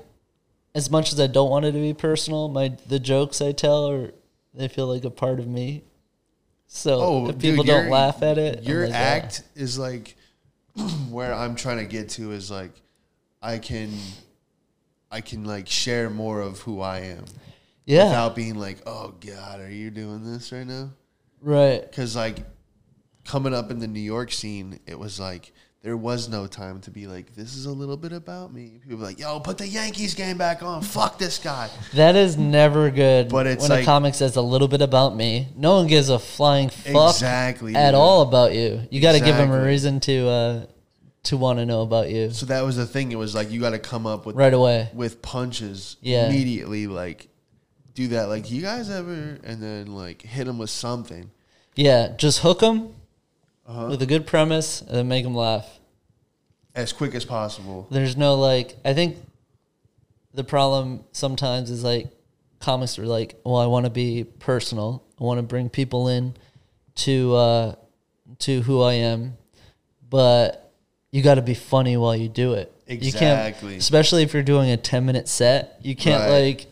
as 0.74 0.90
much 0.90 1.12
as 1.12 1.20
I 1.20 1.26
don't 1.26 1.50
want 1.50 1.64
it 1.64 1.72
to 1.72 1.78
be 1.78 1.94
personal, 1.94 2.48
my 2.48 2.76
the 2.87 2.98
jokes 2.98 3.40
I 3.40 3.52
tell 3.52 3.88
are 3.90 4.12
they 4.52 4.68
feel 4.68 4.87
like 4.87 5.04
a 5.04 5.10
part 5.10 5.38
of 5.38 5.46
me. 5.46 5.84
So 6.66 7.00
Oh, 7.00 7.28
if 7.28 7.38
people 7.38 7.64
dude, 7.64 7.66
don't 7.66 7.90
laugh 7.90 8.22
at 8.22 8.38
it, 8.38 8.64
Your 8.64 8.87
like, 8.87 8.94
act 8.94 9.42
is 9.54 9.78
like 9.78 10.16
where 11.10 11.32
I'm 11.32 11.54
trying 11.54 11.78
to 11.78 11.84
get 11.84 12.08
to 12.10 12.33
is 12.33 12.50
like 12.50 12.72
I 13.40 13.58
can 13.58 13.90
I 15.10 15.20
can 15.20 15.44
like 15.44 15.68
share 15.68 16.10
more 16.10 16.40
of 16.40 16.60
who 16.60 16.81
I 16.81 17.00
am 17.00 17.25
yeah, 17.87 18.06
without 18.06 18.35
being 18.35 18.54
like, 18.56 18.79
"Oh 18.87 19.14
god, 19.20 19.60
are 19.60 19.70
you 19.70 19.90
doing 19.90 20.25
this 20.25 20.50
right 20.50 20.66
now?" 20.66 20.90
right, 21.40 21.90
Cuz 21.92 22.16
like 22.16 22.38
coming 23.25 23.54
up 23.54 23.70
in 23.70 23.79
the 23.79 23.87
New 23.87 24.00
York 24.00 24.33
scene, 24.33 24.81
it 24.87 24.98
was 24.98 25.20
like 25.20 25.52
there 25.85 25.96
was 25.98 26.30
no 26.30 26.46
time 26.46 26.80
to 26.80 26.90
be 26.90 27.06
like, 27.06 27.35
this 27.35 27.54
is 27.54 27.66
a 27.66 27.70
little 27.70 27.98
bit 27.98 28.12
about 28.12 28.54
me. 28.54 28.80
People 28.88 29.04
like, 29.04 29.18
yo, 29.18 29.38
put 29.38 29.58
the 29.58 29.68
Yankees 29.68 30.14
game 30.14 30.38
back 30.38 30.62
on. 30.62 30.80
Fuck 30.80 31.18
this 31.18 31.37
guy. 31.38 31.68
That 31.92 32.16
is 32.16 32.38
never 32.38 32.90
good. 32.90 33.28
But 33.28 33.46
it's 33.46 33.68
when 33.68 33.82
a 33.82 33.85
comic 33.85 34.14
says 34.14 34.37
a 34.37 34.40
little 34.40 34.66
bit 34.66 34.80
about 34.80 35.14
me. 35.14 35.48
No 35.54 35.74
one 35.76 35.87
gives 35.87 36.08
a 36.08 36.18
flying 36.18 36.70
fuck 36.70 37.10
Exactly, 37.16 37.74
at 37.76 37.90
dude. 37.90 37.96
all 37.96 38.22
about 38.22 38.54
you. 38.54 38.80
You 38.90 39.02
got 39.02 39.12
to 39.12 39.20
give 39.20 39.37
them 39.37 39.50
a 39.50 39.62
reason 39.62 40.00
to 40.00 40.26
uh, 40.26 40.66
to 41.24 41.37
want 41.37 41.58
to 41.58 41.66
know 41.66 41.82
about 41.82 42.08
you 42.10 42.30
So 42.30 42.46
that 42.46 42.62
was 42.64 42.76
the 42.76 42.87
thing. 42.87 43.12
It 43.12 43.16
was 43.18 43.35
like 43.35 43.50
you 43.50 43.60
got 43.60 43.70
to 43.70 43.78
come 43.78 44.06
up 44.06 44.24
with 44.24 44.37
right 44.37 44.54
away. 44.54 44.88
with 44.94 45.20
punches 45.20 45.98
Yeah. 46.00 46.28
immediately. 46.28 46.87
Like 46.87 47.28
do 47.92 48.08
that. 48.08 48.30
Like 48.30 48.50
you 48.50 48.62
guys 48.62 48.88
ever 48.88 49.38
and 49.44 49.62
then 49.62 49.88
like 49.94 50.22
hit 50.22 50.46
them 50.46 50.56
with 50.56 50.70
something. 50.70 51.30
Yeah, 51.76 52.14
just 52.16 52.38
hook 52.38 52.60
them 52.60 52.94
Uh-huh. 53.67 53.87
with 53.88 54.02
a 54.02 54.06
good 54.06 54.27
premise 54.27 54.83
and 54.83 55.08
make 55.08 55.25
them 55.25 55.35
laugh. 55.35 55.67
as 56.75 56.92
quick 56.92 57.15
as 57.15 57.25
possible. 57.25 57.87
There's 57.90 58.17
no 58.17 58.35
like. 58.35 58.77
I 58.85 58.92
think 58.94 59.17
the 60.35 60.44
problem 60.44 61.04
sometimes 61.12 61.71
is 61.71 61.83
like 61.85 62.08
comics 62.60 62.98
are 62.98 63.06
like, 63.06 63.38
well, 63.44 63.56
I 63.56 63.67
want 63.67 63.85
to 63.87 63.90
be 63.90 64.25
personal. 64.25 65.02
I 65.21 65.25
want 65.25 65.38
to 65.38 65.42
bring 65.42 65.69
people 65.71 66.08
in 66.08 66.35
to 66.96 67.35
uh, 67.35 67.75
to 68.40 68.60
who 68.62 68.83
I 68.83 68.94
am, 68.94 69.35
but 70.10 70.73
you 71.12 71.23
got 71.23 71.37
to 71.37 71.42
be 71.42 71.54
funny 71.54 71.96
while 71.96 72.17
you 72.17 72.29
do 72.29 72.54
it. 72.54 72.71
You 72.87 72.96
Exactly. 72.96 73.71
can't, 73.71 73.81
especially 73.81 74.23
if 74.25 74.35
you're 74.35 74.42
doing 74.42 74.71
a 74.71 74.77
ten 74.77 75.06
minute 75.06 75.29
set. 75.29 75.79
You 75.83 75.94
can't 75.96 76.23
Right. 76.29 76.40
like. 76.46 76.67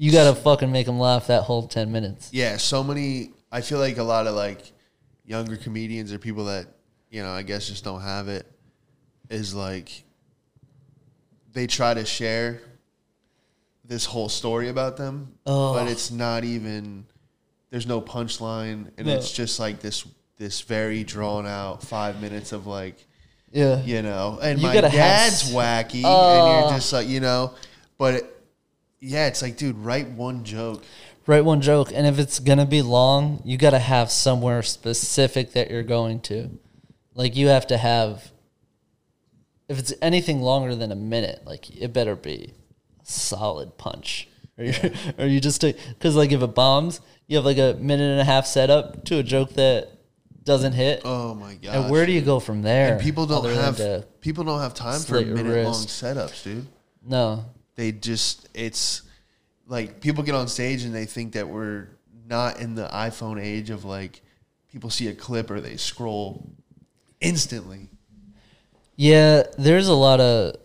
You 0.00 0.12
got 0.12 0.32
to 0.32 0.40
fucking 0.40 0.70
make 0.70 0.86
them 0.86 1.00
laugh 1.00 1.26
that 1.26 1.42
whole 1.42 1.66
ten 1.66 1.90
minutes. 1.90 2.30
Yeah, 2.32 2.56
so 2.56 2.84
many. 2.84 3.32
I 3.50 3.60
feel 3.62 3.80
like 3.80 3.98
a 3.98 4.02
lot 4.04 4.28
of 4.28 4.34
like 4.36 4.60
younger 5.28 5.56
comedians 5.56 6.12
or 6.12 6.18
people 6.18 6.46
that 6.46 6.66
you 7.10 7.22
know 7.22 7.30
I 7.30 7.42
guess 7.42 7.68
just 7.68 7.84
don't 7.84 8.00
have 8.00 8.28
it 8.28 8.46
is 9.28 9.54
like 9.54 10.04
they 11.52 11.66
try 11.66 11.94
to 11.94 12.04
share 12.04 12.60
this 13.84 14.04
whole 14.04 14.28
story 14.28 14.68
about 14.68 14.96
them, 14.96 15.34
Oh. 15.46 15.72
but 15.74 15.88
it's 15.88 16.10
not 16.10 16.44
even. 16.44 17.06
There's 17.70 17.86
no 17.86 18.00
punchline, 18.00 18.90
and 18.96 19.06
No. 19.06 19.14
it's 19.14 19.30
just 19.32 19.58
like 19.60 19.80
this 19.80 20.04
this 20.38 20.60
very 20.62 21.04
drawn 21.04 21.46
out 21.46 21.82
five 21.82 22.20
minutes 22.20 22.52
of 22.52 22.66
like 22.66 23.06
Yeah. 23.52 23.82
you 23.82 24.02
know, 24.02 24.38
and 24.40 24.58
You 24.60 24.66
my 24.66 24.74
have 24.74 24.92
dad's 24.92 25.44
s- 25.44 25.52
wacky, 25.52 25.96
and 25.96 26.04
Oh. 26.06 26.60
you're 26.60 26.70
just 26.78 26.92
like 26.92 27.06
you 27.08 27.20
know, 27.20 27.54
but. 27.98 28.14
It, 28.14 28.34
yeah, 29.00 29.28
it's 29.28 29.42
like, 29.42 29.56
dude, 29.56 29.78
write 29.78 30.08
one 30.10 30.42
joke. 30.42 30.82
Write 31.28 31.44
one 31.44 31.60
joke 31.60 31.92
and 31.94 32.06
if 32.06 32.18
it's 32.18 32.40
gonna 32.40 32.66
be 32.66 32.80
long 32.80 33.40
you 33.44 33.58
gotta 33.58 33.78
have 33.78 34.10
somewhere 34.10 34.62
specific 34.62 35.52
that 35.52 35.70
you're 35.70 35.82
going 35.82 36.18
to. 36.20 36.50
Like 37.14 37.36
you 37.36 37.48
have 37.48 37.66
to 37.68 37.76
have 37.76 38.32
if 39.68 39.78
it's 39.78 39.92
anything 40.00 40.40
longer 40.40 40.74
than 40.74 40.90
a 40.90 40.96
minute 40.96 41.42
like 41.44 41.70
it 41.70 41.92
better 41.92 42.16
be 42.16 42.54
a 43.00 43.04
solid 43.04 43.76
punch. 43.76 44.26
Or 44.56 44.64
you 44.64 44.72
or 45.18 45.26
you 45.32 45.38
just 45.38 45.60
because 45.60 46.16
like 46.16 46.32
if 46.32 46.42
it 46.42 46.54
bombs 46.54 47.00
you 47.26 47.36
have 47.36 47.44
like 47.44 47.58
a 47.58 47.76
minute 47.78 48.10
and 48.10 48.20
a 48.20 48.24
half 48.24 48.46
setup 48.46 49.04
to 49.04 49.18
a 49.18 49.22
joke 49.22 49.52
that 49.52 49.90
doesn't 50.44 50.72
hit. 50.72 51.02
Oh 51.04 51.34
my 51.34 51.56
god! 51.56 51.76
and 51.76 51.90
where 51.90 52.06
do 52.06 52.12
you 52.12 52.22
go 52.22 52.40
from 52.40 52.62
there 52.62 52.94
And 52.94 53.00
people 53.02 53.26
don't 53.26 53.44
have 53.44 54.06
people 54.22 54.44
don't 54.44 54.60
have 54.60 54.72
time 54.72 54.98
for 55.00 55.20
minute 55.20 55.64
long 55.64 55.74
setups, 55.74 56.42
dude. 56.42 56.66
no. 57.06 57.44
They 57.76 57.92
just 57.92 58.48
it's 58.54 59.02
like 59.68 60.00
people 60.00 60.24
get 60.24 60.34
on 60.34 60.48
stage 60.48 60.82
and 60.82 60.94
they 60.94 61.04
think 61.04 61.34
that 61.34 61.48
we're 61.48 61.88
not 62.26 62.58
in 62.58 62.74
the 62.74 62.88
iPhone 62.88 63.40
age 63.40 63.70
of 63.70 63.84
like 63.84 64.22
people 64.72 64.90
see 64.90 65.08
a 65.08 65.14
clip 65.14 65.50
or 65.50 65.60
they 65.60 65.76
scroll 65.76 66.50
instantly. 67.20 67.88
Yeah, 68.96 69.44
there's 69.56 69.88
a 69.88 69.94
lot 69.94 70.20
of 70.20 70.56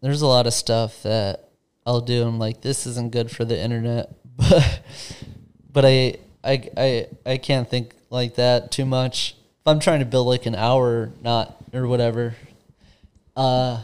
there's 0.00 0.22
a 0.22 0.26
lot 0.26 0.46
of 0.46 0.54
stuff 0.54 1.02
that 1.02 1.50
I'll 1.86 2.00
do. 2.00 2.26
I'm 2.26 2.38
like, 2.38 2.60
this 2.62 2.86
isn't 2.86 3.12
good 3.12 3.30
for 3.30 3.44
the 3.44 3.58
internet, 3.58 4.14
but 4.36 4.82
but 5.72 5.84
I 5.84 6.16
I 6.42 6.68
I 6.76 7.06
I 7.24 7.36
can't 7.38 7.68
think 7.68 7.94
like 8.10 8.36
that 8.36 8.72
too 8.72 8.86
much. 8.86 9.36
If 9.60 9.66
I'm 9.66 9.80
trying 9.80 10.00
to 10.00 10.06
build 10.06 10.26
like 10.26 10.46
an 10.46 10.54
hour, 10.54 11.12
not 11.22 11.56
or 11.72 11.86
whatever, 11.86 12.34
uh, 13.36 13.82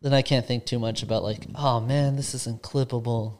then 0.00 0.14
I 0.14 0.22
can't 0.22 0.46
think 0.46 0.64
too 0.66 0.78
much 0.78 1.02
about 1.02 1.22
like, 1.22 1.46
oh 1.54 1.80
man, 1.80 2.16
this 2.16 2.34
isn't 2.34 2.62
clippable, 2.62 3.38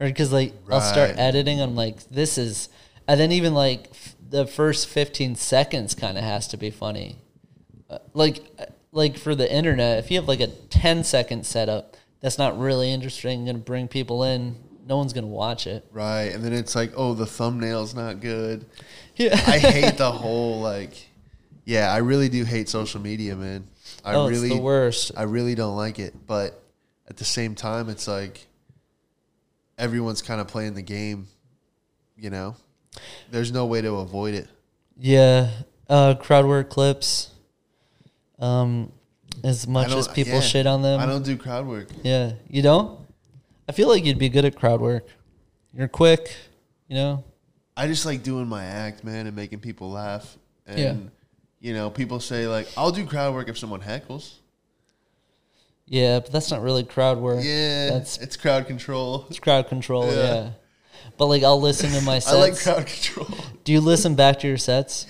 or 0.00 0.06
because 0.08 0.32
like 0.32 0.52
I'll 0.70 0.80
start 0.80 1.12
editing. 1.16 1.60
I'm 1.60 1.74
like, 1.76 2.02
this 2.08 2.38
is, 2.38 2.68
and 3.06 3.18
then 3.20 3.32
even 3.32 3.54
like 3.54 3.88
f- 3.90 4.16
the 4.28 4.46
first 4.46 4.88
15 4.88 5.36
seconds 5.36 5.94
kind 5.94 6.18
of 6.18 6.24
has 6.24 6.48
to 6.48 6.56
be 6.56 6.70
funny 6.70 7.18
Uh, 7.88 7.98
like 8.14 8.40
like 8.90 9.16
for 9.16 9.34
the 9.34 9.52
internet 9.52 9.98
if 9.98 10.10
you 10.10 10.18
have 10.18 10.26
like 10.26 10.40
a 10.40 10.46
10 10.48 11.04
second 11.04 11.44
setup 11.46 11.96
that's 12.20 12.38
not 12.38 12.58
really 12.58 12.90
interesting 12.90 13.44
going 13.44 13.56
to 13.56 13.62
bring 13.62 13.86
people 13.86 14.24
in 14.24 14.56
no 14.86 14.96
one's 14.96 15.12
going 15.12 15.24
to 15.24 15.30
watch 15.30 15.66
it 15.66 15.84
Right. 15.92 16.32
And 16.34 16.42
then 16.42 16.52
it's 16.52 16.74
like, 16.74 16.92
oh, 16.96 17.14
the 17.14 17.26
thumbnail's 17.26 17.94
not 17.94 18.20
good. 18.20 18.66
yeah 19.16 19.34
I 19.46 19.58
hate 19.58 19.96
the 19.98 20.10
whole 20.22 20.60
like 20.60 21.08
yeah, 21.66 21.90
I 21.92 21.98
really 21.98 22.28
do 22.28 22.44
hate 22.44 22.68
social 22.68 23.00
media, 23.00 23.34
man. 23.36 23.64
I 24.04 24.14
oh, 24.16 24.28
really 24.28 24.50
the 24.50 24.60
worst 24.60 25.12
I 25.16 25.22
really 25.22 25.54
don't 25.54 25.76
like 25.76 25.98
it, 25.98 26.14
but 26.26 26.60
at 27.08 27.16
the 27.16 27.24
same 27.24 27.54
time, 27.54 27.88
it's 27.88 28.06
like 28.06 28.46
everyone's 29.78 30.22
kind 30.22 30.40
of 30.40 30.46
playing 30.48 30.74
the 30.74 30.82
game. 30.82 31.26
You 32.16 32.30
know, 32.30 32.56
there's 33.30 33.52
no 33.52 33.66
way 33.66 33.80
to 33.82 33.96
avoid 33.96 34.34
it. 34.34 34.48
yeah 34.98 35.50
uh 35.90 36.14
crowd 36.14 36.46
work 36.46 36.70
clips 36.70 37.30
um 38.38 38.90
as 39.42 39.66
much 39.66 39.90
as 39.92 40.08
people 40.08 40.34
yeah, 40.34 40.40
shit 40.40 40.66
on 40.66 40.80
them 40.82 40.98
I 41.00 41.04
don't 41.06 41.24
do 41.24 41.36
crowd 41.36 41.66
work. 41.66 41.88
yeah 42.02 42.32
you 42.48 42.62
don't 42.62 42.98
i 43.68 43.72
feel 43.72 43.88
like 43.88 44.04
you'd 44.04 44.18
be 44.18 44.28
good 44.30 44.44
at 44.46 44.56
crowd 44.56 44.80
work 44.80 45.06
you're 45.76 45.88
quick 45.88 46.34
you 46.88 46.94
know 46.96 47.24
I 47.76 47.88
just 47.88 48.06
like 48.06 48.22
doing 48.22 48.46
my 48.46 48.64
act, 48.64 49.02
man, 49.02 49.26
and 49.26 49.34
making 49.34 49.58
people 49.58 49.90
laugh. 49.90 50.36
And 50.64 50.78
Yeah. 50.78 50.94
you 51.60 51.74
know, 51.74 51.90
people 51.90 52.20
say 52.20 52.46
like, 52.46 52.68
"I'll 52.76 52.92
do 52.92 53.04
crowd 53.04 53.34
work 53.34 53.48
if 53.48 53.58
someone 53.58 53.80
heckles." 53.80 54.34
Yeah 55.86 56.20
but 56.20 56.32
that's 56.32 56.50
not 56.50 56.62
really 56.62 56.82
crowd 56.84 57.18
work 57.18 57.40
Yeah, 57.42 57.90
that's 57.90 58.18
it's 58.18 58.36
crowd 58.36 58.66
control. 58.66 59.26
it's 59.28 59.38
crowd 59.38 59.68
control 59.68 60.06
Yeah. 60.06 60.12
yeah, 60.34 60.50
but 61.18 61.26
like 61.26 61.42
i'll 61.42 61.60
listen 61.60 61.90
to 61.90 62.00
my 62.02 62.20
I 62.26 62.34
like 62.34 62.56
crowd 62.58 62.86
control. 62.86 63.28
do 63.64 63.72
you 63.72 63.80
listen 63.80 64.14
back 64.14 64.40
to 64.40 64.48
your 64.48 64.58
sets 64.58 65.06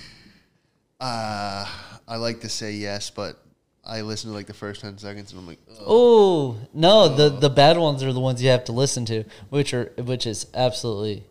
Uh, 1.00 1.66
I 2.08 2.16
like 2.16 2.40
to 2.40 2.48
say 2.48 2.72
yes, 2.72 3.10
but 3.10 3.36
I 3.84 4.00
listen 4.02 4.30
to 4.30 4.34
like 4.36 4.46
the 4.46 4.54
first 4.54 4.80
ten 4.80 4.96
seconds, 4.98 5.32
and 5.32 5.40
I'm 5.40 5.46
like. 5.46 5.58
Oh 5.86 6.56
no, 6.72 7.08
the 7.08 7.28
the 7.30 7.50
bad 7.50 7.76
ones 7.76 8.02
are 8.02 8.12
the 8.12 8.20
ones 8.20 8.42
you 8.42 8.48
have 8.50 8.64
to 8.64 8.72
listen 8.72 9.04
to, 9.06 9.24
which 9.50 9.74
are 9.74 9.92
which 9.98 10.26
is 10.26 10.46
absolutely, 10.54 11.24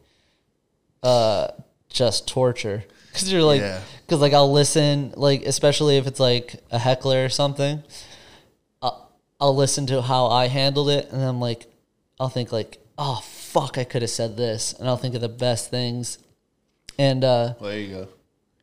uh, 1.01 1.47
just 1.89 2.27
torture. 2.27 2.83
Because 3.07 3.31
you're 3.31 3.41
like, 3.43 3.61
Yeah. 3.61 3.79
because 4.05 4.19
like 4.21 4.33
I'll 4.33 4.51
listen, 4.51 5.13
like 5.15 5.43
especially 5.43 5.97
if 5.97 6.05
it's 6.07 6.19
like 6.19 6.55
a 6.71 6.77
heckler 6.77 7.25
or 7.25 7.29
something. 7.29 7.81
I'll, 9.43 9.55
listen 9.55 9.85
to 9.87 10.01
how 10.01 10.27
I 10.27 10.47
handled 10.47 10.89
it, 10.89 11.09
and 11.11 11.21
I'm 11.21 11.39
like, 11.39 11.67
I'll 12.19 12.29
think 12.29 12.51
like, 12.51 12.77
oh 12.97 13.21
fuck, 13.23 13.77
I 13.77 13.83
could 13.83 14.01
have 14.01 14.11
said 14.11 14.37
this, 14.37 14.73
and 14.73 14.87
I'll 14.87 14.97
think 14.97 15.15
of 15.15 15.21
the 15.21 15.29
best 15.29 15.69
things, 15.69 16.17
and 16.97 17.23
uh, 17.23 17.53
there 17.61 17.79
you 17.79 17.87
go. 17.89 18.07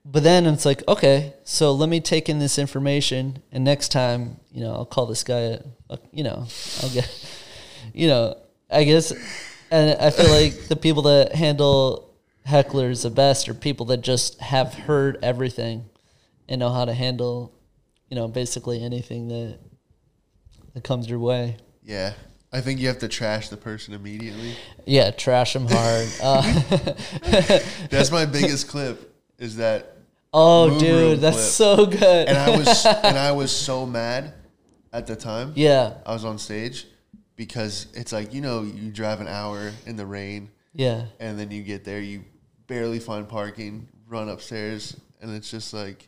but 0.04 0.22
then 0.22 0.46
it's 0.46 0.64
like, 0.64 0.82
okay, 0.88 1.34
so 1.44 1.72
let 1.72 1.88
me 1.88 2.00
take 2.00 2.28
in 2.28 2.38
this 2.38 2.58
information, 2.58 3.42
and 3.52 3.62
next 3.64 3.88
time, 3.90 4.38
you 4.52 4.62
know, 4.62 4.72
I'll 4.72 4.86
call 4.86 5.06
this 5.06 5.22
guy. 5.24 5.40
A, 5.40 5.60
a- 5.90 5.98
you 6.12 6.24
know, 6.24 6.46
I'll 6.82 6.90
get, 6.90 7.08
you 7.94 8.06
know, 8.08 8.36
I 8.70 8.84
guess, 8.84 9.12
and 9.70 9.98
I 10.00 10.10
feel 10.10 10.30
like 10.40 10.68
the 10.68 10.76
people 10.76 11.02
that 11.02 11.34
handle 11.34 12.14
hecklers 12.48 13.02
the 13.02 13.10
best 13.10 13.48
are 13.48 13.54
people 13.54 13.86
that 13.86 14.00
just 14.00 14.40
have 14.40 14.72
heard 14.74 15.18
everything 15.22 15.84
and 16.48 16.58
know 16.60 16.70
how 16.70 16.84
to 16.86 16.94
handle, 16.94 17.52
you 18.08 18.16
know, 18.16 18.26
basically 18.28 18.82
anything 18.82 19.28
that 19.28 19.58
that 20.74 20.84
comes 20.84 21.08
your 21.08 21.18
way. 21.18 21.56
Yeah, 21.82 22.14
I 22.52 22.60
think 22.60 22.80
you 22.80 22.88
have 22.88 22.98
to 23.00 23.08
trash 23.08 23.48
the 23.48 23.56
person 23.56 23.94
immediately. 23.94 24.54
Yeah, 24.86 25.10
trash 25.10 25.52
them 25.52 25.66
hard. 25.68 26.08
Uh, 26.22 27.60
That's 27.90 28.10
my 28.10 28.26
biggest 28.26 28.68
clip. 28.68 29.14
Is 29.38 29.56
that 29.56 29.96
oh, 30.32 30.78
dude, 30.78 31.20
that's 31.20 31.36
clip. 31.36 31.46
so 31.46 31.86
good. 31.86 32.28
and 32.28 32.36
I 32.36 32.56
was 32.56 32.86
and 33.04 33.18
I 33.18 33.32
was 33.32 33.50
so 33.50 33.86
mad 33.86 34.34
at 34.92 35.06
the 35.06 35.16
time. 35.16 35.52
yeah, 35.56 35.94
I 36.04 36.12
was 36.12 36.24
on 36.24 36.38
stage 36.38 36.86
because 37.40 37.86
it's 37.94 38.12
like 38.12 38.34
you 38.34 38.42
know 38.42 38.60
you 38.62 38.90
drive 38.90 39.20
an 39.22 39.26
hour 39.26 39.72
in 39.86 39.96
the 39.96 40.04
rain 40.04 40.50
yeah. 40.74 41.06
and 41.20 41.38
then 41.38 41.50
you 41.50 41.62
get 41.62 41.84
there 41.84 41.98
you 41.98 42.22
barely 42.66 42.98
find 42.98 43.26
parking 43.26 43.88
run 44.06 44.28
upstairs 44.28 44.94
and 45.22 45.34
it's 45.34 45.50
just 45.50 45.72
like 45.72 46.06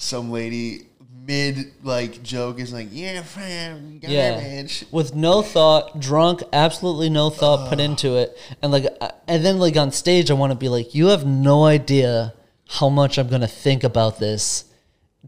some 0.00 0.30
lady 0.30 0.86
mid 1.26 1.70
like 1.82 2.22
joke 2.22 2.58
is 2.58 2.72
like 2.72 2.88
yeah 2.90 3.22
fam 3.22 4.00
Yeah. 4.02 4.66
with 4.90 5.14
no 5.14 5.42
thought, 5.42 6.00
drunk, 6.00 6.42
absolutely 6.52 7.10
no 7.10 7.28
thought 7.30 7.68
put 7.68 7.78
into 7.78 8.16
it, 8.16 8.36
and 8.62 8.72
like, 8.72 8.86
and 9.28 9.44
then 9.44 9.58
like 9.58 9.76
on 9.76 9.92
stage, 9.92 10.30
I 10.30 10.34
want 10.34 10.50
to 10.52 10.58
be 10.58 10.68
like, 10.68 10.94
you 10.94 11.08
have 11.08 11.26
no 11.26 11.64
idea 11.64 12.34
how 12.68 12.88
much 12.88 13.18
I'm 13.18 13.28
gonna 13.28 13.46
think 13.46 13.84
about 13.84 14.18
this, 14.18 14.64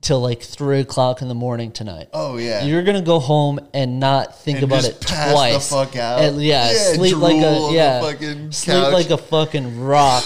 till 0.00 0.20
like 0.20 0.40
three 0.42 0.80
o'clock 0.80 1.20
in 1.22 1.28
the 1.28 1.34
morning 1.34 1.70
tonight. 1.72 2.08
Oh 2.14 2.38
yeah. 2.38 2.64
You're 2.64 2.82
gonna 2.82 3.02
go 3.02 3.18
home 3.18 3.60
and 3.74 4.00
not 4.00 4.40
think 4.40 4.58
And 4.58 4.64
about 4.64 4.82
just 4.84 5.02
it 5.02 5.06
pass 5.06 5.26
the 5.28 5.32
twice. 5.34 5.70
fuck 5.70 5.96
out. 5.96 6.20
And, 6.22 6.42
yeah, 6.42 6.72
Yeah, 6.72 6.94
sleep 6.94 7.16
like 7.18 7.36
a 7.36 7.68
yeah, 7.72 8.00
fucking 8.00 8.50
sleep 8.52 8.76
couch. 8.78 8.92
like 8.94 9.10
a 9.10 9.18
fucking 9.18 9.78
rock, 9.80 10.24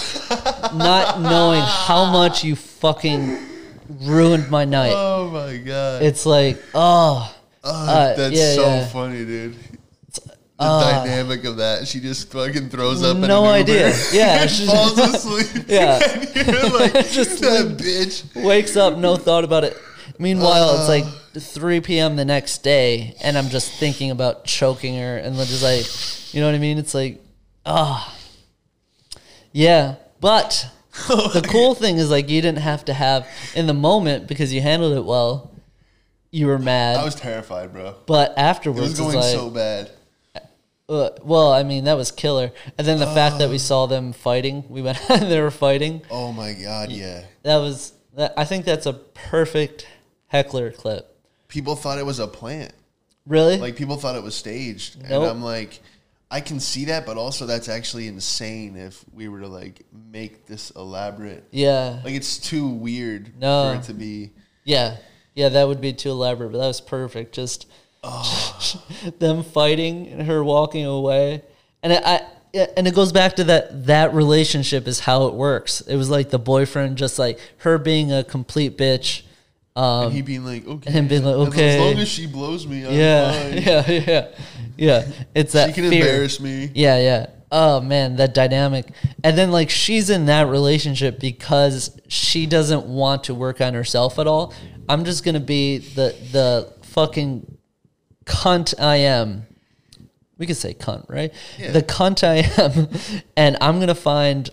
not 0.73 1.19
knowing 1.19 1.61
how 1.61 2.09
much 2.11 2.43
you 2.45 2.55
fucking 2.55 3.37
ruined 4.01 4.49
my 4.49 4.65
night. 4.65 4.93
oh 4.95 5.29
my 5.31 5.57
god. 5.57 6.01
It's 6.03 6.25
like 6.25 6.61
oh, 6.73 7.33
Oh, 7.63 7.69
uh, 7.89 8.15
that's 8.15 8.33
yeah, 8.35 8.53
so 8.55 8.61
yeah. 8.65 8.85
funny, 8.87 9.25
dude. 9.25 9.55
The 10.13 10.63
uh, 10.63 11.03
dynamic 11.03 11.43
of 11.45 11.57
that. 11.57 11.87
She 11.87 11.99
just 11.99 12.31
fucking 12.31 12.69
throws 12.69 13.03
up. 13.03 13.17
No 13.17 13.45
idea. 13.45 13.93
Yeah, 14.13 14.47
she's- 14.47 14.69
falls 14.71 14.97
asleep. 14.97 15.65
Yeah. 15.67 15.99
and 16.01 16.47
you're 16.47 16.69
like, 16.79 16.93
Just 17.11 17.41
that 17.41 17.77
bitch. 17.77 18.23
wakes 18.43 18.75
up, 18.75 18.97
no 18.97 19.17
thought 19.17 19.43
about 19.43 19.63
it. 19.65 19.77
Meanwhile, 20.17 20.79
it's 20.79 20.87
like 20.89 21.03
Uh. 21.05 21.39
3 21.39 21.81
p.m. 21.81 22.15
the 22.15 22.25
next 22.25 22.63
day, 22.63 23.15
and 23.21 23.37
I'm 23.37 23.49
just 23.49 23.71
thinking 23.73 24.09
about 24.09 24.45
choking 24.45 24.97
her, 24.97 25.17
and 25.17 25.35
just 25.35 25.61
like, 25.61 26.33
you 26.33 26.41
know 26.41 26.47
what 26.47 26.55
I 26.55 26.59
mean? 26.59 26.79
It's 26.79 26.95
like, 26.95 27.21
ah, 27.63 28.15
yeah. 29.51 29.95
But 30.19 30.67
the 31.07 31.47
cool 31.49 31.75
thing 31.75 31.97
is 31.97 32.09
like 32.09 32.29
you 32.29 32.41
didn't 32.41 32.59
have 32.59 32.85
to 32.85 32.93
have 32.93 33.27
in 33.55 33.67
the 33.67 33.73
moment 33.73 34.27
because 34.27 34.53
you 34.53 34.61
handled 34.61 34.93
it 34.97 35.05
well. 35.05 35.51
You 36.31 36.47
were 36.47 36.59
mad, 36.59 36.97
I 36.97 37.05
was 37.05 37.15
terrified, 37.15 37.71
bro. 37.71 37.95
but 38.05 38.37
afterwards, 38.37 38.99
It 38.99 39.03
was 39.03 39.13
going 39.13 39.15
like, 39.15 39.25
so 39.33 39.49
bad. 39.49 39.91
uh, 40.89 41.09
well, 41.23 41.51
I 41.53 41.63
mean, 41.63 41.85
that 41.85 41.95
was 41.95 42.11
killer. 42.11 42.51
And 42.77 42.85
then 42.85 42.99
the 42.99 43.05
fact 43.07 43.35
Uh. 43.35 43.37
that 43.39 43.49
we 43.49 43.57
saw 43.57 43.85
them 43.85 44.11
fighting, 44.13 44.65
we 44.69 44.81
went, 44.81 44.99
they 45.09 45.39
were 45.41 45.51
fighting. 45.51 46.01
Oh 46.11 46.31
my 46.33 46.53
god, 46.53 46.91
yeah. 46.91 47.23
That 47.43 47.57
was, 47.57 47.93
that, 48.15 48.33
I 48.37 48.43
think 48.45 48.65
that's 48.65 48.85
a 48.85 48.93
perfect 48.93 49.87
heckler 50.27 50.71
clip. 50.71 51.13
People 51.47 51.75
thought 51.77 51.97
it 51.97 52.05
was 52.05 52.19
a 52.19 52.27
plant. 52.27 52.73
Really? 53.25 53.57
Like 53.57 53.75
people 53.77 53.95
thought 53.97 54.15
it 54.15 54.23
was 54.23 54.35
staged, 54.35 55.01
and 55.01 55.13
I'm 55.13 55.41
like, 55.41 55.79
I 56.29 56.41
can 56.41 56.59
see 56.59 56.85
that, 56.85 57.05
but 57.05 57.15
also 57.17 57.45
that's 57.45 57.69
actually 57.69 58.07
insane 58.07 58.75
if 58.75 59.03
we 59.13 59.27
were 59.29 59.39
to 59.41 59.47
like 59.47 59.83
make 60.11 60.45
this 60.45 60.71
elaborate. 60.71 61.45
yeah. 61.51 62.01
Like 62.03 62.15
it's 62.15 62.37
too 62.37 62.67
weird 62.67 63.39
No. 63.39 63.71
for 63.73 63.79
it 63.79 63.83
to 63.85 63.93
be. 63.93 64.31
Yeah. 64.65 64.97
Yeah, 65.35 65.49
that 65.49 65.67
would 65.67 65.79
be 65.79 65.93
too 65.93 66.09
elaborate, 66.11 66.51
but 66.51 66.57
that 66.57 66.67
was 66.67 66.81
perfect. 66.81 67.33
Just 67.33 67.67
them 69.19 69.43
fighting 69.43 70.07
and 70.07 70.23
her 70.27 70.43
walking 70.43 70.85
away. 70.85 71.43
And 71.83 71.93
it, 71.93 72.03
I 72.05 72.21
and 72.75 72.87
it 72.87 72.95
goes 72.95 73.11
back 73.11 73.35
to 73.35 73.43
that 73.45 73.85
that 73.85 74.13
relationship 74.13 74.87
is 74.87 74.99
how 75.01 75.27
it 75.27 75.33
works. 75.33 75.81
It 75.81 75.95
was 75.95 76.09
like 76.09 76.29
the 76.29 76.39
boyfriend 76.39 76.97
just 76.97 77.19
like 77.19 77.39
her 77.57 77.77
being 77.77 78.11
a 78.11 78.23
complete 78.23 78.77
bitch. 78.77 79.21
Um 79.75 80.05
and 80.05 80.13
he 80.13 80.21
being 80.23 80.43
like, 80.43 80.65
okay, 80.67 80.91
him 80.91 81.07
being 81.07 81.23
like, 81.23 81.35
as- 81.35 81.47
okay. 81.53 81.75
as 81.75 81.79
long 81.93 82.01
as 82.01 82.07
she 82.07 82.25
blows 82.25 82.65
me, 82.65 82.85
I'm 82.85 82.93
yeah, 82.93 83.31
fine. 83.43 83.61
yeah, 83.61 83.91
yeah. 83.91 84.27
Yeah. 84.77 85.07
It's 85.35 85.53
that 85.53 85.67
She 85.69 85.73
can 85.81 85.89
fear. 85.89 86.05
embarrass 86.05 86.39
me. 86.39 86.71
Yeah, 86.73 86.99
yeah. 86.99 87.25
Oh 87.51 87.79
man, 87.81 88.17
that 88.17 88.33
dynamic. 88.33 88.87
And 89.23 89.37
then 89.37 89.51
like 89.51 89.69
she's 89.69 90.09
in 90.09 90.25
that 90.25 90.47
relationship 90.47 91.19
because 91.19 91.97
she 92.07 92.45
doesn't 92.45 92.85
want 92.85 93.23
to 93.25 93.33
work 93.33 93.61
on 93.61 93.73
herself 93.73 94.19
at 94.19 94.27
all. 94.27 94.53
I'm 94.89 95.05
just 95.05 95.23
gonna 95.23 95.39
be 95.39 95.77
the 95.79 96.15
the 96.31 96.73
fucking 96.83 97.57
cunt 98.25 98.73
I 98.79 98.97
am. 98.97 99.45
We 100.37 100.45
could 100.45 100.57
say 100.57 100.73
cunt, 100.73 101.09
right? 101.09 101.33
Yeah. 101.57 101.71
The 101.71 101.81
cunt 101.81 102.23
I 102.23 102.43
am, 102.61 102.89
and 103.37 103.57
I'm 103.61 103.79
gonna 103.79 103.95
find 103.95 104.49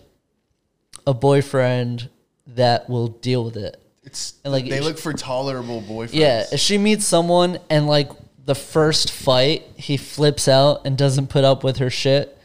a 1.07 1.13
boyfriend 1.13 2.09
that 2.47 2.89
will 2.89 3.09
deal 3.09 3.45
with 3.45 3.57
it. 3.57 3.81
It's 4.05 4.35
And, 4.45 4.53
like, 4.53 4.69
they 4.69 4.81
look 4.81 4.99
for 4.99 5.13
tolerable 5.13 5.83
boyfriends. 5.83 6.11
Yeah, 6.15 6.45
if 6.53 6.61
she 6.61 6.79
meets 6.79 7.05
someone 7.07 7.59
and 7.71 7.87
like 7.87 8.11
the 8.45 8.55
first 8.55 9.11
fight 9.11 9.63
he 9.77 9.97
flips 9.97 10.49
out 10.49 10.83
and 10.85 10.97
doesn't 10.99 11.29
put 11.29 11.45
up 11.45 11.65
with 11.65 11.79
her 11.79 11.91
shit, 11.91 12.37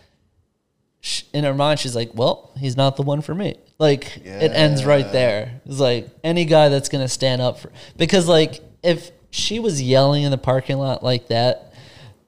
sh- 1.02 1.24
in 1.34 1.44
her 1.44 1.54
mind 1.54 1.80
she's 1.80 1.96
like, 1.96 2.12
"Well, 2.14 2.52
he's 2.58 2.78
not 2.78 2.96
the 2.96 3.02
one 3.04 3.22
for 3.22 3.34
me." 3.36 3.56
Like 3.80 4.18
it 4.18 4.52
ends 4.54 4.84
right 4.86 5.10
there. 5.12 5.62
It's 5.66 5.80
like 5.80 6.10
any 6.24 6.46
guy 6.46 6.70
that's 6.70 6.90
gonna 6.90 7.08
stand 7.08 7.42
up 7.42 7.60
for 7.60 7.72
because 7.98 8.28
like 8.28 8.62
if 8.84 9.12
she 9.32 9.60
was 9.60 9.82
yelling 9.82 10.24
in 10.24 10.32
the 10.32 10.38
parking 10.38 10.78
lot 10.78 11.04
like 11.04 11.28
that, 11.30 11.74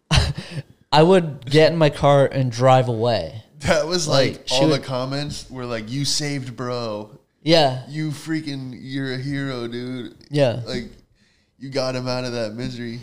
I 0.91 1.03
would 1.03 1.45
get 1.49 1.71
in 1.71 1.77
my 1.77 1.89
car 1.89 2.25
and 2.25 2.51
drive 2.51 2.87
away. 2.87 3.43
That 3.59 3.85
was 3.87 4.07
like, 4.07 4.31
Like, 4.33 4.47
she 4.47 4.55
all 4.55 4.69
would- 4.69 4.81
the 4.81 4.85
comments 4.85 5.49
were 5.49 5.65
like, 5.65 5.89
"You 5.89 6.03
saved, 6.05 6.55
bro. 6.55 7.11
Yeah, 7.43 7.83
You 7.89 8.11
freaking, 8.11 8.77
you're 8.79 9.13
a 9.13 9.17
hero, 9.17 9.67
dude. 9.67 10.15
yeah, 10.29 10.61
Like, 10.65 10.89
you 11.61 11.69
got 11.69 11.95
him 11.95 12.07
out 12.07 12.25
of 12.25 12.33
that 12.33 12.53
misery. 12.55 12.99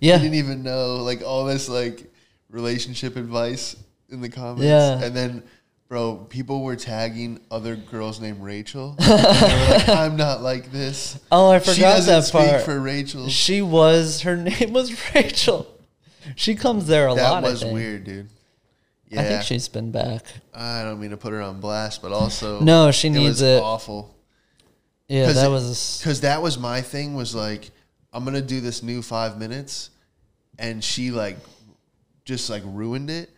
yeah. 0.00 0.16
You 0.16 0.22
didn't 0.22 0.34
even 0.36 0.62
know 0.62 0.96
like 0.98 1.22
all 1.22 1.44
this 1.46 1.68
like 1.68 2.12
relationship 2.50 3.16
advice 3.16 3.74
in 4.10 4.20
the 4.20 4.28
comments. 4.28 4.64
Yeah. 4.64 5.02
And 5.02 5.16
then, 5.16 5.42
bro, 5.88 6.16
people 6.28 6.62
were 6.62 6.76
tagging 6.76 7.40
other 7.50 7.74
girls 7.74 8.20
named 8.20 8.42
Rachel. 8.42 8.94
And 9.00 9.18
they 9.18 9.66
were 9.68 9.78
like, 9.78 9.88
I'm 9.88 10.16
not 10.16 10.42
like 10.42 10.70
this. 10.70 11.18
Oh, 11.32 11.50
I 11.50 11.58
she 11.58 11.74
forgot 11.74 11.96
doesn't 11.96 12.14
that 12.14 12.24
speak 12.24 12.48
part. 12.50 12.62
for 12.62 12.78
Rachel. 12.80 13.28
She 13.28 13.62
was 13.62 14.20
her 14.22 14.36
name 14.48 14.72
was 14.72 14.94
Rachel. 15.14 15.66
She 16.36 16.54
comes 16.54 16.86
there 16.86 17.08
a 17.08 17.14
that 17.14 17.30
lot. 17.30 17.42
That 17.42 17.50
was 17.50 17.64
weird, 17.64 18.04
dude. 18.04 18.28
Yeah. 19.08 19.20
I 19.20 19.24
think 19.24 19.42
she's 19.42 19.68
been 19.68 19.90
back. 19.90 20.22
I 20.54 20.84
don't 20.84 21.00
mean 21.00 21.10
to 21.10 21.16
put 21.16 21.32
her 21.32 21.40
on 21.42 21.60
blast, 21.60 22.00
but 22.00 22.12
also 22.12 22.60
No, 22.60 22.90
she 22.92 23.08
it 23.08 23.12
needs 23.12 23.40
was 23.40 23.42
it. 23.42 23.62
awful. 23.62 24.14
Yeah, 25.08 25.32
that 25.32 25.46
it- 25.46 25.50
was 25.50 25.98
Because 26.00 26.20
that 26.22 26.40
was 26.42 26.58
my 26.58 26.80
thing. 26.80 27.14
Was 27.14 27.34
like, 27.34 27.70
I'm 28.12 28.24
gonna 28.24 28.42
do 28.42 28.60
this 28.60 28.82
new 28.82 29.02
five 29.02 29.38
minutes, 29.38 29.90
and 30.58 30.82
she 30.82 31.10
like, 31.10 31.36
just 32.24 32.50
like 32.50 32.62
ruined 32.66 33.10
it. 33.10 33.30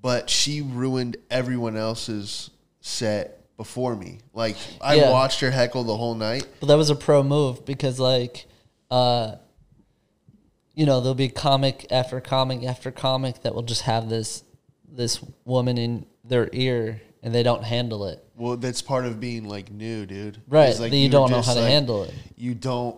But 0.00 0.30
she 0.30 0.60
ruined 0.62 1.16
everyone 1.30 1.76
else's 1.76 2.50
set 2.80 3.32
before 3.56 3.96
me. 3.96 4.18
Like 4.32 4.56
I 4.80 4.94
Yeah. 4.96 5.10
watched 5.10 5.40
her 5.40 5.50
heckle 5.50 5.84
the 5.84 5.96
whole 5.96 6.14
night. 6.14 6.46
but 6.60 6.66
that 6.66 6.76
was 6.76 6.90
a 6.90 6.94
pro 6.94 7.22
move 7.22 7.64
because 7.64 7.98
like 7.98 8.46
uh 8.90 9.36
you 10.74 10.84
know, 10.84 11.00
there'll 11.00 11.14
be 11.14 11.30
comic 11.30 11.86
after 11.90 12.20
comic 12.20 12.62
after 12.62 12.90
comic 12.90 13.42
that 13.42 13.54
will 13.54 13.62
just 13.62 13.82
have 13.82 14.08
this 14.08 14.44
this 14.88 15.20
woman 15.44 15.78
in 15.78 16.06
their 16.22 16.48
ear 16.52 17.00
and 17.22 17.34
they 17.34 17.42
don't 17.42 17.64
handle 17.64 18.06
it. 18.06 18.22
Well, 18.36 18.56
that's 18.58 18.82
part 18.82 19.06
of 19.06 19.18
being 19.18 19.48
like 19.48 19.70
new, 19.72 20.04
dude. 20.06 20.40
Right. 20.46 20.78
Like 20.78 20.90
that 20.90 20.96
you 20.96 21.04
you're 21.04 21.10
don't 21.10 21.30
know 21.30 21.40
how 21.42 21.54
to 21.54 21.60
like, 21.60 21.70
handle 21.70 22.04
it. 22.04 22.14
You 22.36 22.54
don't. 22.54 22.96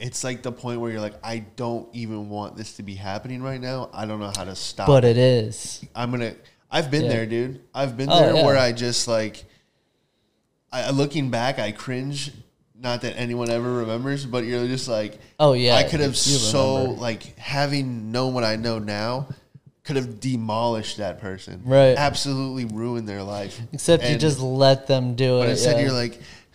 It's 0.00 0.24
like 0.24 0.42
the 0.42 0.50
point 0.52 0.80
where 0.80 0.90
you're 0.90 1.00
like, 1.00 1.14
I 1.22 1.40
don't 1.56 1.88
even 1.94 2.28
want 2.30 2.56
this 2.56 2.74
to 2.76 2.82
be 2.82 2.94
happening 2.94 3.42
right 3.42 3.60
now. 3.60 3.90
I 3.92 4.06
don't 4.06 4.18
know 4.18 4.32
how 4.34 4.44
to 4.44 4.56
stop. 4.56 4.86
But 4.86 5.04
it. 5.04 5.16
is. 5.18 5.84
I'm 5.94 6.10
gonna. 6.10 6.34
I've 6.70 6.90
been 6.90 7.04
Yeah. 7.04 7.08
there, 7.10 7.26
dude. 7.26 7.60
I've 7.74 7.96
been 7.96 8.08
Oh, 8.10 8.18
there 8.20 8.34
yeah. 8.36 8.44
where 8.46 8.56
I 8.56 8.72
just 8.72 9.06
like. 9.06 9.44
I 10.72 10.90
looking 10.90 11.30
back, 11.30 11.58
I 11.58 11.72
cringe. 11.72 12.32
Not 12.78 13.02
that 13.02 13.18
anyone 13.18 13.50
ever 13.50 13.70
remembers, 13.74 14.24
but 14.24 14.44
you're 14.44 14.66
just 14.66 14.88
like, 14.88 15.18
Oh 15.38 15.52
yeah. 15.52 15.74
I 15.76 15.82
could 15.82 16.00
have 16.00 16.16
so 16.16 16.78
remember. 16.82 17.00
like 17.02 17.36
having 17.38 18.10
known 18.10 18.32
what 18.32 18.44
I 18.44 18.56
know 18.56 18.78
now, 18.78 19.28
could 19.84 19.96
have 19.96 20.18
demolished 20.20 20.96
that 20.96 21.20
person. 21.20 21.60
Right. 21.64 21.94
Absolutely 21.96 22.64
ruined 22.64 23.06
their 23.06 23.22
life. 23.22 23.60
Except 23.72 24.04
you 24.08 24.16
just 24.16 24.40
let 24.40 24.86
them 24.86 25.14
do 25.14 25.38
it. 25.38 25.40
But 25.40 25.48
instead, 25.50 25.76
yeah. 25.76 25.82
you're 25.82 25.92
like, 25.92 26.20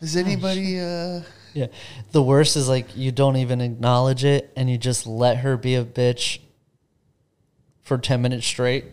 has 0.00 0.16
anybody? 0.16 0.80
Uh, 0.80 1.20
Yeah. 1.54 1.66
The 2.10 2.22
worst 2.22 2.56
is 2.56 2.68
like 2.68 2.96
you 2.96 3.12
don't 3.12 3.36
even 3.36 3.60
acknowledge 3.60 4.24
it 4.24 4.52
and 4.56 4.68
you 4.68 4.76
just 4.76 5.06
let 5.06 5.38
her 5.38 5.56
be 5.56 5.76
a 5.76 5.84
bitch 5.84 6.40
for 7.82 7.96
10 7.96 8.20
minutes 8.20 8.46
straight 8.46 8.86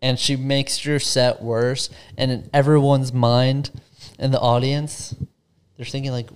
and 0.00 0.18
she 0.18 0.34
makes 0.34 0.84
your 0.84 0.98
set 0.98 1.42
worse 1.42 1.90
and 2.16 2.30
in 2.30 2.50
everyone's 2.54 3.12
mind 3.12 3.70
and 4.18 4.32
the 4.32 4.40
audience 4.40 5.14
they're 5.76 5.84
thinking 5.84 6.10
like 6.10 6.30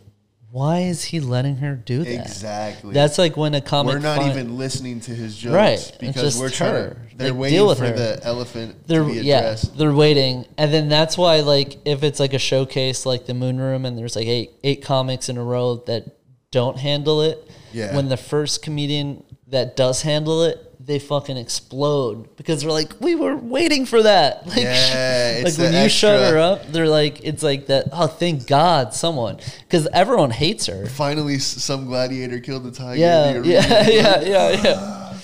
why 0.55 0.83
is 0.83 1.03
he 1.03 1.19
letting 1.19 1.57
her 1.57 1.75
do 1.75 2.05
that? 2.05 2.15
exactly. 2.27 2.95
That's 2.95 3.19
like 3.19 3.37
when 3.37 3.55
a 3.55 3.61
comic 3.61 3.95
we're 3.95 3.99
not 3.99 4.19
find- 4.19 4.31
even 4.31 4.57
listening 4.57 5.01
to 5.01 5.11
his 5.11 5.37
jokes, 5.37 5.53
Right. 5.53 5.97
Because 5.99 6.39
we're 6.39 6.49
trying. 6.49 6.73
her. 6.75 6.91
To, 7.11 7.17
they're 7.17 7.33
Like, 7.33 7.41
waiting 7.41 7.75
for 7.75 7.85
her. 7.87 7.93
the 7.93 8.21
elephant 8.23 8.87
they're 8.87 9.03
to 9.03 9.09
be 9.13 9.21
yeah 9.21 9.57
they're 9.77 9.93
waiting 9.93 10.47
and 10.59 10.73
then 10.73 10.89
that's 10.89 11.17
why 11.19 11.41
like 11.41 11.77
if 11.85 12.03
it's 12.03 12.19
like 12.19 12.35
a 12.35 12.39
showcase 12.41 13.05
like 13.07 13.27
the 13.27 13.35
moon 13.35 13.59
room 13.59 13.85
and 13.85 13.97
there's 13.99 14.17
like 14.17 14.27
eight 14.27 14.51
eight 14.65 14.83
comics 14.85 15.29
in 15.29 15.37
a 15.39 15.43
row 15.43 15.77
that 15.87 16.05
don't 16.51 16.77
handle 16.79 17.21
it 17.23 17.49
Yeah. 17.73 17.95
when 17.95 18.09
the 18.09 18.17
first 18.17 18.63
comedian 18.63 19.23
that 19.49 19.77
does 19.77 20.03
handle 20.03 20.43
it 20.45 20.59
they 20.87 20.99
fucking 20.99 21.37
explode 21.37 22.37
because 22.37 22.61
they're 22.63 22.71
like 22.71 22.93
we 23.01 23.15
were 23.15 23.37
waiting 23.37 23.87
for 23.87 24.03
that 24.03 24.47
like, 24.49 24.59
Yeah, 24.59 25.41
like 25.45 25.57
when 25.57 25.73
you 25.73 25.89
shut 25.89 26.21
her 26.31 26.39
up 26.39 26.67
they're 26.73 26.89
like 26.89 27.25
it's 27.25 27.43
like 27.43 27.67
that 27.67 27.87
oh 27.93 28.07
thank 28.07 28.47
god 28.47 28.93
someone 28.95 29.39
because 29.61 29.87
everyone 29.93 30.31
hates 30.31 30.67
her 30.67 30.87
Finally, 30.87 31.39
some 31.39 31.87
gladiator 31.87 32.39
killed 32.41 32.65
the 32.65 32.71
tiger. 32.71 32.97
yeah 33.01 33.41
yeah 33.43 33.89
yeah 33.89 34.21
yeah 34.21 34.51
yeah 34.63 35.19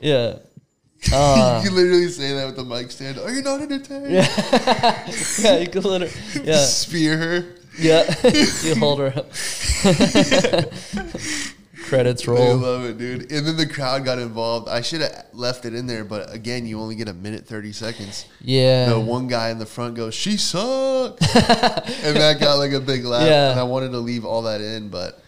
yeah 0.00 0.34
Uh, 1.12 1.60
you 1.64 1.70
literally 1.70 2.08
say 2.08 2.32
that 2.32 2.46
with 2.46 2.54
the 2.56 2.64
mic 2.64 2.88
stand. 2.90 3.18
Are 3.18 3.30
you 3.32 3.42
not 3.42 3.60
entertained? 3.60 4.08
yeah, 4.08 5.10
yeah 5.40 5.58
you 5.58 5.66
could 5.68 5.84
literally, 5.84 6.14
yeah. 6.44 6.58
Spear 6.64 7.18
her. 7.18 7.44
Yeah, 7.76 8.04
you 8.62 8.76
hold 8.76 9.00
her 9.00 9.12
up. 9.16 9.32
Credits 11.92 12.26
roll. 12.26 12.42
I 12.42 12.52
love 12.54 12.84
it, 12.84 12.96
dude. 12.98 13.30
And 13.30 13.46
then 13.46 13.56
the 13.56 13.66
crowd 13.66 14.04
got 14.04 14.18
involved. 14.18 14.68
I 14.68 14.80
should 14.80 15.02
have 15.02 15.26
left 15.32 15.64
it 15.66 15.74
in 15.74 15.86
there, 15.86 16.04
but 16.04 16.32
again, 16.34 16.66
you 16.66 16.80
only 16.80 16.94
get 16.94 17.08
a 17.08 17.12
minute 17.14 17.46
thirty 17.46 17.72
seconds. 17.72 18.24
Yeah. 18.40 18.88
The 18.88 18.98
one 19.00 19.28
guy 19.28 19.50
in 19.50 19.58
the 19.58 19.66
front 19.66 19.94
goes, 19.94 20.14
"She 20.14 20.36
sucks," 20.36 21.20
and 21.36 22.16
that 22.16 22.38
got 22.40 22.56
like 22.56 22.72
a 22.72 22.80
big 22.80 23.04
laugh. 23.04 23.26
Yeah. 23.28 23.50
And 23.50 23.60
I 23.60 23.64
wanted 23.64 23.90
to 23.92 23.98
leave 23.98 24.24
all 24.24 24.42
that 24.42 24.60
in, 24.60 24.88
but 24.88 25.22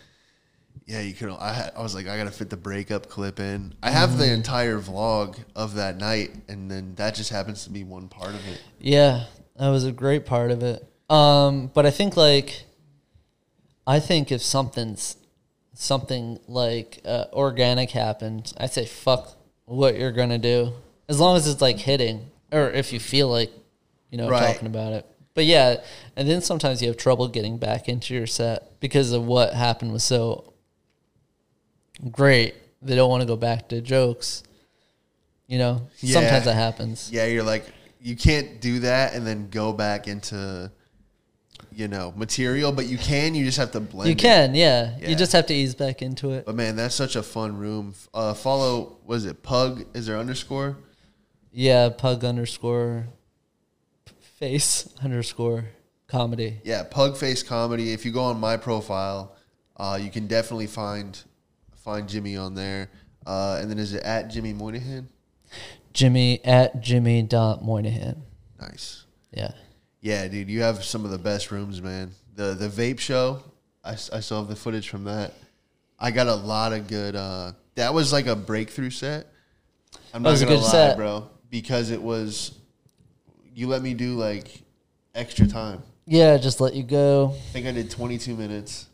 yeah, 0.86 1.00
you 1.00 1.12
could. 1.14 1.30
I 1.38 1.52
had, 1.52 1.72
I 1.76 1.82
was 1.82 1.94
like, 1.94 2.06
I 2.08 2.16
gotta 2.16 2.30
fit 2.30 2.48
the 2.50 2.56
breakup 2.56 3.08
clip 3.08 3.40
in. 3.40 3.74
I 3.82 3.90
have 3.90 4.10
Mm-hmm. 4.10 4.18
the 4.20 4.32
entire 4.32 4.78
vlog 4.78 5.38
of 5.54 5.74
that 5.74 5.98
night, 5.98 6.30
and 6.48 6.70
then 6.70 6.94
that 6.96 7.14
just 7.14 7.30
happens 7.30 7.64
to 7.64 7.70
be 7.70 7.84
one 7.84 8.08
part 8.08 8.30
of 8.34 8.46
it. 8.48 8.60
Yeah, 8.78 9.24
that 9.56 9.68
was 9.68 9.84
a 9.84 9.92
great 9.92 10.24
part 10.26 10.50
of 10.50 10.62
it. 10.62 10.86
Um, 11.10 11.70
but 11.74 11.84
I 11.84 11.90
think 11.90 12.16
like, 12.16 12.64
I 13.86 14.00
think 14.00 14.32
if 14.32 14.42
something's 14.42 15.16
something 15.74 16.38
like 16.48 17.00
uh, 17.04 17.24
organic 17.32 17.90
happens, 17.90 18.54
I 18.56 18.66
say 18.66 18.86
fuck 18.86 19.34
what 19.66 19.96
you're 19.98 20.12
gonna 20.12 20.38
do, 20.38 20.72
as 21.08 21.20
long 21.20 21.36
as 21.36 21.46
it's 21.46 21.60
like 21.60 21.78
hitting, 21.78 22.30
or 22.52 22.70
if 22.70 22.92
you 22.92 23.00
feel 23.00 23.28
like, 23.28 23.50
you 24.10 24.18
know, 24.18 24.28
Right. 24.28 24.52
talking 24.54 24.66
about 24.66 24.92
it. 24.92 25.06
But 25.34 25.46
yeah, 25.46 25.76
and 26.16 26.28
then 26.28 26.40
sometimes 26.42 26.80
you 26.80 26.88
have 26.88 26.96
trouble 26.96 27.26
getting 27.28 27.58
back 27.58 27.88
into 27.88 28.14
your 28.14 28.26
set 28.26 28.78
because 28.80 29.10
of 29.12 29.26
what 29.26 29.52
happened 29.52 29.92
was 29.92 30.04
so 30.04 30.52
great. 32.10 32.54
They 32.82 32.94
don't 32.94 33.10
want 33.10 33.22
to 33.22 33.26
go 33.26 33.36
back 33.36 33.68
to 33.70 33.80
jokes. 33.80 34.42
You 35.46 35.58
know, 35.58 35.82
Yeah. 36.00 36.14
sometimes 36.14 36.44
that 36.46 36.54
happens. 36.54 37.10
Yeah, 37.12 37.26
you're 37.26 37.42
like, 37.42 37.64
you 38.00 38.16
can't 38.16 38.60
do 38.60 38.80
that 38.80 39.14
and 39.14 39.26
then 39.26 39.48
go 39.50 39.72
back 39.72 40.08
into, 40.08 40.70
you 41.74 41.88
know, 41.88 42.12
material, 42.16 42.72
but 42.72 42.86
you 42.86 42.98
can. 42.98 43.34
You 43.34 43.44
just 43.44 43.58
have 43.58 43.72
to 43.72 43.80
blend. 43.80 44.08
You 44.08 44.16
can, 44.16 44.54
yeah. 44.54 44.96
Yeah. 45.00 45.10
You 45.10 45.16
just 45.16 45.32
have 45.32 45.46
to 45.46 45.54
ease 45.54 45.74
back 45.74 46.02
into 46.02 46.30
it. 46.32 46.46
But 46.46 46.54
man, 46.54 46.76
that's 46.76 46.94
such 46.94 47.16
a 47.16 47.22
fun 47.22 47.56
room. 47.56 47.94
Uh, 48.12 48.34
follow, 48.34 48.98
was 49.04 49.24
it 49.26 49.42
Pug? 49.42 49.84
Is 49.94 50.06
there 50.06 50.18
underscore? 50.18 50.76
Yeah, 51.52 51.88
pug 51.88 52.24
underscore 52.24 53.06
face 54.38 54.92
underscore 55.02 55.66
comedy. 56.08 56.60
Yeah, 56.64 56.82
Pug 56.82 57.16
Face 57.16 57.42
Comedy. 57.42 57.92
If 57.92 58.04
you 58.04 58.10
go 58.10 58.22
on 58.22 58.40
my 58.40 58.56
profile, 58.56 59.36
uh, 59.76 59.98
you 60.00 60.10
can 60.10 60.26
definitely 60.26 60.66
find 60.66 61.16
find 61.76 62.08
Jimmy 62.08 62.36
on 62.36 62.54
there. 62.54 62.90
Uh, 63.26 63.58
and 63.60 63.70
then 63.70 63.78
is 63.78 63.94
it 63.94 64.02
at 64.02 64.28
Jimmy 64.28 64.52
Moynihan? 64.52 65.08
Jimmy 65.92 66.44
at 66.44 66.80
Jimmy 66.80 67.22
dot 67.22 67.64
Moynihan. 67.64 68.22
Nice. 68.60 69.04
Yeah. 69.32 69.52
Yeah, 70.04 70.28
dude, 70.28 70.50
you 70.50 70.60
have 70.60 70.84
some 70.84 71.06
of 71.06 71.10
the 71.10 71.16
best 71.18 71.50
rooms, 71.50 71.80
man. 71.80 72.10
The 72.36 72.52
the 72.52 72.68
vape 72.68 72.98
show, 73.00 73.42
I 73.82 73.94
still 73.94 74.38
have 74.38 74.48
the 74.48 74.54
footage 74.54 74.90
from 74.90 75.04
that. 75.04 75.32
I 75.98 76.10
got 76.10 76.26
a 76.26 76.34
lot 76.34 76.74
of 76.74 76.88
good. 76.88 77.16
Uh, 77.16 77.52
that 77.76 77.94
was 77.94 78.12
like 78.12 78.26
a 78.26 78.36
breakthrough 78.36 78.90
set. 78.90 79.28
I'm 80.12 80.22
That 80.22 80.28
not 80.28 80.30
was 80.32 80.42
a 80.42 80.44
gonna 80.44 80.56
good 80.58 80.64
lie, 80.64 80.70
set. 80.70 80.96
bro, 80.98 81.30
because 81.48 81.90
it 81.90 82.02
was. 82.02 82.52
You 83.54 83.66
let 83.66 83.80
me 83.80 83.94
do 83.94 84.14
like 84.16 84.62
extra 85.14 85.46
time. 85.46 85.82
Yeah, 86.04 86.36
just 86.36 86.60
let 86.60 86.74
you 86.74 86.82
go. 86.82 87.32
I 87.34 87.38
think 87.54 87.66
I 87.66 87.72
did 87.72 87.90
22 87.90 88.36
minutes, 88.36 88.84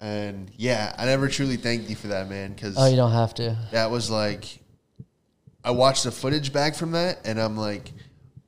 and 0.00 0.48
yeah, 0.56 0.94
I 0.96 1.06
never 1.06 1.26
truly 1.26 1.56
thanked 1.56 1.90
you 1.90 1.96
for 1.96 2.06
that, 2.06 2.28
man, 2.28 2.52
because 2.52 2.76
Oh, 2.78 2.86
you 2.86 2.94
don't 2.94 3.10
have 3.10 3.34
to. 3.34 3.58
that 3.72 3.90
was 3.90 4.10
like. 4.10 4.60
I 5.64 5.72
watched 5.72 6.04
the 6.04 6.12
footage 6.12 6.52
back 6.52 6.76
from 6.76 6.92
that, 6.92 7.26
and 7.26 7.40
I'm 7.40 7.56
like, 7.56 7.90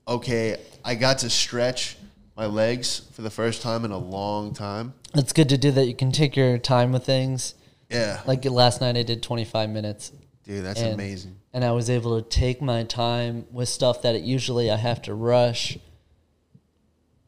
okay, 0.06 0.58
I 0.88 0.94
got 0.94 1.18
to 1.18 1.28
stretch 1.28 1.98
my 2.34 2.46
legs 2.46 3.02
for 3.12 3.20
the 3.20 3.28
first 3.28 3.60
time 3.60 3.84
in 3.84 3.90
a 3.90 3.98
long 3.98 4.54
time. 4.54 4.94
It's 5.14 5.34
good 5.34 5.50
to 5.50 5.58
do 5.58 5.70
that. 5.72 5.84
You 5.84 5.94
can 5.94 6.12
take 6.12 6.34
your 6.34 6.56
time 6.56 6.92
with 6.92 7.04
things. 7.04 7.54
Yeah, 7.90 8.22
Like 8.26 8.42
last 8.46 8.80
night, 8.80 8.96
I 8.96 9.02
did 9.02 9.22
25 9.22 9.68
minutes. 9.68 10.12
dude, 10.44 10.64
that's 10.64 10.80
and- 10.80 10.94
amazing. 10.94 11.36
And 11.52 11.62
I 11.62 11.72
was 11.72 11.90
able 11.90 12.22
to 12.22 12.26
take 12.26 12.62
my 12.62 12.84
time 12.84 13.44
with 13.50 13.68
stuff 13.68 14.00
that 14.00 14.14
it 14.14 14.22
usually 14.22 14.70
I 14.70 14.76
have 14.76 15.02
to 15.02 15.14
rush. 15.14 15.76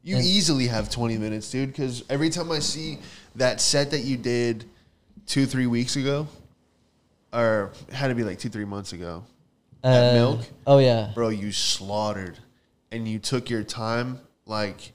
You 0.02 0.16
and- 0.16 0.24
easily 0.24 0.68
have 0.68 0.88
20 0.88 1.18
minutes, 1.18 1.50
dude, 1.50 1.68
because 1.68 2.02
every 2.08 2.30
time 2.30 2.50
I 2.50 2.60
see 2.60 2.98
that 3.36 3.60
set 3.60 3.90
that 3.90 4.00
you 4.04 4.16
did 4.16 4.64
two, 5.26 5.44
three 5.44 5.66
weeks 5.66 5.96
ago, 5.96 6.28
or 7.30 7.72
it 7.88 7.94
had 7.94 8.08
to 8.08 8.14
be 8.14 8.24
like 8.24 8.38
two, 8.38 8.48
three 8.48 8.64
months 8.64 8.94
ago, 8.94 9.22
At 9.84 10.10
Uh, 10.10 10.14
Milk? 10.14 10.40
Oh, 10.66 10.78
yeah. 10.78 11.10
bro, 11.14 11.28
you 11.28 11.52
slaughtered, 11.52 12.38
and 12.92 13.06
you 13.06 13.18
took 13.18 13.50
your 13.50 13.62
time 13.62 14.20
like, 14.46 14.92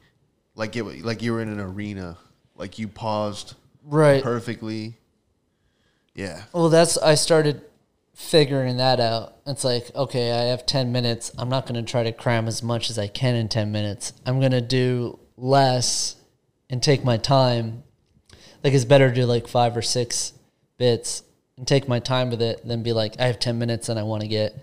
like 0.56 0.76
it, 0.76 0.84
like 1.04 1.22
you 1.22 1.34
were 1.34 1.42
in 1.42 1.50
an 1.50 1.60
arena, 1.60 2.18
like 2.56 2.80
you 2.80 2.88
paused 2.88 3.56
Right. 3.84 4.24
perfectly. 4.24 4.98
Yeah, 6.16 6.44
Well, 6.54 6.70
that's 6.70 6.98
I 6.98 7.16
started 7.16 7.62
figuring 8.14 8.78
that 8.78 9.02
out. 9.02 9.36
It's 9.46 9.66
like, 9.66 9.94
okay, 9.94 10.32
I 10.32 10.44
have 10.46 10.66
10 10.66 10.92
minutes. 10.94 11.32
I'm 11.38 11.50
not 11.50 11.66
going 11.68 11.76
to 11.84 11.92
try 11.92 12.04
to 12.04 12.14
cram 12.14 12.48
as 12.48 12.64
much 12.64 12.90
as 12.90 12.98
I 12.98 13.08
can 13.08 13.36
in 13.36 13.50
10 13.50 13.72
minutes. 13.72 14.14
I'm 14.26 14.40
going 14.40 14.54
to 14.54 14.62
do 14.62 15.20
less 15.36 16.16
and 16.70 16.82
take 16.82 17.04
my 17.04 17.18
time. 17.18 17.84
Like 18.64 18.74
it's 18.74 18.86
better 18.86 19.10
to 19.10 19.14
do 19.16 19.26
like 19.26 19.48
5 19.48 19.76
or 19.78 19.82
6 19.82 20.34
bits 20.78 21.24
and 21.58 21.68
take 21.68 21.88
my 21.88 22.00
time 22.00 22.30
with 22.30 22.42
it 22.42 22.66
than 22.66 22.82
be 22.82 22.94
like 22.94 23.20
I 23.20 23.28
have 23.28 23.40
10 23.40 23.60
minutes 23.60 23.90
and 23.90 24.00
I 24.00 24.04
want 24.04 24.22
to 24.22 24.28
get 24.28 24.58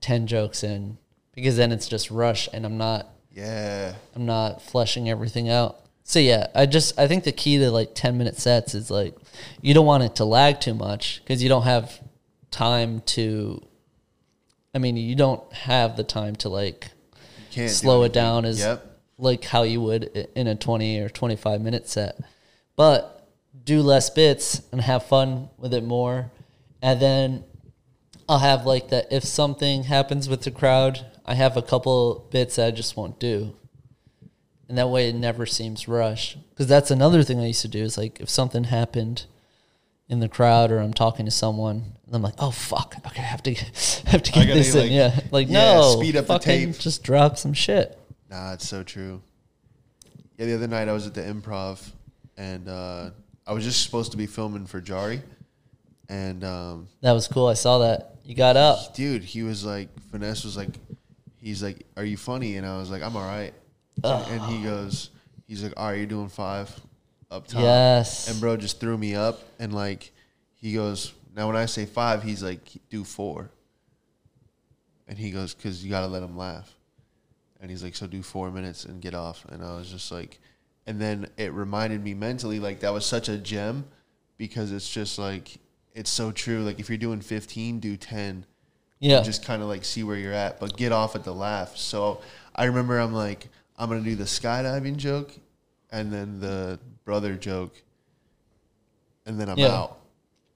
10 0.00 0.26
jokes 0.28 0.62
in 0.64 0.98
because 1.34 1.56
then 1.56 1.72
it's 1.72 1.88
just 1.88 2.10
rush 2.10 2.48
and 2.52 2.64
I'm 2.64 2.78
not 2.78 3.08
yeah, 3.34 3.94
I'm 4.14 4.26
not 4.26 4.60
fleshing 4.60 5.08
everything 5.08 5.48
out. 5.48 5.78
So 6.04 6.18
yeah, 6.18 6.48
I 6.54 6.66
just 6.66 6.98
I 6.98 7.06
think 7.08 7.24
the 7.24 7.32
key 7.32 7.58
to 7.58 7.70
like 7.70 7.94
10 7.94 8.18
minute 8.18 8.36
sets 8.38 8.74
is 8.74 8.90
like 8.90 9.14
you 9.60 9.72
don't 9.72 9.86
want 9.86 10.02
it 10.02 10.16
to 10.16 10.24
lag 10.24 10.60
too 10.60 10.74
much 10.74 11.22
cuz 11.26 11.42
you 11.42 11.48
don't 11.48 11.62
have 11.62 12.00
time 12.50 13.00
to 13.06 13.62
I 14.74 14.78
mean, 14.78 14.96
you 14.96 15.14
don't 15.14 15.50
have 15.52 15.96
the 15.96 16.04
time 16.04 16.34
to 16.36 16.48
like 16.48 16.90
can't 17.50 17.68
do 17.68 17.74
slow 17.74 18.02
it 18.04 18.12
down 18.12 18.44
as 18.44 18.58
Yep. 18.60 18.86
like 19.18 19.44
how 19.44 19.62
you 19.62 19.80
would 19.82 20.28
in 20.34 20.46
a 20.46 20.54
20 20.54 20.98
or 21.00 21.08
25 21.08 21.60
minute 21.60 21.88
set. 21.88 22.18
But 22.76 23.28
do 23.64 23.80
less 23.82 24.10
bits 24.10 24.62
and 24.72 24.80
have 24.80 25.04
fun 25.04 25.48
with 25.58 25.72
it 25.74 25.84
more. 25.84 26.30
And 26.80 27.00
then 27.00 27.44
I'll 28.28 28.38
have 28.38 28.66
like 28.66 28.88
that 28.88 29.12
if 29.12 29.24
something 29.24 29.84
happens 29.84 30.28
with 30.28 30.42
the 30.42 30.50
crowd, 30.50 31.06
I 31.24 31.34
have 31.34 31.56
a 31.56 31.62
couple 31.62 32.26
bits 32.30 32.56
that 32.56 32.66
I 32.66 32.70
just 32.70 32.96
won't 32.96 33.18
do. 33.18 33.54
And 34.68 34.78
that 34.78 34.88
way 34.88 35.08
it 35.08 35.14
never 35.14 35.44
seems 35.46 35.86
rushed. 35.86 36.38
Because 36.50 36.66
that's 36.66 36.90
another 36.90 37.22
thing 37.22 37.38
I 37.40 37.46
used 37.48 37.62
to 37.62 37.68
do 37.68 37.82
is 37.82 37.98
like 37.98 38.20
if 38.20 38.28
something 38.30 38.64
happened 38.64 39.26
in 40.08 40.20
the 40.20 40.28
crowd 40.28 40.70
or 40.70 40.78
I'm 40.78 40.94
talking 40.94 41.24
to 41.26 41.30
someone, 41.30 41.96
and 42.06 42.14
I'm 42.14 42.22
like, 42.22 42.34
oh 42.38 42.50
fuck, 42.50 42.94
okay, 43.06 43.20
I 43.22 43.24
have 43.24 43.42
to 43.44 43.50
I 44.06 44.10
have 44.10 44.22
to 44.22 44.32
get 44.32 44.46
gotta, 44.48 44.54
this 44.54 44.74
in. 44.74 44.80
like- 44.82 44.90
Yeah, 44.90 45.20
like 45.30 45.48
yeah, 45.48 45.74
no, 45.74 45.96
speed 45.98 46.16
up 46.16 46.26
the 46.26 46.38
tape. 46.38 46.78
Just 46.78 47.02
drop 47.02 47.38
some 47.38 47.52
shit. 47.52 47.98
Nah, 48.30 48.54
it's 48.54 48.66
so 48.68 48.82
true. 48.82 49.22
Yeah, 50.38 50.46
the 50.46 50.54
other 50.54 50.68
night 50.68 50.88
I 50.88 50.92
was 50.92 51.06
at 51.06 51.14
the 51.14 51.20
improv 51.20 51.86
and 52.36 52.68
uh, 52.68 53.10
I 53.46 53.52
was 53.52 53.64
just 53.64 53.82
supposed 53.82 54.10
to 54.12 54.16
be 54.16 54.26
filming 54.26 54.66
for 54.66 54.80
Jari. 54.80 55.20
And 56.08 56.42
um, 56.44 56.88
That 57.02 57.12
was 57.12 57.28
cool. 57.28 57.46
I 57.46 57.54
saw 57.54 57.78
that. 57.78 58.16
You 58.24 58.34
got 58.34 58.56
up. 58.56 58.94
dude, 58.94 59.22
he 59.24 59.42
was 59.42 59.64
like, 59.64 59.88
Finesse 60.10 60.44
was 60.44 60.56
like, 60.56 60.68
he's 61.42 61.62
like, 61.62 61.84
Are 61.96 62.04
you 62.04 62.16
funny? 62.16 62.56
And 62.56 62.66
I 62.66 62.78
was 62.78 62.90
like, 62.90 63.02
I'm 63.02 63.16
all 63.16 63.26
right. 63.26 63.52
And 64.02 64.40
he 64.42 64.62
goes, 64.62 65.10
He's 65.46 65.62
like, 65.62 65.74
All 65.76 65.88
right, 65.88 65.98
you're 65.98 66.06
doing 66.06 66.28
five 66.28 66.74
up 67.30 67.46
top. 67.46 67.62
Yes. 67.62 68.30
And 68.30 68.40
bro 68.40 68.56
just 68.56 68.80
threw 68.80 68.96
me 68.96 69.14
up. 69.14 69.42
And 69.58 69.74
like, 69.74 70.12
he 70.54 70.72
goes, 70.72 71.12
Now 71.36 71.48
when 71.48 71.56
I 71.56 71.66
say 71.66 71.84
five, 71.84 72.22
he's 72.22 72.42
like, 72.42 72.60
Do 72.88 73.04
four. 73.04 73.50
And 75.06 75.18
he 75.18 75.30
goes, 75.30 75.54
Because 75.54 75.84
you 75.84 75.90
got 75.90 76.00
to 76.00 76.06
let 76.06 76.22
him 76.22 76.36
laugh. 76.36 76.74
And 77.62 77.70
he's 77.70 77.84
like, 77.84 77.94
so 77.94 78.08
do 78.08 78.22
four 78.22 78.50
minutes 78.50 78.84
and 78.84 79.00
get 79.00 79.14
off. 79.14 79.46
And 79.48 79.62
I 79.62 79.76
was 79.76 79.88
just 79.88 80.10
like, 80.10 80.40
and 80.84 81.00
then 81.00 81.28
it 81.36 81.52
reminded 81.52 82.02
me 82.02 82.12
mentally, 82.12 82.58
like 82.58 82.80
that 82.80 82.92
was 82.92 83.06
such 83.06 83.28
a 83.28 83.38
gem 83.38 83.84
because 84.36 84.72
it's 84.72 84.92
just 84.92 85.16
like, 85.16 85.58
it's 85.94 86.10
so 86.10 86.32
true. 86.32 86.64
Like 86.64 86.80
if 86.80 86.88
you're 86.88 86.98
doing 86.98 87.20
15, 87.20 87.78
do 87.78 87.96
10. 87.96 88.44
Yeah. 89.02 89.20
Just 89.22 89.44
kind 89.44 89.62
of 89.62 89.68
like 89.68 89.84
see 89.84 90.04
where 90.04 90.16
you're 90.16 90.32
at, 90.32 90.60
but 90.60 90.76
get 90.76 90.92
off 90.92 91.16
at 91.16 91.24
the 91.24 91.34
laugh. 91.34 91.76
So 91.76 92.20
I 92.54 92.64
remember 92.66 92.98
I'm 92.98 93.12
like, 93.12 93.48
I'm 93.76 93.88
going 93.88 94.02
to 94.02 94.08
do 94.08 94.14
the 94.14 94.24
skydiving 94.24 94.96
joke 94.96 95.32
and 95.90 96.12
then 96.12 96.38
the 96.38 96.78
brother 97.04 97.34
joke. 97.34 97.74
And 99.26 99.40
then 99.40 99.48
I'm 99.48 99.58
Yeah. 99.58 99.68
out. 99.74 99.98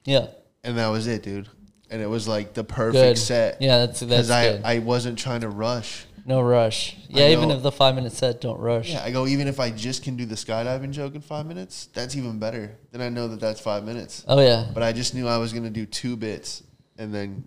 yeah. 0.05 0.27
And 0.65 0.79
that 0.79 0.89
was 0.89 1.07
it, 1.09 1.23
dude. 1.25 1.49
And 1.91 2.01
it 2.01 2.07
was 2.07 2.27
like 2.29 2.55
the 2.55 2.63
perfect 2.65 2.95
Good. 3.17 3.19
set. 3.19 3.63
Yeah, 3.63 3.79
that's 3.79 4.01
that's 4.01 4.29
Because 4.29 4.31
I. 4.31 4.61
I 4.65 4.79
wasn't 4.81 5.19
trying 5.19 5.41
to 5.43 5.49
rush. 5.49 6.05
no 6.25 6.41
rush. 6.41 6.97
Yeah, 7.09 7.29
even 7.29 7.49
know. 7.49 7.57
if 7.57 7.63
the 7.63 7.71
five 7.73 7.95
minute 7.97 8.13
set, 8.13 8.41
don't 8.41 8.59
rush. 8.59 8.91
Yeah, 8.91 9.03
I 9.05 9.11
go 9.13 9.27
even 9.29 9.47
if 9.49 9.61
I 9.61 9.71
just 9.71 10.03
can 10.03 10.17
do 10.17 10.25
the 10.25 10.35
skydiving 10.35 10.91
joke 10.91 11.15
in 11.15 11.21
five 11.21 11.47
minutes, 11.47 11.89
that's 11.95 12.17
even 12.17 12.39
better. 12.41 12.77
Then 12.93 13.01
I 13.03 13.09
know 13.09 13.29
that 13.29 13.39
that's 13.41 13.61
five 13.61 13.85
minutes. 13.85 14.25
Oh 14.27 14.41
yeah. 14.41 14.67
But 14.75 14.83
I 14.83 14.93
just 14.93 15.15
knew 15.15 15.27
I 15.29 15.39
was 15.39 15.53
gonna 15.53 15.71
do 15.71 15.87
two 15.87 16.17
bits, 16.17 16.65
and 16.99 17.15
then 17.15 17.45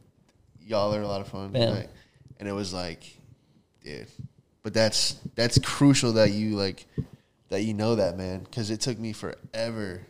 y'all 0.69 0.93
are 0.93 1.01
a 1.01 1.07
lot 1.07 1.21
of 1.21 1.27
fun, 1.27 1.51
Bam. 1.51 1.83
and 2.39 2.47
it 2.47 2.53
was 2.53 2.73
like, 2.73 3.03
dude. 3.83 4.07
But 4.63 4.73
that's 4.73 5.15
that's 5.35 5.57
crucial 5.59 6.13
that 6.13 6.31
you 6.31 6.55
like 6.55 6.85
that 7.49 7.63
you 7.63 7.73
know 7.73 7.95
that, 7.95 8.17
man. 8.17 8.39
Because 8.41 8.69
it 8.69 8.79
took 8.81 8.99
me 8.99 9.13
forever 9.13 10.01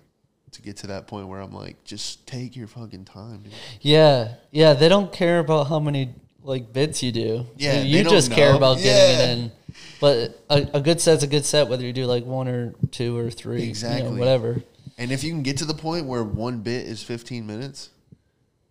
to 0.51 0.61
get 0.61 0.77
to 0.77 0.87
that 0.87 1.07
point 1.07 1.27
where 1.27 1.39
I'm 1.39 1.53
like, 1.53 1.83
just 1.83 2.25
take 2.27 2.55
your 2.55 2.67
fucking 2.67 3.05
time, 3.05 3.43
dude. 3.43 3.53
Yeah, 3.81 4.33
yeah. 4.51 4.73
They 4.73 4.89
don't 4.89 5.13
care 5.13 5.39
about 5.39 5.67
how 5.67 5.79
many 5.79 6.13
like 6.43 6.73
bits 6.73 7.01
you 7.03 7.11
do. 7.11 7.45
Yeah, 7.57 7.81
you 7.81 8.03
don't 8.03 8.11
just 8.11 8.31
care 8.31 8.51
know. 8.51 8.57
about 8.57 8.77
getting 8.79 9.19
it 9.19 9.37
in. 9.45 9.51
But 10.01 10.43
a, 10.49 10.77
a 10.77 10.81
good 10.81 10.99
set's 10.99 11.23
a 11.23 11.27
good 11.27 11.45
set, 11.45 11.67
whether 11.67 11.83
you 11.83 11.93
do 11.93 12.05
like 12.05 12.25
one 12.25 12.47
or 12.47 12.73
two 12.91 13.15
or 13.17 13.29
three, 13.29 13.63
exactly, 13.63 13.99
Exactly. 13.99 14.19
whatever. 14.19 14.63
And 14.97 15.11
if 15.11 15.23
you 15.23 15.31
can 15.31 15.43
get 15.43 15.57
to 15.57 15.65
the 15.65 15.73
point 15.75 16.05
where 16.07 16.23
one 16.23 16.59
bit 16.59 16.85
is 16.85 17.01
15 17.03 17.45
minutes, 17.47 17.89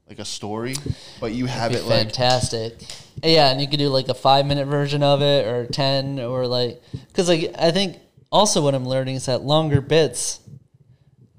like 0.08 0.18
a 0.18 0.24
story, 0.24 0.74
but 1.20 1.32
you 1.32 1.46
have 1.46 1.72
it 1.72 1.84
like 1.84 2.04
fantastic. 2.04 2.74
Yeah, 3.22 3.50
and 3.50 3.60
you 3.60 3.68
could 3.68 3.78
do 3.78 3.88
like 3.88 4.08
a 4.08 4.14
five 4.14 4.46
minute 4.46 4.66
version 4.66 5.02
of 5.02 5.20
it 5.22 5.46
or 5.46 5.66
ten 5.66 6.18
or 6.20 6.46
like 6.46 6.80
because 7.08 7.28
like 7.28 7.54
I 7.58 7.70
think 7.70 7.98
also 8.32 8.62
what 8.62 8.74
I'm 8.74 8.86
learning 8.86 9.16
is 9.16 9.26
that 9.26 9.42
longer 9.42 9.80
bits, 9.80 10.40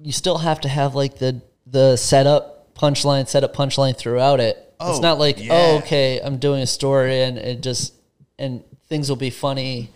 you 0.01 0.11
still 0.11 0.37
have 0.39 0.61
to 0.61 0.69
have 0.69 0.95
like 0.95 1.17
the 1.17 1.41
the 1.65 1.95
setup 1.95 2.73
punchline, 2.75 3.27
setup 3.27 3.55
punchline 3.55 3.95
throughout 3.97 4.39
it. 4.39 4.55
it's 4.57 4.97
Oh, 4.97 4.99
not 5.01 5.19
like 5.19 5.39
yeah. 5.43 5.49
oh 5.53 5.77
okay, 5.79 6.19
I'm 6.23 6.37
doing 6.37 6.61
a 6.61 6.67
story 6.67 7.21
and 7.23 7.37
it 7.37 7.61
just 7.61 7.93
and 8.37 8.63
things 8.87 9.09
will 9.09 9.17
be 9.17 9.29
funny 9.29 9.89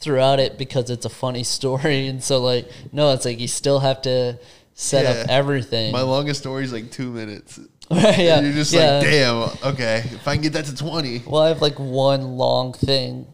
throughout 0.00 0.38
it 0.38 0.56
because 0.58 0.90
it's 0.90 1.04
a 1.04 1.10
funny 1.10 1.42
story 1.56 2.06
and 2.08 2.22
so 2.22 2.40
like 2.40 2.68
no, 2.92 3.12
it's 3.12 3.24
like 3.24 3.40
you 3.40 3.48
still 3.48 3.80
have 3.80 4.02
to 4.02 4.38
set 4.74 5.06
up 5.06 5.28
everything. 5.28 5.90
my 5.92 6.02
longest 6.02 6.40
story 6.40 6.62
is 6.64 6.72
like 6.72 6.90
two 6.90 7.10
minutes. 7.10 7.58
yeah, 7.90 8.38
And 8.38 8.46
you're 8.46 8.54
just 8.54 8.72
yeah. 8.72 8.98
like, 8.98 9.04
damn, 9.04 9.72
okay, 9.72 10.02
if 10.04 10.28
I 10.28 10.34
can 10.34 10.42
get 10.42 10.52
that 10.52 10.66
to 10.66 10.76
20. 10.76 11.22
Well, 11.26 11.42
I 11.42 11.48
have 11.48 11.62
like 11.62 11.78
one 11.78 12.22
long 12.22 12.72
thing, 12.72 13.26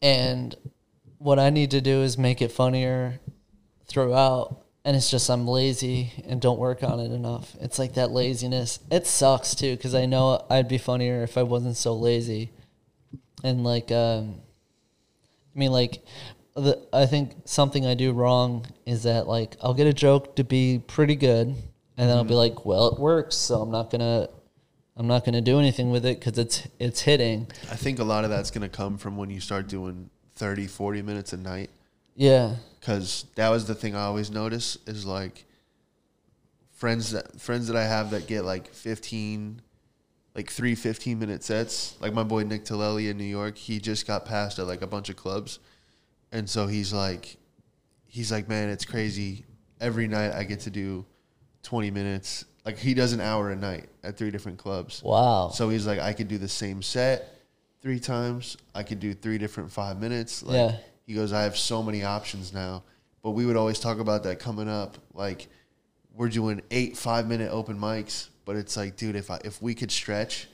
and 0.00 0.54
what 1.18 1.38
I 1.38 1.50
need 1.50 1.72
to 1.72 1.80
do 1.80 2.02
is 2.02 2.16
make 2.16 2.40
it 2.40 2.52
funnier 2.52 3.20
throughout. 3.86 4.62
And 4.84 4.96
it's 4.96 5.10
just 5.10 5.28
I'm 5.28 5.48
lazy 5.48 6.12
and 6.28 6.40
don't 6.40 6.60
work 6.60 6.84
on 6.84 7.00
it 7.00 7.10
enough. 7.10 7.56
It's 7.60 7.76
like 7.76 7.94
that 7.94 8.12
laziness. 8.12 8.78
It 8.88 9.08
sucks 9.08 9.56
too 9.56 9.74
because 9.74 9.96
I 9.96 10.06
know 10.06 10.46
I'd 10.48 10.68
be 10.68 10.78
funnier 10.78 11.24
if 11.24 11.36
I 11.36 11.42
wasn't 11.42 11.76
so 11.76 11.94
lazy. 11.94 12.52
And 13.42 13.64
like, 13.64 13.90
um, 13.90 14.36
I 15.54 15.58
mean, 15.58 15.72
like, 15.72 16.04
the, 16.54 16.86
I 16.92 17.06
think 17.06 17.32
something 17.44 17.84
I 17.84 17.94
do 17.94 18.12
wrong 18.12 18.64
is 18.86 19.02
that 19.02 19.26
like 19.26 19.56
I'll 19.60 19.74
get 19.74 19.88
a 19.88 19.92
joke 19.92 20.36
to 20.36 20.44
be 20.44 20.80
pretty 20.86 21.16
good, 21.16 21.56
and 21.96 22.08
then 22.08 22.16
I'll 22.16 22.24
be 22.24 22.34
mm. 22.34 22.38
like, 22.38 22.64
well, 22.64 22.88
it 22.88 23.00
works, 23.00 23.36
so 23.36 23.60
I'm 23.62 23.70
not 23.70 23.90
gonna, 23.90 24.28
I'm 24.96 25.06
not 25.06 25.24
gonna 25.24 25.40
do 25.40 25.58
anything 25.58 25.90
with 25.90 26.04
it 26.04 26.18
because 26.20 26.38
it's 26.38 26.68
it's 26.78 27.00
hitting. 27.02 27.48
I 27.70 27.76
think 27.76 27.98
a 27.98 28.04
lot 28.04 28.24
of 28.24 28.30
that's 28.30 28.50
going 28.50 28.62
to 28.62 28.68
come 28.68 28.98
from 28.98 29.16
when 29.16 29.30
you 29.30 29.40
start 29.40 29.68
doing 29.68 30.10
30, 30.34 30.66
40 30.66 31.02
minutes 31.02 31.32
a 31.32 31.36
night. 31.36 31.70
Yeah, 32.14 32.56
because 32.80 33.26
that 33.34 33.48
was 33.50 33.66
the 33.66 33.74
thing 33.74 33.94
I 33.94 34.04
always 34.04 34.30
notice 34.30 34.78
is 34.86 35.04
like 35.04 35.44
friends 36.76 37.10
that 37.12 37.40
friends 37.40 37.66
that 37.68 37.76
I 37.76 37.84
have 37.84 38.10
that 38.10 38.26
get 38.26 38.44
like 38.44 38.72
15 38.72 39.62
like 40.34 40.50
three 40.50 40.74
15 40.74 41.18
minute 41.18 41.42
sets 41.42 41.96
like 42.00 42.12
my 42.12 42.22
boy 42.22 42.42
Nick 42.42 42.66
Tillelli 42.66 43.10
in 43.10 43.16
New 43.16 43.24
York 43.24 43.56
he 43.56 43.80
just 43.80 44.06
got 44.06 44.26
passed 44.26 44.58
at 44.58 44.66
like 44.66 44.82
a 44.82 44.86
bunch 44.86 45.08
of 45.08 45.16
clubs 45.16 45.58
and 46.30 46.48
so 46.48 46.66
he's 46.66 46.92
like 46.92 47.38
he's 48.06 48.30
like 48.30 48.46
man 48.46 48.68
it's 48.68 48.84
crazy 48.84 49.46
every 49.80 50.06
night 50.06 50.32
I 50.32 50.44
get 50.44 50.60
to 50.60 50.70
do 50.70 51.06
20 51.66 51.90
minutes 51.90 52.44
like 52.64 52.78
he 52.78 52.94
does 52.94 53.12
an 53.12 53.20
hour 53.20 53.50
a 53.50 53.56
night 53.56 53.88
at 54.02 54.16
three 54.16 54.30
different 54.30 54.58
clubs 54.58 55.02
wow. 55.02 55.50
so 55.50 55.68
he's 55.68 55.86
like, 55.86 55.98
I 56.00 56.12
could 56.12 56.28
do 56.28 56.38
the 56.38 56.48
same 56.48 56.82
set 56.82 57.36
three 57.86 58.00
times. 58.00 58.56
I 58.74 58.82
could 58.82 58.98
do 58.98 59.14
three 59.14 59.38
different 59.38 59.70
five 59.70 60.00
minutes. 60.00 60.42
Like, 60.42 60.56
Yeah. 60.56 60.76
He 61.06 61.14
goes, 61.14 61.32
I 61.32 61.44
have 61.44 61.56
so 61.56 61.84
many 61.84 62.02
options 62.02 62.52
now. 62.52 62.82
But 63.22 63.30
we 63.30 63.46
would 63.46 63.56
always 63.56 63.78
talk 63.78 64.00
about 64.00 64.24
that 64.24 64.40
coming 64.40 64.68
up. 64.68 64.98
Like, 65.14 65.46
we're 66.12 66.28
doing 66.28 66.62
eight 66.72 66.96
five 66.96 67.28
minute 67.28 67.52
open 67.52 67.78
mics, 67.78 68.28
but 68.44 68.56
it's 68.56 68.76
like, 68.76 68.96
dude, 68.96 69.14
if 69.14 69.30
I 69.30 69.38
if 69.44 69.62
we 69.62 69.72
could 69.72 69.92
stretch 69.92 70.48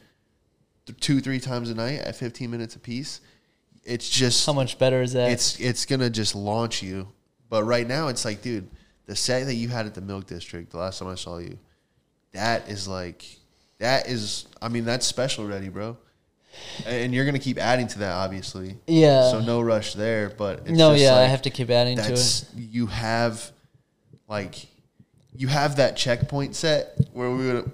th- 0.84 1.00
two 1.00 1.20
three 1.20 1.40
times 1.40 1.70
a 1.70 1.74
night 1.74 2.00
at 2.00 2.16
15 2.16 2.50
minutes 2.50 2.76
a 2.76 2.78
piece, 2.78 3.20
it's 3.82 4.10
just 4.10 4.44
How 4.44 4.52
much 4.52 4.78
better 4.78 5.00
is 5.00 5.14
that? 5.14 5.30
it's 5.30 5.58
it's 5.58 5.86
gonna 5.86 6.10
just 6.10 6.34
launch 6.34 6.82
you. 6.82 7.08
But 7.48 7.64
right 7.64 7.86
now, 7.86 8.08
it's 8.08 8.26
like, 8.26 8.42
dude, 8.42 8.68
the 9.12 9.16
set 9.16 9.44
that 9.44 9.56
you 9.56 9.68
had 9.68 9.84
at 9.84 9.92
the 9.94 10.00
Milk 10.00 10.26
District 10.26 10.70
the 10.70 10.78
last 10.78 10.98
time 10.98 11.08
I 11.08 11.16
saw 11.16 11.36
you, 11.36 11.58
that 12.32 12.70
is 12.70 12.88
like, 12.88 13.22
that 13.76 14.08
is, 14.08 14.46
I 14.62 14.70
mean, 14.70 14.86
that's 14.86 15.04
special 15.04 15.46
ready, 15.46 15.68
bro. 15.68 15.98
And 16.86 17.14
you're 17.14 17.26
gonna 17.26 17.38
keep 17.38 17.58
adding 17.58 17.86
to 17.88 17.98
that, 17.98 18.12
obviously. 18.12 18.78
Yeah. 18.86 19.30
So 19.30 19.40
no 19.40 19.60
rush 19.60 19.92
there, 19.92 20.30
but 20.30 20.60
it's 20.60 20.70
no, 20.70 20.94
yeah, 20.94 21.16
I 21.16 21.24
have 21.24 21.42
to 21.42 21.50
keep 21.50 21.68
adding 21.68 21.98
to 21.98 22.10
it. 22.10 22.46
You 22.56 22.86
have, 22.86 23.52
like, 24.28 24.66
you 25.36 25.46
have 25.48 25.76
that 25.76 25.94
checkpoint 25.94 26.56
set 26.56 26.98
where 27.12 27.30
we 27.30 27.52
would, 27.52 27.72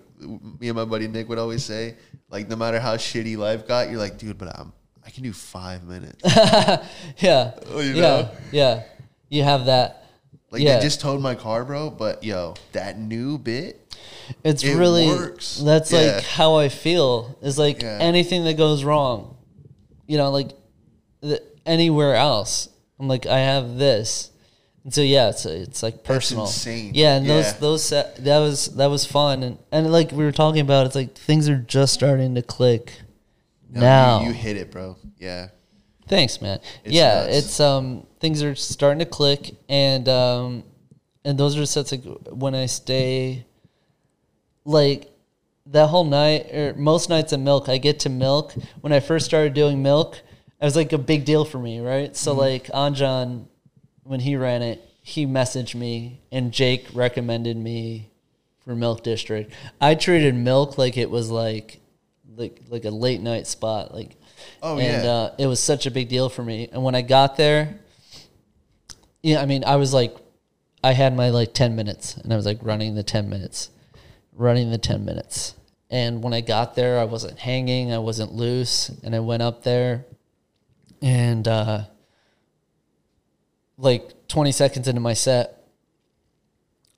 me 0.61 0.67
and 0.67 0.75
my 0.75 0.85
buddy 0.85 1.07
Nick 1.07 1.29
would 1.29 1.39
always 1.39 1.65
say, 1.65 1.95
like, 2.31 2.49
no 2.49 2.57
matter 2.57 2.81
how 2.81 2.97
shitty 2.97 3.37
life 3.37 3.65
got, 3.69 3.91
you're 3.91 4.01
like, 4.01 4.19
dude, 4.19 4.39
but 4.39 4.59
I'm, 4.59 4.73
I 5.07 5.11
can 5.11 5.23
do 5.23 5.33
five 5.33 5.85
minutes. 5.85 6.21
Yeah, 7.19 7.53
you 7.77 7.95
yeah, 7.95 8.29
yeah. 8.51 8.83
You 9.29 9.45
have 9.45 9.67
that. 9.67 10.08
Like 10.51 10.63
yeah, 10.63 10.77
they 10.77 10.83
just 10.83 11.01
towed 11.01 11.21
my 11.21 11.35
car, 11.35 11.65
bro. 11.65 11.91
But 11.91 12.25
yo, 12.25 12.55
that 12.73 12.99
new 12.99 13.39
bit, 13.39 13.95
it's 14.45 14.65
it 14.65 14.77
really 14.77 15.07
works. 15.07 15.59
that's 15.59 15.93
Yeah. 15.93 16.01
like 16.17 16.25
how 16.25 16.57
I 16.57 16.69
feel. 16.69 17.39
Is 17.43 17.59
like 17.59 17.83
Yeah. 17.83 17.99
anything 18.01 18.45
that 18.45 18.57
goes 18.57 18.83
wrong, 18.85 19.37
you 20.07 20.17
know, 20.17 20.31
like 20.31 20.51
the, 21.21 21.43
anywhere 21.67 22.15
else. 22.15 22.69
I'm 22.99 23.09
like 23.09 23.27
I 23.27 23.39
have 23.41 23.77
this, 23.77 24.31
and 24.85 24.93
so 24.93 25.03
yeah, 25.03 25.29
it's 25.29 25.45
it's 25.47 25.83
like 25.83 26.03
personal. 26.03 26.51
Yeah, 26.93 27.17
and 27.17 27.29
those 27.29 27.53
those 27.59 27.91
that 27.91 28.19
was 28.25 28.75
that 28.75 28.87
was 28.87 29.05
fun, 29.05 29.43
and 29.43 29.59
and 29.71 29.93
like 29.93 30.11
we 30.13 30.25
were 30.25 30.33
talking 30.33 30.61
about, 30.63 30.87
it's 30.87 30.97
like 30.97 31.15
things 31.15 31.49
are 31.49 31.59
just 31.59 31.93
starting 31.95 32.35
to 32.35 32.43
click 32.43 32.95
no, 33.71 33.81
now. 33.81 34.21
you, 34.23 34.29
you 34.29 34.33
hit 34.33 34.57
it, 34.57 34.73
bro. 34.73 34.97
Yeah, 35.19 35.49
Thanks, 36.09 36.41
man. 36.41 36.61
It's 36.85 36.95
yeah, 36.95 37.25
nuts. 37.27 37.37
it's 37.37 37.61
um 37.61 38.07
things 38.21 38.43
are 38.43 38.55
starting 38.55 38.99
to 39.01 39.07
click, 39.07 39.55
and 39.69 40.09
um 40.09 40.65
and 41.25 41.39
those 41.39 41.59
are 41.59 41.67
sets 41.67 41.93
like 41.93 42.05
when 42.31 42.55
I 42.55 42.67
stay, 42.67 43.45
like 44.65 45.11
that 45.67 45.89
whole 45.89 46.05
night 46.05 46.53
or 46.55 46.75
most 46.75 47.09
nights 47.11 47.33
at 47.33 47.41
Milk, 47.41 47.69
I 47.69 47.79
get 47.79 48.01
to 48.01 48.09
Milk. 48.09 48.55
When 48.81 48.93
I 48.93 49.01
first 49.01 49.27
started 49.27 49.55
doing 49.55 49.83
Milk, 49.83 50.17
it 50.17 50.65
was 50.65 50.77
like 50.77 50.93
a 50.93 50.99
big 50.99 51.25
deal 51.25 51.45
for 51.45 51.59
me, 51.59 51.81
right? 51.81 52.17
So 52.17 52.33
Mm-hmm. 52.33 52.41
like 52.41 52.67
Anjan, 52.69 53.47
when 54.03 54.21
he 54.21 54.37
ran 54.37 54.63
it, 54.63 54.83
he 55.03 55.27
messaged 55.27 55.75
me, 55.75 56.21
and 56.33 56.53
Jake 56.53 56.87
recommended 56.95 57.57
me 57.57 58.11
for 58.65 58.75
Milk 58.75 59.03
District. 59.03 59.53
I 59.81 59.95
treated 59.95 60.35
Milk 60.35 60.79
like 60.79 60.97
it 60.97 61.11
was 61.11 61.31
like 61.31 61.81
like 62.37 62.61
like 62.69 62.85
a 62.85 62.91
late 62.91 63.21
night 63.21 63.47
spot, 63.47 63.95
like 63.95 64.17
Oh, 64.63 64.79
and 64.79 65.05
yeah. 65.05 65.11
uh, 65.11 65.35
it 65.39 65.47
was 65.47 65.61
such 65.61 65.87
a 65.87 65.91
big 65.91 66.09
deal 66.09 66.29
for 66.29 66.43
me. 66.43 66.69
And 66.73 66.83
when 66.83 66.95
I 66.95 67.03
got 67.03 67.37
there, 67.37 67.79
yeah, 69.23 69.41
I 69.41 69.47
mean, 69.47 69.65
I 69.65 69.77
was 69.77 69.93
like, 69.93 70.17
I 70.83 70.93
had 70.93 71.17
my 71.17 71.31
like 71.31 71.55
ten 71.55 71.77
minutes, 71.77 72.17
and 72.17 72.33
I 72.33 72.37
was 72.37 72.47
like 72.47 72.59
running 72.63 72.95
the 72.95 73.03
ten 73.03 73.29
minutes, 73.29 73.71
running 74.33 74.71
the 74.71 74.79
ten 74.79 75.05
minutes. 75.05 75.55
And 75.91 76.23
when 76.23 76.35
I 76.35 76.41
got 76.41 76.75
there, 76.75 76.99
I 76.99 77.05
wasn't 77.05 77.39
hanging, 77.39 77.93
I 77.93 77.99
wasn't 77.99 78.33
loose, 78.33 78.91
and 79.03 79.15
I 79.15 79.21
went 79.21 79.43
up 79.43 79.65
there, 79.65 80.05
and 81.03 81.47
uh, 81.49 81.85
like 83.77 84.29
twenty 84.29 84.53
seconds 84.53 84.87
into 84.87 85.01
my 85.01 85.15
set, 85.15 85.65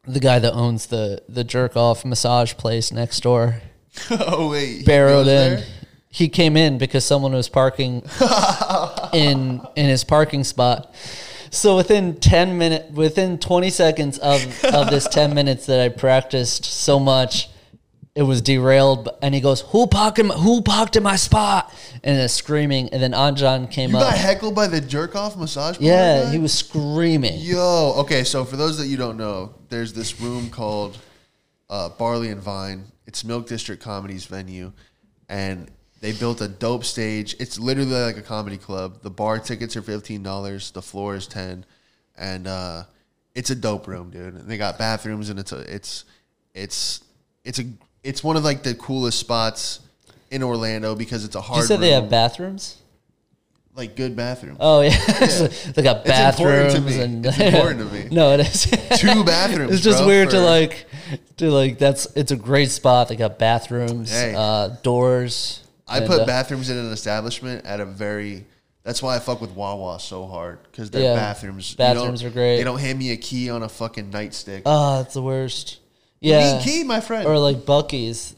the 0.06 0.20
guy 0.20 0.38
that 0.38 0.52
owns 0.52 0.86
the 0.86 1.22
the 1.28 1.44
jerk 1.44 1.76
off 1.76 2.04
massage 2.04 2.54
place 2.54 2.92
next 2.92 3.20
door 3.20 3.62
oh 4.10 4.50
wait, 4.50 4.84
barreled 4.84 5.26
in. 5.26 5.54
there? 5.54 5.64
He 6.12 6.28
came 6.28 6.56
in 6.56 6.76
because 6.76 7.04
someone 7.04 7.32
was 7.32 7.48
parking 7.48 8.02
in 9.12 9.60
in 9.76 9.86
his 9.88 10.04
parking 10.04 10.44
spot. 10.44 10.92
So 11.50 11.76
within 11.76 12.16
ten 12.16 12.58
minute, 12.58 12.90
within 12.92 13.38
twenty 13.38 13.70
seconds 13.70 14.18
of 14.18 14.42
of 14.64 14.90
this 14.90 15.06
ten 15.10 15.34
minutes 15.34 15.66
that 15.66 15.80
I 15.80 15.88
practiced 15.88 16.64
so 16.64 16.98
much, 16.98 17.48
it 18.16 18.22
was 18.22 18.42
derailed. 18.42 19.08
And 19.22 19.34
he 19.34 19.40
goes, 19.40 19.60
"Who 19.68 19.86
parked 19.86 20.18
in 20.18 20.26
my, 20.26 20.34
Who 20.34 20.62
parked 20.62 20.96
in 20.96 21.02
my 21.04 21.14
spot?" 21.16 21.72
And 22.02 22.18
then 22.18 22.28
screaming. 22.28 22.88
And 22.88 23.00
then 23.02 23.12
Anjan 23.12 23.70
came 23.70 23.90
You 23.90 23.98
up. 23.98 24.10
got 24.10 24.18
heckled 24.18 24.54
by 24.54 24.66
the 24.66 24.80
jerk 24.80 25.14
off 25.14 25.36
massage. 25.36 25.78
yeah, 25.80 26.24
guy? 26.24 26.30
he 26.32 26.38
was 26.38 26.52
screaming. 26.52 27.34
Yo, 27.38 27.94
okay. 27.98 28.24
So 28.24 28.44
for 28.44 28.56
those 28.56 28.78
that 28.78 28.86
you 28.88 28.96
don't 28.96 29.16
know, 29.16 29.54
there's 29.68 29.92
this 29.92 30.20
room 30.20 30.50
called 30.50 30.98
uh, 31.68 31.88
Barley 31.90 32.30
and 32.30 32.40
Vine. 32.40 32.86
It's 33.06 33.24
Milk 33.24 33.46
District 33.48 33.82
Comedy's 33.82 34.24
venue, 34.24 34.72
and 35.28 35.68
they 36.00 36.12
built 36.12 36.40
a 36.40 36.48
dope 36.48 36.84
stage. 36.84 37.36
It's 37.38 37.58
literally 37.58 37.90
like 37.92 38.16
a 38.16 38.22
comedy 38.22 38.56
club. 38.56 39.02
The 39.02 39.10
bar 39.10 39.38
tickets 39.38 39.76
are 39.76 39.82
fifteen 39.82 40.22
dollars. 40.22 40.70
The 40.70 40.82
floor 40.82 41.14
is 41.14 41.26
ten, 41.26 41.64
and 42.16 42.46
uh, 42.46 42.84
it's 43.34 43.50
a 43.50 43.54
dope 43.54 43.86
room, 43.86 44.10
dude. 44.10 44.34
And 44.34 44.48
they 44.48 44.56
got 44.58 44.78
bathrooms, 44.78 45.28
and 45.30 45.38
it's 45.38 45.52
a 45.52 45.60
it's 45.74 46.04
it's 46.54 47.02
it's 47.44 47.58
a 47.58 47.64
it's 48.02 48.24
one 48.24 48.36
of 48.36 48.44
like 48.44 48.62
the 48.62 48.74
coolest 48.74 49.18
spots 49.18 49.80
in 50.30 50.42
Orlando 50.42 50.94
because 50.94 51.24
it's 51.24 51.34
a 51.36 51.40
hard. 51.40 51.58
you 51.60 51.66
said 51.66 51.80
they 51.80 51.90
have 51.90 52.08
bathrooms. 52.08 52.76
like 53.74 53.94
good 53.96 54.16
bathrooms. 54.16 54.56
Oh 54.60 54.80
yeah, 54.80 54.90
they 55.74 55.82
got 55.82 56.06
It's 56.06 56.38
important 56.40 56.72
to 56.74 56.80
bathrooms 56.80 56.86
me. 56.96 57.02
and 57.02 57.26
It's 57.26 57.38
important 57.40 57.78
to 57.80 57.86
me. 57.86 58.08
no, 58.10 58.32
it 58.32 58.40
is 58.40 58.64
Two 59.00 59.22
bathrooms. 59.24 59.72
It's 59.74 59.82
just 59.82 59.98
bro, 59.98 60.06
weird 60.06 60.30
to 60.30 60.40
like, 60.40 60.86
to 61.38 61.50
like. 61.50 61.78
That's 61.78 62.06
it's 62.16 62.30
a 62.32 62.36
great 62.36 62.70
spot. 62.70 63.08
They 63.08 63.16
got 63.16 63.38
bathrooms, 63.38 64.10
Hey. 64.10 64.34
uh, 64.36 64.68
doors. 64.82 65.62
I 65.90 66.00
put 66.06 66.20
uh, 66.20 66.26
bathrooms 66.26 66.70
in 66.70 66.76
an 66.78 66.92
establishment 66.92 67.64
at 67.66 67.80
a 67.80 67.84
very. 67.84 68.46
That's 68.82 69.02
why 69.02 69.16
I 69.16 69.18
fuck 69.18 69.40
with 69.42 69.50
Wawa 69.50 70.00
so 70.00 70.26
hard 70.26 70.58
because 70.64 70.90
their 70.90 71.02
Yeah. 71.02 71.14
bathrooms. 71.14 71.74
Bathrooms 71.74 72.22
are 72.24 72.30
great. 72.30 72.56
They 72.56 72.64
don't 72.64 72.80
hand 72.80 72.98
me 72.98 73.10
a 73.10 73.16
key 73.16 73.50
on 73.50 73.62
a 73.62 73.68
fucking 73.68 74.10
nightstick. 74.10 74.62
Oh, 74.64 74.98
that's 75.02 75.14
the 75.14 75.22
worst. 75.22 75.78
Yeah, 76.20 76.60
key, 76.62 76.82
my 76.84 77.00
friend. 77.00 77.26
or 77.26 77.38
like 77.38 77.58
Buc-ee's. 77.58 78.34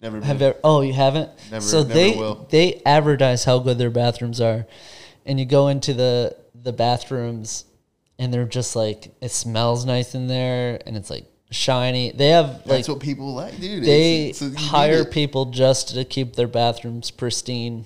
Never. 0.00 0.20
Have 0.20 0.38
been. 0.38 0.48
you, 0.48 0.54
oh, 0.62 0.80
you 0.82 0.92
haven't? 0.92 1.30
Never- 1.50 1.64
so 1.64 1.78
never 1.82 1.94
they 1.94 2.10
will. 2.14 2.46
they 2.50 2.80
advertise 2.86 3.44
how 3.44 3.58
good 3.58 3.78
their 3.78 3.90
bathrooms 3.90 4.40
are, 4.40 4.66
and 5.26 5.40
you 5.40 5.46
go 5.46 5.68
into 5.68 5.92
the 5.94 6.36
the 6.54 6.72
bathrooms, 6.72 7.64
and 8.18 8.32
they're 8.32 8.44
just 8.44 8.76
like 8.76 9.12
it 9.20 9.30
smells 9.30 9.84
nice 9.84 10.14
in 10.14 10.28
there, 10.28 10.80
and 10.86 10.96
it's 10.96 11.10
like 11.10 11.26
shiny. 11.50 12.10
They 12.12 12.28
have 12.28 12.46
like 12.46 12.64
That's 12.66 12.88
what 12.88 13.00
people 13.00 13.34
like, 13.34 13.58
dude. 13.60 13.84
they 13.84 14.26
It's- 14.28 14.42
it's- 14.42 14.62
hire 14.66 15.04
people 15.04 15.46
just 15.46 15.90
to 15.94 16.04
keep 16.04 16.36
their 16.36 16.48
bathrooms 16.48 17.10
pristine 17.10 17.84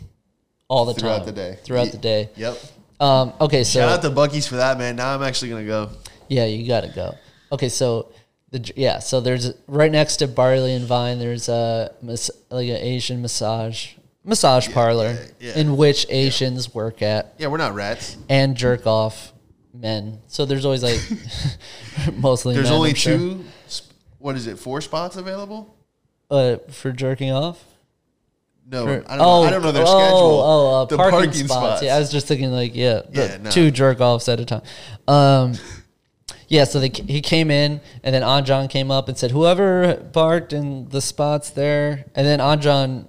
all 0.69 0.85
the 0.85 0.95
throughout 0.95 1.19
time 1.19 1.27
the 1.27 1.33
day. 1.33 1.59
Throughout 1.65 1.87
Ye- 1.87 1.91
the 1.93 1.99
day. 1.99 2.29
Yep. 2.37 2.59
Um, 3.01 3.33
okay, 3.41 3.65
so 3.65 3.81
Shout 3.81 3.89
out 3.93 4.03
to 4.03 4.11
Buc-ee's 4.11 4.47
for 4.47 4.57
that, 4.57 4.79
man. 4.79 4.97
Now 4.97 5.15
I'm 5.15 5.23
actually 5.23 5.51
gonna 5.51 5.65
go. 5.65 5.91
yeah, 6.29 6.45
you 6.45 6.67
gotta 6.67 6.89
go. 6.89 7.15
Okay, 7.51 7.69
so 7.69 8.07
the 8.51 8.71
yeah, 8.77 8.99
so 9.01 9.21
there's 9.21 9.53
right 9.67 9.91
next 9.91 10.17
to 10.17 10.29
Barley 10.29 10.73
and 10.75 10.85
Vine. 10.87 11.19
There's 11.19 11.49
a 11.49 11.93
like 12.03 12.69
an 12.69 12.77
Asian 12.77 13.21
massage 13.23 13.91
massage 14.25 14.69
parlor 14.71 15.19
yeah, 15.41 15.49
yeah. 15.49 15.59
in 15.61 15.77
which 15.77 16.07
Asians 16.09 16.73
work 16.75 17.03
at 17.03 17.35
Yeah, 17.39 17.49
we're 17.49 17.57
not 17.59 17.75
rats. 17.75 18.17
and 18.29 18.55
jerk 18.57 18.87
off 18.87 19.32
men. 19.73 20.21
So 20.29 20.45
there's 20.45 20.65
always 20.65 20.83
like 20.83 21.01
mostly 22.15 22.55
There's 22.55 22.67
men, 22.69 22.75
only 22.75 22.95
sure. 22.95 23.17
two. 23.17 23.45
sp- 23.69 23.93
What 24.19 24.37
is 24.37 24.47
it? 24.47 24.59
Four 24.59 24.81
spots 24.81 25.17
available? 25.17 25.77
uh, 26.31 26.57
for 26.71 26.93
jerking 26.93 27.31
off. 27.31 27.63
No, 28.67 28.85
For- 28.85 28.91
I 29.07 29.17
don't. 29.17 29.19
know. 29.19 29.43
I 29.43 29.51
don't 29.51 29.63
know 29.63 29.73
their 29.73 29.85
oh, 29.87 29.87
schedule. 29.87 30.19
Oh, 30.19 30.83
uh, 30.83 30.85
the 30.87 30.97
parking, 30.97 31.33
spots. 31.33 31.83
Yeah, 31.83 31.97
I 31.97 31.99
was 31.99 32.11
just 32.11 32.27
thinking 32.29 32.51
like 32.53 32.75
yeah, 32.75 33.03
Yeah, 33.13 33.37
no. 33.43 33.51
two 33.51 33.71
jerk 33.71 34.01
offs 34.01 34.29
at 34.29 34.41
a 34.41 34.45
time. 34.45 34.63
Um, 35.09 35.55
yeah, 36.49 36.65
so 36.65 36.81
they, 36.81 36.89
he 36.89 37.21
came 37.23 37.51
in, 37.51 37.81
and 38.03 38.15
then 38.15 38.23
Anjan 38.23 38.69
came 38.71 38.91
up 38.91 39.09
and 39.09 39.17
said, 39.19 39.31
"Whoever 39.31 39.97
parked 40.13 40.53
in 40.53 40.89
the 40.91 41.01
spots 41.01 41.51
there," 41.51 42.05
and 42.15 42.27
then 42.27 42.39
Anjan 42.39 43.07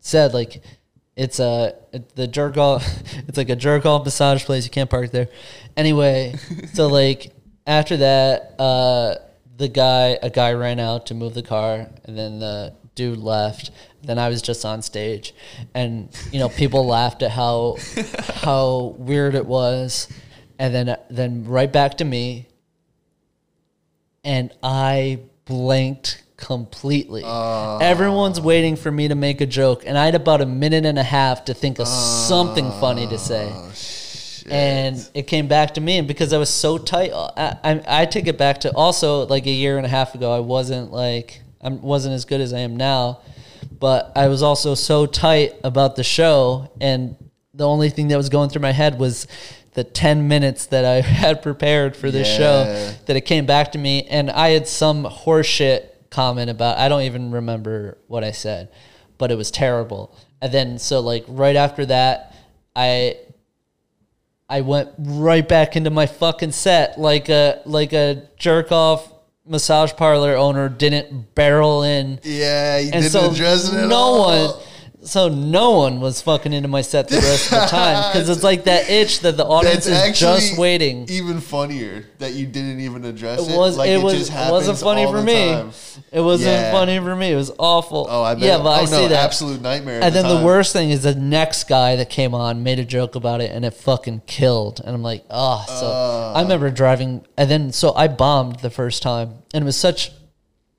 said 0.00 0.32
like. 0.34 0.62
It's 1.16 1.40
a 1.40 1.74
it, 1.92 2.14
the 2.14 2.26
jerk 2.26 2.56
off. 2.56 2.86
It's 3.28 3.38
like 3.38 3.48
a 3.48 3.56
jerk 3.56 3.86
off 3.86 4.04
massage 4.04 4.44
place. 4.44 4.64
You 4.64 4.70
can't 4.70 4.90
park 4.90 5.10
there. 5.10 5.28
Anyway, 5.76 6.36
so 6.74 6.86
like 7.00 7.32
after 7.66 7.96
that, 7.96 8.54
uh, 8.60 9.16
the 9.56 9.68
guy 9.68 10.18
a 10.22 10.30
guy 10.30 10.52
ran 10.52 10.78
out 10.78 11.06
to 11.06 11.14
move 11.14 11.34
the 11.34 11.42
car, 11.42 11.88
and 12.04 12.16
then 12.16 12.38
the 12.38 12.74
dude 12.94 13.18
left. 13.18 13.70
Then 14.02 14.18
I 14.18 14.28
was 14.28 14.42
just 14.42 14.64
on 14.64 14.82
stage, 14.82 15.34
and 15.74 16.08
you 16.30 16.38
know 16.38 16.48
people 16.50 16.86
laughed 16.98 17.22
at 17.22 17.30
how 17.30 17.76
how 18.34 18.94
weird 18.98 19.34
it 19.34 19.46
was, 19.46 20.08
and 20.58 20.74
then 20.74 20.96
then 21.08 21.44
right 21.44 21.72
back 21.72 21.96
to 21.98 22.04
me, 22.04 22.48
and 24.22 24.52
I 24.62 25.20
blinked 25.46 26.22
completely. 26.36 27.22
Uh. 27.24 27.78
Everyone's 27.78 28.40
waiting 28.40 28.76
for 28.76 28.90
me 28.90 29.08
to 29.08 29.14
make 29.14 29.40
a 29.40 29.46
joke, 29.46 29.84
and 29.86 29.96
I 29.98 30.04
had 30.06 30.14
about 30.14 30.40
a 30.40 30.46
minute 30.46 30.84
and 30.84 30.98
a 30.98 31.02
half 31.02 31.44
to 31.46 31.54
think 31.54 31.78
of 31.78 31.88
something 31.88 32.70
funny 32.72 33.06
to 33.08 33.18
say. 33.18 33.50
Ah, 33.52 33.72
and 34.48 35.10
it 35.14 35.26
came 35.26 35.48
back 35.48 35.74
to 35.74 35.80
me, 35.80 35.98
and 35.98 36.06
because 36.06 36.32
I 36.32 36.38
was 36.38 36.50
so 36.50 36.78
tight, 36.78 37.10
uh, 37.10 37.30
I, 37.64 37.72
I, 37.72 38.02
I 38.02 38.06
take 38.06 38.28
it 38.28 38.38
back 38.38 38.60
to 38.60 38.72
also 38.74 39.26
like 39.26 39.46
a 39.46 39.50
year 39.50 39.76
and 39.76 39.84
a 39.84 39.88
half 39.88 40.14
ago. 40.14 40.32
I 40.32 40.40
wasn't 40.40 40.92
like 40.92 41.42
I 41.60 41.68
wasn't 41.70 42.14
as 42.14 42.24
good 42.24 42.40
as 42.40 42.52
I 42.52 42.60
am 42.60 42.76
now, 42.76 43.20
but 43.80 44.12
I 44.14 44.28
was 44.28 44.42
also 44.42 44.74
so 44.76 45.06
tight 45.06 45.54
about 45.64 45.96
the 45.96 46.04
show, 46.04 46.70
and 46.80 47.16
the 47.54 47.66
only 47.66 47.88
thing 47.90 48.08
that 48.08 48.16
was 48.16 48.28
going 48.28 48.50
through 48.50 48.62
my 48.62 48.72
head 48.72 48.98
was 48.98 49.26
the 49.72 49.82
10 49.82 50.28
minutes 50.28 50.66
that 50.66 50.84
I 50.84 51.00
had 51.00 51.42
prepared 51.42 51.96
for 51.96 52.10
this 52.10 52.28
Yeah. 52.28 52.36
show 52.38 52.94
that 53.06 53.16
it 53.16 53.22
came 53.22 53.46
back 53.46 53.72
to 53.72 53.78
me 53.78 54.04
and 54.04 54.30
I 54.30 54.50
had 54.50 54.68
some 54.68 55.04
horseshit 55.04 55.88
comment 56.16 56.48
about 56.48 56.78
I 56.78 56.88
don't 56.88 57.02
even 57.02 57.30
remember 57.30 57.98
what 58.08 58.24
I 58.24 58.30
said, 58.32 58.70
but 59.18 59.30
it 59.30 59.36
was 59.36 59.50
terrible. 59.50 60.16
And 60.40 60.50
then 60.52 60.78
so 60.78 61.00
like 61.00 61.24
right 61.28 61.56
after 61.56 61.84
that, 61.86 62.34
I 62.74 63.18
I 64.48 64.62
went 64.62 64.90
right 64.98 65.46
back 65.46 65.76
into 65.76 65.90
my 65.90 66.06
fucking 66.06 66.52
set 66.52 66.98
like 66.98 67.28
a 67.28 67.60
like 67.66 67.92
a 67.92 68.22
jerk 68.38 68.72
off 68.72 69.12
massage 69.44 69.92
parlor 69.92 70.34
owner 70.36 70.68
didn't 70.68 71.34
barrel 71.34 71.82
in 71.82 72.18
Yeah, 72.22 72.78
you 72.78 72.90
and 72.92 73.02
didn't 73.02 73.10
so 73.10 73.30
address 73.30 73.72
it 73.72 73.86
no 73.86 73.94
all. 73.96 74.48
one 74.56 74.64
so 75.06 75.28
no 75.28 75.70
one 75.72 76.00
was 76.00 76.20
fucking 76.20 76.52
into 76.52 76.68
my 76.68 76.82
set 76.82 77.08
the 77.08 77.16
rest 77.16 77.52
of 77.52 77.60
the 77.62 77.66
time 77.66 78.12
because 78.12 78.28
it's 78.28 78.42
like 78.42 78.64
that 78.64 78.90
itch 78.90 79.20
that 79.20 79.36
the 79.36 79.44
audience 79.44 79.86
That's 79.86 80.10
is 80.10 80.18
just 80.20 80.58
waiting 80.58 81.08
Even 81.08 81.40
funnier 81.40 82.04
that 82.18 82.34
you 82.34 82.46
didn't 82.46 82.80
even 82.80 83.04
address 83.04 83.46
it. 83.46 83.52
it 83.52 83.56
was 83.56 83.76
Like, 83.76 83.90
it 83.90 84.02
was 84.02 84.28
it 84.28 84.50
wasn't 84.50 84.78
funny 84.78 85.06
for 85.06 85.22
me. 85.22 85.52
time. 85.52 85.70
It 86.12 86.20
wasn't 86.20 86.50
Yeah. 86.52 86.72
funny 86.72 86.98
for 86.98 87.14
me. 87.14 87.32
It 87.32 87.36
was 87.36 87.52
awful. 87.58 88.06
Oh, 88.08 88.22
I 88.22 88.34
bet. 88.34 88.44
Yeah, 88.44 88.58
but 88.58 88.70
I 88.70 88.82
oh, 88.82 88.86
see 88.86 89.02
no, 89.02 89.08
that. 89.08 89.24
absolute 89.24 89.62
nightmare. 89.62 90.02
and 90.02 90.14
then 90.14 90.26
the 90.28 90.44
worst 90.44 90.72
thing 90.72 90.90
is 90.90 91.02
the 91.02 91.14
next 91.14 91.68
guy 91.68 91.96
that 91.96 92.10
came 92.10 92.34
on 92.34 92.62
made 92.62 92.78
a 92.78 92.84
joke 92.84 93.14
about 93.14 93.40
it 93.40 93.50
and 93.52 93.64
it 93.64 93.74
fucking 93.74 94.22
killed. 94.26 94.80
And 94.84 94.94
I'm 94.94 95.02
like, 95.02 95.24
oh, 95.30 95.64
so 95.68 95.86
I 96.34 96.40
uh. 96.40 96.42
remember 96.42 96.70
driving 96.70 97.24
and 97.36 97.50
then 97.50 97.72
so 97.72 97.94
I 97.94 98.08
bombed 98.08 98.60
the 98.60 98.70
first 98.70 99.02
time 99.02 99.34
and 99.54 99.62
it 99.62 99.66
was 99.66 99.76
such 99.76 100.10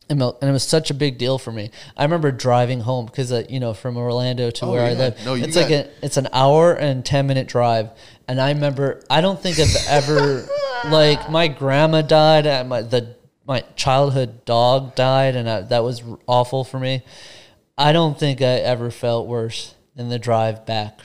and 0.10 0.22
it 0.22 0.52
was 0.52 0.64
such 0.64 0.90
a 0.90 0.94
big 0.94 1.18
deal 1.18 1.38
for 1.38 1.52
me. 1.52 1.72
I 1.96 2.04
remember 2.04 2.32
driving 2.32 2.82
home 2.82 3.06
because 3.06 3.32
uh, 3.32 3.44
you 3.50 3.60
know 3.60 3.74
from 3.74 3.98
Orlando 3.98 4.50
to 4.52 4.66
Oh, 4.66 4.72
where 4.72 4.84
I 4.84 4.94
live, 4.94 5.18
No, 5.26 5.36
it's 5.36 5.56
like 5.56 5.70
a 5.70 5.90
it's 6.02 6.18
an 6.18 6.28
hour 6.32 6.74
and 6.74 7.06
ten 7.06 7.28
minute 7.28 7.48
drive. 7.48 7.90
And 8.28 8.40
I 8.40 8.52
remember 8.52 9.04
I 9.10 9.22
don't 9.22 9.42
think 9.42 9.60
I've 9.60 9.76
ever 9.90 10.48
like 10.86 11.30
my 11.30 11.48
grandma 11.48 12.02
died 12.02 12.48
and 12.48 12.70
my 12.70 12.82
the 12.82 13.16
my 13.46 13.62
childhood 13.76 14.44
dog 14.46 14.96
died 14.96 15.36
and 15.36 15.50
I, 15.50 15.62
that 15.62 15.84
was 15.84 16.04
awful 16.26 16.64
for 16.64 16.80
me. 16.80 17.04
I 17.78 17.92
don't 17.92 18.18
think 18.20 18.42
I 18.42 18.56
ever 18.56 18.92
felt 18.92 19.28
worse 19.28 19.76
than 19.96 20.10
the 20.10 20.20
drive 20.20 20.66
back 20.66 21.00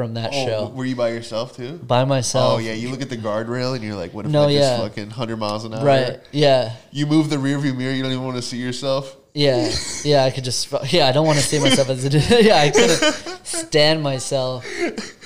from 0.00 0.14
that 0.14 0.30
Oh, 0.32 0.46
show 0.46 0.68
Were 0.70 0.86
you 0.86 0.96
by 0.96 1.10
yourself 1.10 1.54
too? 1.54 1.72
by 1.76 2.06
myself. 2.06 2.54
Oh 2.54 2.58
yeah, 2.58 2.72
you 2.72 2.88
look 2.88 3.02
at 3.02 3.10
the 3.10 3.18
guardrail 3.18 3.74
and 3.74 3.84
you're 3.84 3.94
like, 3.96 4.14
what 4.14 4.24
if 4.24 4.32
No, 4.32 4.48
I 4.48 4.54
just 4.54 4.80
fucking 4.80 5.10
hundred 5.10 5.36
miles 5.36 5.66
an 5.66 5.74
hour? 5.74 5.84
Right. 5.84 6.20
Yeah. 6.32 6.74
You 6.90 7.04
move 7.06 7.28
the 7.28 7.36
rearview 7.36 7.76
mirror, 7.76 7.92
you 7.92 8.02
don't 8.02 8.12
even 8.12 8.24
want 8.24 8.36
to 8.36 8.42
see 8.42 8.56
yourself. 8.56 9.14
Yeah, 9.34 9.70
yeah, 10.04 10.24
I 10.24 10.30
could 10.30 10.42
just, 10.44 10.72
yeah, 10.90 11.06
I 11.06 11.12
don't 11.12 11.26
want 11.26 11.38
to 11.38 11.44
see 11.44 11.60
myself 11.60 11.88
as 11.90 12.04
a, 12.04 12.42
yeah, 12.42 12.56
I 12.56 12.70
couldn't 12.70 13.44
stand 13.44 14.02
myself. 14.02 14.66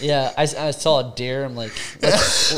Yeah, 0.03 0.31
I, 0.37 0.43
I 0.43 0.71
saw 0.73 1.13
a 1.13 1.15
deer. 1.17 1.43
I'm 1.45 1.55
like, 1.57 1.73
let's, 2.03 2.55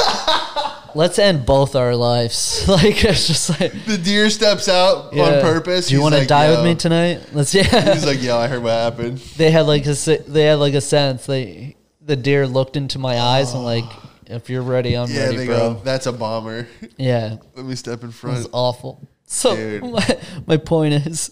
let's 0.96 1.18
end 1.20 1.44
both 1.46 1.76
our 1.76 1.94
lives. 1.94 2.64
Like, 2.76 3.04
it's 3.04 3.28
just 3.28 3.60
like, 3.60 3.72
The 3.84 3.96
deer 3.96 4.28
steps 4.30 4.68
out 4.68 5.12
yeah. 5.14 5.22
on 5.36 5.40
purpose. 5.42 5.86
Do 5.88 5.94
you 5.94 6.00
want 6.02 6.14
to 6.14 6.20
like, 6.20 6.28
die 6.28 6.46
"Yo." 6.48 6.56
with 6.56 6.64
me 6.64 6.74
tonight? 6.74 7.20
Let's, 7.32 7.54
yeah. 7.54 7.92
He's 7.94 8.04
like, 8.06 8.20
yo, 8.22 8.36
I 8.38 8.48
heard 8.48 8.62
what 8.62 8.72
happened. 8.72 9.18
they 9.36 9.50
had 9.52 9.66
like 9.66 9.86
a, 9.86 9.94
they 9.94 10.44
had 10.46 10.58
like 10.58 10.74
a 10.74 10.80
sense. 10.80 11.26
They, 11.26 11.76
the 12.06 12.16
deer 12.16 12.46
looked 12.46 12.76
into 12.76 12.98
my 12.98 13.18
eyes 13.20 13.52
and 13.52 13.62
like, 13.64 13.84
ah. 13.84 14.10
if 14.26 14.48
you're 14.48 14.62
ready, 14.62 14.94
I'm 14.96 15.10
Yeah, 15.10 15.24
ready, 15.24 15.36
they 15.38 15.46
bro. 15.46 15.74
go, 15.74 15.80
that's 15.84 16.06
a 16.06 16.12
bomber. 16.12 16.66
Yeah, 16.96 17.36
Let 17.54 17.66
me 17.66 17.74
step 17.76 18.00
in 18.02 18.06
it 18.06 18.06
was 18.08 18.16
front. 18.16 18.48
awful. 18.52 19.08
So 19.28 19.56
Dude. 19.56 19.82
my, 19.92 20.18
my 20.46 20.56
point 20.56 20.94
is, 20.94 21.30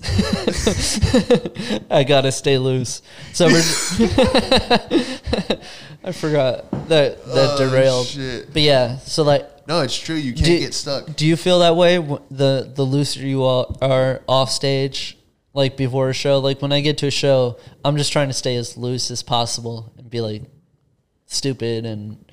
I 1.90 2.02
gotta 2.04 2.32
stay 2.32 2.58
loose. 2.58 3.02
So 3.32 3.46
we're, 3.46 3.62
I 6.02 6.12
forgot 6.12 6.70
that 6.88 7.24
that 7.24 7.50
Oh, 7.52 7.56
derailed. 7.58 8.06
shit. 8.06 8.52
But 8.52 8.62
yeah, 8.62 8.98
so 8.98 9.22
like, 9.22 9.48
No, 9.68 9.80
it's 9.80 9.96
true. 9.98 10.16
You 10.16 10.32
can't 10.34 10.44
Do- 10.46 10.58
get 10.58 10.74
stuck. 10.74 11.14
do 11.16 11.26
you 11.26 11.36
feel 11.36 11.60
that 11.60 11.76
way? 11.76 11.96
wh- 11.98 12.20
The 12.30 12.70
the 12.74 12.82
looser 12.82 13.20
you 13.20 13.42
all 13.44 13.76
are 13.80 14.20
off 14.28 14.50
stage, 14.50 15.16
like 15.52 15.76
before 15.76 16.10
a 16.10 16.14
show. 16.14 16.38
Like 16.40 16.60
when 16.60 16.72
I 16.72 16.80
get 16.80 16.98
to 16.98 17.06
a 17.06 17.10
show, 17.12 17.58
I'm 17.84 17.96
just 17.96 18.12
trying 18.12 18.28
to 18.28 18.34
stay 18.34 18.56
as 18.56 18.76
loose 18.76 19.10
as 19.10 19.22
possible 19.22 19.92
and 19.98 20.10
be 20.10 20.20
like 20.20 20.42
stupid 21.26 21.84
and 21.86 22.24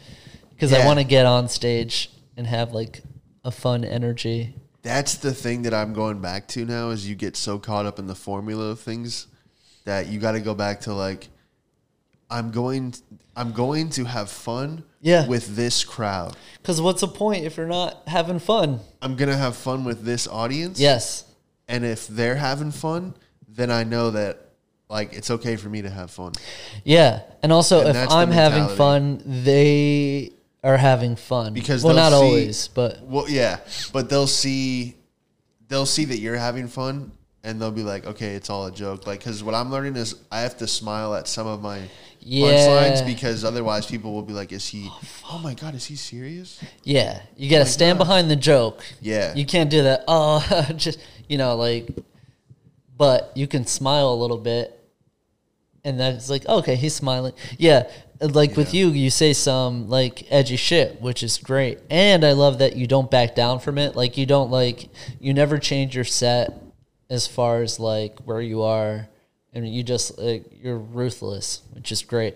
because 0.52 0.74
I 0.74 0.86
want 0.86 1.00
to 1.00 1.06
get 1.06 1.26
on 1.26 1.48
stage 1.50 2.10
and 2.38 2.46
have 2.48 2.72
like 2.72 3.02
a 3.44 3.52
fun 3.52 3.84
energy. 3.84 4.56
That's 4.84 5.16
the 5.16 5.34
thing 5.34 5.64
that 5.64 5.74
I'm 5.74 5.94
going 5.94 6.22
back 6.22 6.48
to 6.50 6.66
now 6.66 6.90
is 6.90 7.08
you 7.08 7.16
get 7.16 7.36
so 7.38 7.60
caught 7.60 7.86
up 7.86 8.00
in 8.00 8.08
the 8.08 8.16
formula 8.16 8.70
of 8.72 8.80
things 8.80 9.28
that 9.86 10.08
you 10.08 10.20
got 10.20 10.34
to 10.34 10.40
go 10.40 10.54
back 10.56 10.82
to 10.82 10.94
like 10.94 11.30
I'm 12.30 12.52
going 12.52 12.94
I'm 13.36 13.52
going 13.54 13.90
to 13.92 14.06
have 14.06 14.30
fun 14.30 14.84
Yeah. 15.02 15.28
with 15.28 15.56
this 15.56 15.84
crowd. 15.84 16.36
Because 16.62 16.82
what's 16.82 17.02
the 17.02 17.08
point 17.08 17.46
if 17.46 17.58
you're 17.58 17.68
not 17.68 18.04
having 18.08 18.40
fun? 18.40 18.80
I'm 19.02 19.16
going 19.16 19.30
to 19.30 19.38
have 19.38 19.56
fun 19.56 19.84
with 19.84 20.04
this 20.04 20.28
audience. 20.28 20.80
Yes. 20.80 21.26
And 21.68 21.86
if 21.86 22.08
they're 22.08 22.36
having 22.36 22.72
fun, 22.72 23.16
then 23.48 23.72
I 23.72 23.84
know 23.84 24.12
that 24.12 24.51
like 24.92 25.14
it's 25.14 25.32
okay 25.32 25.56
for 25.56 25.70
me 25.70 25.82
to 25.82 25.90
have 25.90 26.12
fun. 26.12 26.34
Yeah, 26.84 27.22
and 27.42 27.52
also 27.52 27.80
And 27.80 27.90
if 27.90 27.94
that's 27.96 28.12
the 28.12 28.18
I'm 28.20 28.30
having 28.32 28.68
mentality. 28.68 28.78
fun, 28.78 29.44
they 29.46 30.32
are 30.64 30.78
having 30.78 31.16
fun. 31.16 31.54
Because 31.54 31.84
well, 31.84 31.96
they'll 31.96 32.04
not 32.12 32.20
see- 32.20 32.26
always, 32.26 32.68
but 32.68 33.02
Well, 33.04 33.30
yeah, 33.30 33.60
but 33.94 34.10
they'll 34.10 34.28
see, 34.28 34.96
they'll 35.70 35.86
see 35.88 36.06
that 36.06 36.20
you're 36.20 36.38
having 36.38 36.68
fun, 36.68 37.12
and 37.44 37.60
they'll 37.60 37.72
be 37.72 37.82
like, 37.84 38.06
okay, 38.06 38.36
it's 38.36 38.50
all 38.52 38.68
a 38.68 38.72
joke. 38.72 39.08
Like, 39.08 39.20
because 39.20 39.44
what 39.44 39.56
I'm 39.56 39.72
learning 39.72 39.96
is 39.96 40.16
I 40.32 40.42
have 40.42 40.58
to 40.58 40.68
smile 40.68 41.16
at 41.16 41.28
some 41.28 41.48
of 41.48 41.62
my 41.62 41.82
Yeah. 42.20 42.50
punchlines 42.52 43.04
because 43.06 43.44
otherwise 43.44 43.88
people 43.88 44.14
will 44.14 44.22
be 44.22 44.34
like, 44.34 44.52
is 44.52 44.68
he? 44.68 44.88
Oh, 44.92 45.00
oh 45.32 45.38
my 45.40 45.56
god, 45.56 45.74
is 45.74 45.86
he 45.86 45.96
serious? 45.96 46.60
yeah, 46.84 47.22
you 47.38 47.50
got 47.50 47.60
to 47.60 47.66
stand 47.66 47.98
God. 47.98 48.06
behind 48.06 48.30
the 48.30 48.36
joke. 48.36 48.84
Yeah. 49.02 49.34
You 49.34 49.46
can't 49.48 49.70
do 49.72 49.82
that. 49.84 50.04
Oh, 50.08 50.68
just 50.76 51.00
you 51.28 51.38
know, 51.40 51.56
like, 51.56 51.90
but 52.98 53.32
you 53.36 53.48
can 53.48 53.66
smile 53.66 54.10
a 54.10 54.16
little 54.16 54.38
bit, 54.38 54.78
and 55.84 56.00
that's 56.00 56.30
like, 56.30 56.46
okay, 56.48 56.76
he's 56.76 56.96
smiling. 56.96 57.34
Yeah, 57.58 57.90
like 58.20 58.56
with 58.56 58.74
you, 58.74 58.90
you 58.90 59.10
say 59.10 59.34
some 59.34 59.90
like 59.90 60.28
edgy 60.32 60.56
shit, 60.56 61.02
which 61.02 61.24
is 61.24 61.38
great, 61.38 61.80
and 61.90 62.24
I 62.24 62.34
love 62.34 62.60
that 62.60 62.76
you 62.76 62.88
don't 62.88 63.10
back 63.10 63.36
down 63.36 63.60
from 63.60 63.78
it. 63.78 63.96
Like 63.96 64.18
you 64.18 64.26
don't 64.26 64.52
like 64.52 64.90
you 65.20 65.34
never 65.34 65.58
change 65.58 65.96
your 65.96 66.06
set 66.06 66.54
as 67.10 67.28
far 67.28 67.62
as 67.62 67.80
like 67.80 68.20
where 68.20 68.42
you 68.42 68.62
are, 68.62 69.08
and 69.54 69.68
you 69.68 69.84
just 69.84 70.18
like, 70.18 70.46
you're 70.62 70.78
ruthless, 70.78 71.62
which 71.74 71.92
is 71.92 72.04
great. 72.04 72.36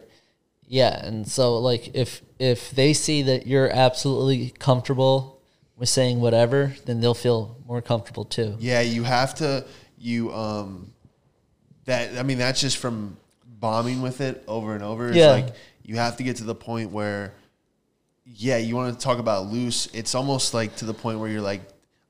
Yeah, 0.68 1.06
and 1.06 1.28
so 1.28 1.60
like 1.60 1.96
if 1.96 2.22
if 2.40 2.72
they 2.72 2.94
see 2.94 3.22
that 3.24 3.46
you're 3.46 3.70
absolutely 3.70 4.54
comfortable 4.58 5.40
with 5.78 5.90
saying 5.90 6.20
whatever, 6.20 6.76
then 6.86 7.02
they'll 7.02 7.14
feel 7.14 7.58
more 7.68 7.82
comfortable 7.82 8.26
too. 8.26 8.56
Yeah, 8.60 8.82
you 8.82 9.04
have 9.04 9.36
to. 9.36 9.66
You 9.98 10.34
um, 10.34 10.94
that 11.86 12.18
I 12.18 12.24
mean 12.24 12.40
that's 12.40 12.60
just 12.62 12.78
from 12.78 13.18
bombing 13.60 14.02
with 14.02 14.22
it 14.22 14.44
over 14.48 14.74
and 14.76 14.84
over. 14.84 15.08
It's 15.10 15.18
Yeah. 15.18 15.32
like 15.32 15.48
you 15.84 15.96
have 15.98 16.18
to 16.18 16.24
get 16.24 16.38
to 16.38 16.44
the 16.44 16.56
point 16.56 16.92
where, 16.92 17.34
yeah, 18.26 18.58
you 18.58 18.76
want 18.76 18.98
to 18.98 19.04
talk 19.04 19.20
about 19.20 19.48
loose. 19.48 19.88
It's 19.94 20.16
almost 20.16 20.54
like 20.54 20.76
to 20.78 20.86
the 20.86 20.94
point 20.94 21.20
where 21.20 21.30
you're 21.30 21.42
like, 21.42 21.62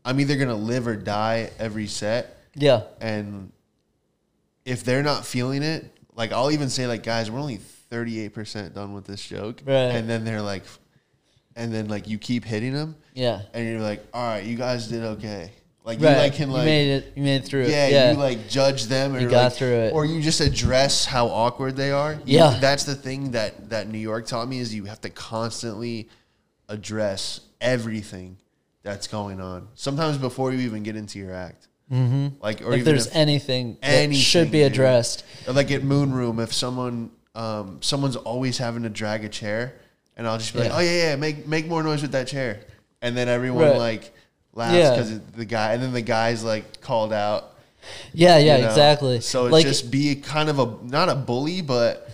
I'm 0.03 0.19
either 0.19 0.35
gonna 0.37 0.55
live 0.55 0.87
or 0.87 0.95
die 0.95 1.49
every 1.59 1.87
set, 1.87 2.37
Yeah. 2.55 2.83
and 3.01 3.51
if 4.65 4.83
they're 4.83 5.03
not 5.03 5.25
feeling 5.25 5.63
it, 5.63 5.85
like 6.15 6.31
I'll 6.31 6.51
even 6.51 6.69
say 6.69 6.87
like, 6.87 7.03
guys, 7.03 7.29
we're 7.29 7.39
only 7.39 7.57
38 7.57 8.29
percent 8.33 8.73
done 8.75 8.93
with 8.93 9.05
this 9.05 9.23
joke, 9.25 9.61
Right. 9.65 9.73
and 9.95 10.09
then 10.09 10.23
they're 10.25 10.41
like, 10.41 10.63
and 11.55 11.73
then 11.73 11.87
like 11.87 12.07
you 12.07 12.17
keep 12.17 12.45
hitting 12.45 12.73
them, 12.73 12.95
Yeah. 13.13 13.41
and 13.53 13.67
you're 13.67 13.81
like, 13.81 14.05
all 14.13 14.23
right, 14.23 14.43
you 14.43 14.55
guys 14.57 14.87
did 14.87 15.03
okay. 15.03 15.51
Like 15.85 16.01
Right. 16.01 16.09
you 16.11 16.17
like 16.17 16.33
can 16.33 16.49
like 16.49 16.61
you 16.61 16.65
made 16.65 16.89
it 16.89 17.13
you 17.15 17.21
made 17.23 17.35
it 17.35 17.45
through 17.45 17.61
it. 17.63 17.69
yeah, 17.69 17.87
Yeah. 17.87 18.11
you 18.13 18.17
like 18.17 18.49
judge 18.49 18.85
them 18.85 19.15
or 19.15 19.19
You 19.19 19.29
got 19.29 19.43
like- 19.43 19.53
through 19.53 19.67
it. 19.75 19.93
or 19.93 20.03
you 20.03 20.19
just 20.19 20.41
address 20.41 21.05
how 21.05 21.27
awkward 21.27 21.75
they 21.75 21.91
are. 21.91 22.13
You- 22.25 22.37
Yeah. 22.39 22.57
that's 22.59 22.85
the 22.85 22.95
thing 22.95 23.31
that 23.31 23.69
that 23.69 23.87
New 23.87 23.99
York 23.99 24.25
taught 24.25 24.47
me 24.49 24.59
is 24.59 24.73
you 24.73 24.85
have 24.85 24.99
to 25.01 25.09
constantly 25.11 26.09
address 26.69 27.41
everything 27.61 28.37
that's 28.83 29.07
going 29.07 29.39
on. 29.39 29.67
Sometimes 29.75 30.17
before 30.17 30.51
you 30.53 30.59
even 30.61 30.81
get 30.83 30.95
into 30.95 31.19
your 31.19 31.33
act, 31.33 31.67
mm-hmm. 31.91 32.29
like 32.41 32.61
or 32.61 32.69
if 32.73 32.79
even 32.79 32.85
there's 32.85 33.07
if, 33.07 33.15
anything 33.15 33.77
that 33.81 33.87
anything, 33.89 34.17
should 34.21 34.51
be 34.51 34.63
addressed. 34.63 35.23
or 35.47 35.53
like 35.53 35.69
at 35.71 35.83
Moon 35.83 36.11
Room, 36.13 36.39
if 36.39 36.51
someone 36.53 37.11
um, 37.35 37.79
someone's 37.81 38.15
always 38.15 38.57
having 38.57 38.83
to 38.83 38.89
drag 38.89 39.23
a 39.25 39.29
chair, 39.29 39.73
and 40.15 40.25
I'll 40.25 40.37
just 40.37 40.53
be 40.53 40.59
like, 40.61 40.71
oh 40.73 40.79
yeah, 40.79 41.09
yeah, 41.09 41.15
make 41.15 41.45
make 41.47 41.67
more 41.67 41.83
noise 41.83 42.01
with 42.01 42.13
that 42.13 42.27
chair, 42.27 42.61
and 43.01 43.15
then 43.15 43.27
everyone 43.27 43.65
Right. 43.65 43.77
like 43.77 44.13
laughs 44.55 44.73
Yeah. 44.73 44.91
because 44.91 45.19
the 45.19 45.45
guy, 45.45 45.73
and 45.73 45.83
then 45.83 45.93
the 45.93 46.01
guy's 46.01 46.43
like 46.43 46.81
called 46.81 47.13
out. 47.13 47.51
Yeah, 48.13 48.37
yeah, 48.37 48.55
you 48.55 48.63
know? 48.63 48.69
exactly. 48.69 49.21
So 49.21 49.45
it's 49.45 49.53
like 49.53 49.65
just 49.65 49.91
be 49.91 50.15
kind 50.15 50.49
of 50.49 50.59
a 50.59 50.77
not 50.83 51.09
a 51.09 51.15
bully, 51.15 51.61
but 51.61 52.09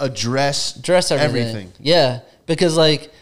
address 0.00 0.72
dress 0.72 1.10
everything. 1.10 1.48
everything. 1.48 1.72
Yeah, 1.78 2.20
because 2.46 2.76
like, 2.76 3.12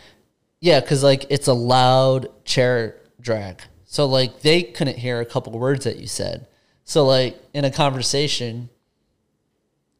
yeah, 0.60 0.80
because 0.80 1.02
like 1.02 1.26
it's 1.28 1.46
a 1.46 1.52
loud 1.52 2.28
chair 2.44 2.96
drag. 3.20 3.60
So 3.84 4.06
like 4.06 4.40
they 4.40 4.62
couldn't 4.62 4.98
hear 4.98 5.20
a 5.20 5.26
couple 5.26 5.52
words 5.52 5.84
that 5.84 5.98
you 5.98 6.06
said. 6.06 6.46
So 6.84 7.04
like 7.04 7.40
in 7.52 7.64
a 7.64 7.70
conversation, 7.70 8.70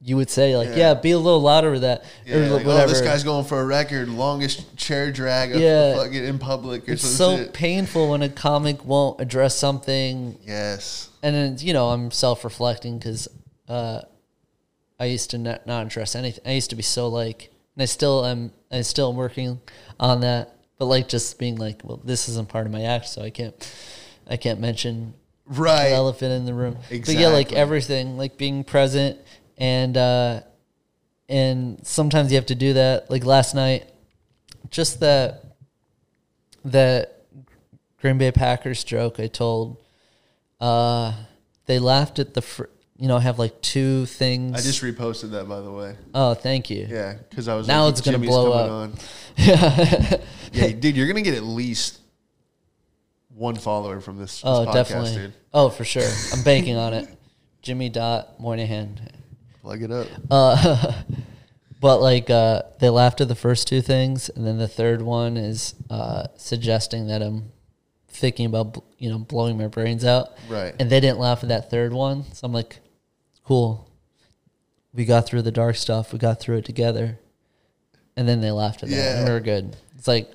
you 0.03 0.17
would 0.17 0.31
say 0.31 0.57
like, 0.57 0.71
yeah, 0.71 0.77
Yeah. 0.77 0.95
be 0.95 1.11
a 1.11 1.19
little 1.19 1.43
louder 1.43 1.71
with 1.73 1.83
that 1.83 2.05
Yeah, 2.25 2.37
or 2.37 2.49
like, 2.49 2.65
whatever. 2.67 2.85
oh, 2.87 2.89
this 2.89 3.03
guy's 3.03 3.23
going 3.23 3.45
for 3.45 3.61
a 3.61 3.65
record, 3.67 4.09
longest 4.09 4.77
chair 4.77 5.11
drag 5.13 5.55
of 5.55 5.61
Yeah. 5.61 5.95
fucking 5.95 6.25
in 6.25 6.39
public 6.39 6.89
or 6.89 6.93
it's 6.93 7.03
some 7.03 7.11
so 7.11 7.37
shit. 7.37 7.53
painful 7.53 8.09
when 8.11 8.23
a 8.23 8.29
comic 8.31 8.85
won't 8.85 9.21
address 9.21 9.57
something 9.57 10.39
Yes. 10.47 11.11
and 11.23 11.35
then 11.35 11.57
you 11.61 11.75
know 11.75 11.91
I'm 11.91 12.11
self 12.11 12.45
reflecting 12.45 12.99
because 12.99 13.29
uh, 13.69 14.01
I 14.99 15.05
used 15.07 15.31
to 15.31 15.39
not, 15.39 15.67
not 15.67 15.87
address 15.87 16.15
anything. 16.15 16.43
I 16.47 16.53
used 16.53 16.71
to 16.71 16.77
be 16.77 16.83
so 16.83 17.09
like, 17.09 17.51
and 17.77 17.83
I 17.83 17.87
still 17.87 18.25
am. 18.27 18.53
I 18.73 18.81
still 18.83 19.11
am 19.11 19.17
working 19.17 19.61
on 19.99 20.21
that, 20.23 20.55
but 20.79 20.87
like 20.87 21.09
just 21.09 21.39
being 21.39 21.57
like, 21.57 21.81
well, 21.85 22.01
this 22.05 22.29
isn't 22.29 22.49
part 22.49 22.67
of 22.67 22.73
my 22.73 22.83
act, 22.83 23.09
so 23.09 23.23
I 23.23 23.31
can't, 23.31 23.55
I 24.29 24.37
can't 24.37 24.61
mention 24.61 25.15
the 25.49 25.61
Right. 25.61 25.93
elephant 25.93 26.33
in 26.33 26.45
the 26.47 26.55
room. 26.55 26.77
But 26.89 27.09
yeah, 27.09 27.29
like 27.29 27.47
Exactly. 27.47 27.57
everything, 27.57 28.17
like 28.19 28.37
being 28.39 28.63
present 28.65 29.19
and 29.61 29.97
uh, 29.97 30.41
and 31.29 31.87
sometimes 31.87 32.33
you 32.33 32.37
have 32.37 32.47
to 32.47 32.55
do 32.57 32.73
that. 32.73 33.11
Like 33.11 33.25
last 33.25 33.55
night, 33.55 33.85
just 34.71 35.01
that 35.01 35.45
that 36.65 37.23
Green 38.01 38.19
Bay 38.19 38.33
Packers 38.33 38.83
joke 38.83 39.21
I 39.21 39.29
told. 39.29 39.77
Uh, 40.61 41.13
they 41.65 41.79
laughed 41.79 42.19
at 42.19 42.35
the, 42.35 42.43
fr- 42.43 42.65
you 42.99 43.09
know, 43.09 43.17
I 43.17 43.21
have 43.21 43.39
like 43.39 43.63
two 43.63 44.05
things. 44.07 44.59
I 44.59 44.61
just 44.61 44.83
reposted 44.83 45.31
that 45.31 45.49
by 45.49 45.61
the 45.61 45.71
way. 45.71 45.97
oh, 46.15 46.35
thank 46.35 46.69
you. 46.69 46.87
Yeah, 46.89 47.15
because 47.29 47.49
I 47.49 47.55
was 47.55 47.69
Now 47.69 47.85
like, 47.85 47.93
it's 47.93 48.01
gonna 48.01 48.19
blow 48.19 48.53
up. 48.53 48.71
On. 48.71 48.95
Yeah. 49.37 50.17
Yeah, 50.53 50.73
dude, 50.73 50.97
you're 50.97 51.07
gonna 51.07 51.23
get 51.23 51.35
at 51.35 51.45
least 51.45 52.01
one 53.29 53.55
follower 53.55 54.01
from 54.01 54.19
this, 54.19 54.41
this 54.41 54.43
oh, 54.45 54.67
podcast, 54.67 54.73
definitely. 54.73 55.15
dude. 55.15 55.33
Oh, 55.55 55.69
for 55.69 55.85
sure. 55.85 56.11
I'm 56.33 56.43
banking 56.43 56.77
on 56.77 56.93
it. 56.93 57.09
Jimmy 57.63 57.89
Dot 57.89 58.41
Moynihan. 58.41 58.99
Plug 59.63 59.83
it 59.83 59.91
up. 59.91 60.07
Uh, 60.31 61.03
but 61.81 62.01
like 62.01 62.31
uh, 62.31 62.63
they 62.79 62.89
laughed 62.89 63.21
at 63.21 63.29
the 63.29 63.35
first 63.35 63.69
two 63.69 63.81
things, 63.83 64.29
and 64.31 64.47
then 64.47 64.59
the 64.59 64.69
third 64.69 65.03
one 65.03 65.37
is 65.37 65.75
uh, 65.91 66.29
suggesting 66.37 67.07
that 67.09 67.23
I'm 67.23 67.53
thinking 68.09 68.47
about 68.47 68.75
bl- 68.75 68.81
you 68.99 69.11
know 69.11 69.19
blowing 69.19 69.57
my 69.59 69.67
brains 69.67 70.05
out, 70.05 70.31
Right. 70.49 70.75
and 70.79 70.91
they 70.91 71.01
didn't 71.01 71.19
laugh 71.19 71.43
at 71.43 71.49
that 71.51 71.71
third 71.71 71.93
one. 71.93 72.25
So 72.33 72.47
I'm 72.47 72.53
like, 72.53 72.81
cool. 73.45 73.87
We 74.93 75.05
got 75.05 75.27
through 75.27 75.43
the 75.43 75.53
dark 75.53 75.77
stuff. 75.77 76.13
We 76.13 76.19
got 76.19 76.41
through 76.41 76.59
it 76.59 76.65
together, 76.65 77.19
and 78.17 78.29
then 78.29 78.41
they 78.41 78.51
laughed 78.51 78.83
at 78.83 78.89
that, 78.89 79.17
and 79.19 79.29
we 79.29 79.33
were 79.33 79.41
good. 79.41 79.77
It's 79.97 80.09
like 80.09 80.31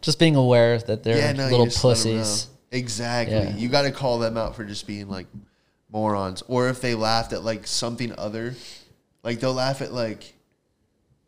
just 0.00 0.18
being 0.18 0.36
aware 0.36 0.78
that 0.78 1.02
they're 1.04 1.18
yeah, 1.18 1.32
no, 1.32 1.48
little 1.48 1.66
just 1.66 1.84
let 1.84 1.98
'em 2.06 2.12
know. 2.14 2.18
pussies. 2.20 2.46
Exactly. 2.72 3.34
Yeah. 3.36 3.56
You 3.56 3.68
got 3.68 3.82
to 3.82 3.90
call 3.90 4.18
them 4.20 4.36
out 4.38 4.54
for 4.56 4.64
just 4.64 4.86
being 4.86 5.08
like 5.08 5.26
morons, 5.92 6.42
or 6.48 6.68
if 6.68 6.80
they 6.80 6.94
laughed 6.94 7.32
at 7.32 7.42
like 7.44 7.66
something 7.66 8.12
other, 8.18 8.54
like 9.22 9.40
they'll 9.40 9.54
laugh 9.54 9.82
at 9.82 9.92
like, 9.92 10.34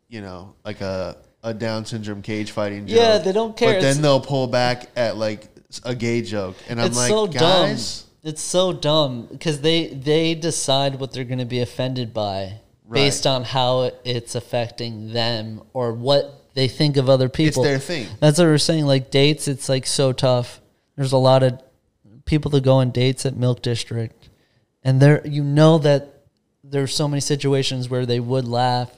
you 0.09 0.21
know, 0.21 0.55
like 0.65 0.81
a 0.81 1.17
a 1.43 1.53
Down 1.53 1.85
syndrome 1.85 2.21
cage 2.21 2.51
fighting 2.51 2.87
joke. 2.87 2.97
Yeah, 2.97 3.17
they 3.17 3.33
don't 3.33 3.55
care. 3.57 3.69
But 3.69 3.77
It's- 3.77 3.93
then 3.95 4.01
they'll 4.01 4.21
pull 4.21 4.47
back 4.47 4.89
at 4.95 5.17
like 5.17 5.47
a 5.83 5.93
gay 5.95 6.21
joke, 6.21 6.55
and 6.69 6.79
I'm 6.79 6.87
it's 6.87 6.97
like, 6.97 7.09
so 7.09 7.27
guys. 7.27 8.01
dumb. 8.03 8.09
It's 8.25 8.41
so 8.41 8.71
dumb 8.71 9.27
because 9.29 9.59
they 9.61 9.87
they 9.87 10.33
decide 10.35 10.99
what 10.99 11.11
they're 11.11 11.25
going 11.25 11.39
to 11.39 11.45
be 11.45 11.59
offended 11.59 12.13
by 12.13 12.59
based 12.89 13.25
on 13.27 13.43
how 13.43 13.91
it's 14.05 14.35
affecting 14.35 15.11
them 15.13 15.61
or 15.73 15.91
what 15.93 16.41
they 16.53 16.67
think 16.69 16.95
of 16.95 17.09
other 17.09 17.27
people. 17.27 17.63
It's 17.63 17.69
their 17.69 17.79
thing. 17.79 18.07
That's 18.19 18.37
what 18.37 18.45
we're 18.45 18.57
saying. 18.59 18.85
Like 18.85 19.09
dates, 19.11 19.47
it's 19.49 19.67
like 19.67 19.85
so 19.85 20.13
tough. 20.13 20.61
There's 20.95 21.11
a 21.11 21.17
lot 21.17 21.43
of 21.43 21.59
people 22.23 22.51
that 22.51 22.63
go 22.63 22.75
on 22.75 22.91
dates 22.91 23.25
at 23.25 23.35
Milk 23.35 23.61
District, 23.61 24.22
and 24.83 25.01
there 25.01 25.25
you 25.25 25.43
know 25.43 25.77
that 25.79 26.09
there's 26.63 26.93
so 26.95 27.07
many 27.07 27.21
situations 27.21 27.89
where 27.89 28.05
they 28.05 28.19
would 28.19 28.47
laugh, 28.47 28.91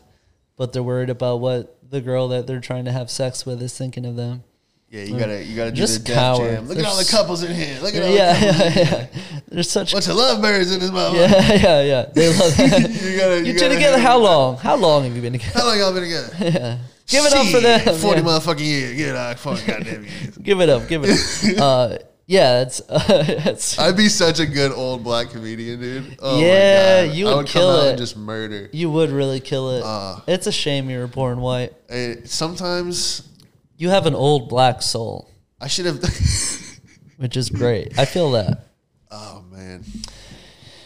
but 0.58 0.74
they're 0.74 0.84
worried 0.84 1.10
about 1.10 1.40
what 1.40 1.78
the 1.90 2.02
girl 2.02 2.28
that 2.30 2.48
they're 2.48 2.60
trying 2.60 2.86
to 2.86 2.92
have 2.92 3.10
sex 3.10 3.46
with 3.46 3.62
is 3.62 3.78
thinking 3.78 4.06
of 4.06 4.16
them. 4.16 4.44
Yeah, 4.90 5.04
you 5.04 5.18
gotta 5.20 5.44
you 5.44 5.56
gotta 5.56 5.72
do 5.72 5.78
Just 5.78 6.06
the 6.06 6.14
cowards. 6.14 6.54
Jam. 6.56 6.68
Look 6.68 6.78
at 6.78 6.86
all 6.86 6.96
the 6.98 7.10
couples 7.10 7.44
in 7.44 7.54
here. 7.54 7.80
Look 7.82 7.96
at 7.96 8.04
all 8.04 8.10
Yeah, 8.10 8.34
the 8.34 8.46
couples. 8.46 8.76
yeah, 8.76 8.98
yeah. 8.98 9.08
There's 9.50 9.70
such 9.70 9.92
Bunch 9.92 10.08
of 10.08 10.16
lovebirds 10.16 10.72
in 10.72 10.80
this 10.80 10.92
motherfucker. 10.92 11.30
Yeah, 11.30 11.54
yeah, 11.54 11.82
yeah. 11.82 12.06
They 12.14 12.28
love 12.30 12.58
that. 12.58 12.90
You 13.04 13.18
gotta- 13.18 13.40
you 13.42 13.54
you 13.54 13.60
two 13.60 13.68
together? 13.70 13.98
How 14.00 14.18
long? 14.20 14.58
How 14.58 14.76
long 14.76 15.04
have 15.04 15.16
you 15.16 15.22
been 15.22 15.34
together? 15.34 15.60
How 15.60 15.66
long 15.68 15.78
y'all 15.80 15.92
been 15.94 16.04
together? 16.04 16.34
yeah. 16.40 16.78
Give 17.08 17.26
it 17.26 17.34
up 17.34 17.46
for 17.48 17.60
Shit, 17.62 17.86
them. 17.86 17.96
Forty 17.98 18.22
yeah. 18.22 18.28
motherfucking 18.28 18.60
years. 18.66 18.96
Get 18.98 19.16
out, 19.16 19.40
fucking 19.40 19.68
goddamn 19.68 20.04
years. 20.06 20.38
Give 20.42 20.62
it 20.62 20.70
up. 20.70 20.88
Give 20.88 21.02
it 21.06 21.60
up. 21.60 21.62
uh, 21.62 21.98
yeah, 22.28 22.62
it's, 22.62 22.82
uh, 22.90 23.04
it's 23.46 23.78
I'd 23.80 23.96
be 23.98 24.10
such 24.10 24.40
a 24.40 24.46
good 24.46 24.72
old 24.72 25.04
black 25.04 25.30
comedian, 25.30 25.80
dude. 25.80 26.18
Oh 26.22 26.40
Yeah, 26.42 27.02
my 27.04 27.08
God. 27.08 27.16
you 27.16 27.28
I 27.28 27.30
would 27.32 27.38
would 27.38 27.48
kill 27.48 27.82
it. 27.82 27.90
and 27.90 27.98
just 27.98 28.18
murder. 28.18 28.70
you 28.74 28.90
would 28.90 29.10
really 29.12 29.40
kill 29.40 29.72
it. 29.72 29.84
Uh. 29.84 30.20
it's 30.28 30.48
a 30.48 30.52
shame 30.52 30.90
you 30.90 31.00
were 31.00 31.08
born 31.08 31.40
white. 31.40 31.74
Eh, 31.90 32.16
sometimes 32.26 33.28
You 33.78 33.90
have 33.90 34.06
an 34.06 34.16
old 34.16 34.50
black 34.50 34.82
soul, 34.82 35.30
I 35.62 35.68
should 35.68 35.86
have. 35.86 36.02
which 37.18 37.38
is 37.38 37.50
great. 37.50 37.98
I 38.00 38.06
feel 38.06 38.32
that. 38.32 38.66
oh 39.12 39.44
man, 39.52 39.84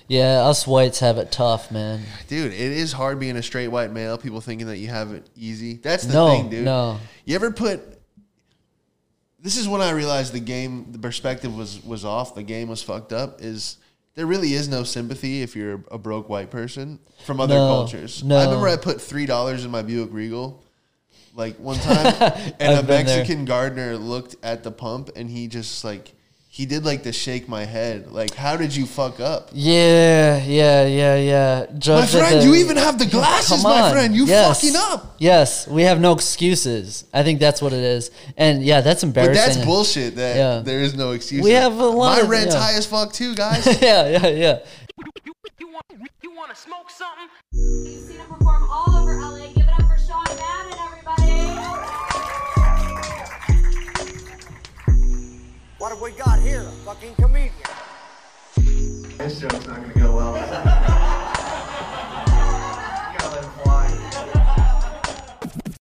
Yeah, 0.08 0.46
us 0.46 0.66
whites 0.68 1.00
have 1.00 1.18
it 1.18 1.32
tough, 1.32 1.72
man. 1.72 2.02
Dude, 2.28 2.52
it 2.52 2.60
is 2.60 2.92
hard 2.92 3.20
being 3.20 3.38
a 3.38 3.44
straight 3.44 3.68
white 3.70 3.92
male. 3.92 4.18
People 4.18 4.42
thinking 4.42 4.68
that 4.68 4.78
you 4.78 4.88
have 4.90 5.12
it 5.12 5.28
easy. 5.36 5.76
That's 5.76 6.04
the 6.06 6.14
No, 6.14 6.30
thing, 6.32 6.50
dude. 6.50 6.66
no. 6.66 7.00
You 7.26 7.36
ever 7.36 7.52
put? 7.52 7.99
This 9.42 9.58
is 9.58 9.68
when 9.68 9.82
I 9.82 9.92
realized 9.92 10.34
the 10.34 10.40
game, 10.40 10.88
the 10.92 11.00
perspective 11.00 11.56
was 11.56 11.84
was 11.84 12.04
off. 12.06 12.36
The 12.36 12.44
game 12.44 12.68
was 12.70 12.82
fucked 12.84 13.14
up. 13.14 13.42
Is 13.42 13.78
there 14.16 14.26
really 14.26 14.54
is 14.54 14.68
no 14.68 14.84
sympathy 14.84 15.42
if 15.42 15.56
you're 15.56 15.82
a 15.92 15.98
broke 15.98 16.28
white 16.28 16.52
person 16.52 17.00
from 17.26 17.40
other 17.40 17.56
No, 17.56 17.68
cultures? 17.68 18.24
no. 18.24 18.36
I 18.38 18.46
remember 18.46 18.68
I 18.68 18.76
put 18.76 19.00
three 19.02 19.26
dollars 19.26 19.64
in 19.64 19.72
my 19.72 19.82
Buick 19.82 20.10
Regal, 20.12 20.62
like 21.36 21.56
one 21.58 21.78
time, 21.78 22.06
and 22.60 22.80
a 22.80 22.84
been 22.84 23.06
there. 23.06 23.18
Mexican 23.20 23.46
gardener 23.46 23.96
looked 23.96 24.36
at 24.44 24.64
the 24.64 24.72
pump 24.72 25.12
and 25.16 25.30
he 25.30 25.48
just 25.48 25.84
like 25.86 26.12
he 26.52 26.66
did 26.66 26.84
like 26.84 27.04
the 27.04 27.14
shake 27.14 27.48
my 27.48 27.64
head. 27.64 28.12
Like, 28.12 28.34
how 28.34 28.58
did 28.58 28.76
you 28.76 28.86
fuck 28.88 29.20
up? 29.20 29.50
Yeah, 29.54 30.44
yeah, 30.44 30.86
yeah, 30.86 31.16
yeah. 31.16 31.66
My 31.72 31.78
Judge 31.78 32.16
at 32.16 32.20
friend, 32.20 32.42
the- 32.42 32.46
you 32.46 32.56
even 32.56 32.76
have 32.76 32.98
the 32.98 33.06
glasses, 33.06 33.62
Come 33.62 33.64
my 33.64 33.92
friend. 33.92 34.16
You 34.16 34.26
Yes. 34.26 34.60
fucking 34.60 34.76
up. 34.76 35.16
Yes, 35.20 35.68
we 35.68 35.84
have 35.84 36.00
no 36.02 36.12
excuses. 36.14 37.06
I 37.14 37.22
think 37.24 37.40
that's 37.40 37.62
what 37.62 37.72
it 37.72 37.84
is. 37.84 38.10
And 38.36 38.64
yeah, 38.64 38.82
that's 38.82 39.04
embarrassing. 39.04 39.36
But 39.36 39.54
that's 39.54 39.66
bullshit. 39.66 40.16
That 40.16 40.36
Yeah. 40.36 40.60
there 40.66 40.82
is 40.82 40.96
no 40.96 41.12
excuse. 41.12 41.44
We 41.44 41.52
have 41.52 41.78
a 41.80 41.86
lot 41.86 42.16
My 42.18 42.22
of- 42.22 42.30
rent's 42.30 42.56
yeah. 42.56 42.62
high 42.62 42.74
as 42.74 42.86
fuck 42.86 43.14
too, 43.14 43.36
guys. 43.44 43.66
yeah, 43.82 44.08
yeah, 44.10 44.28
yeah. 44.28 44.58
You, 45.26 45.34
you 45.60 45.68
want 45.72 45.86
you 46.24 46.32
want 46.36 46.50
to 46.50 46.56
smoke 46.60 46.90
something? 46.90 47.28
You've 47.54 48.08
seen 48.08 48.18
him 48.18 48.26
perform 48.28 48.68
all 48.70 48.96
over 48.96 49.14
LA. 49.20 49.54
What 55.80 55.94
have 55.94 56.02
we 56.02 56.12
got 56.12 56.40
here? 56.40 56.60
A 56.60 56.72
fucking 56.84 57.16
comedian. 57.16 57.54
this 59.18 59.40
joke's 59.40 59.66
not 59.66 59.82
gonna 59.82 59.94
go 59.94 60.14
well. 60.14 60.96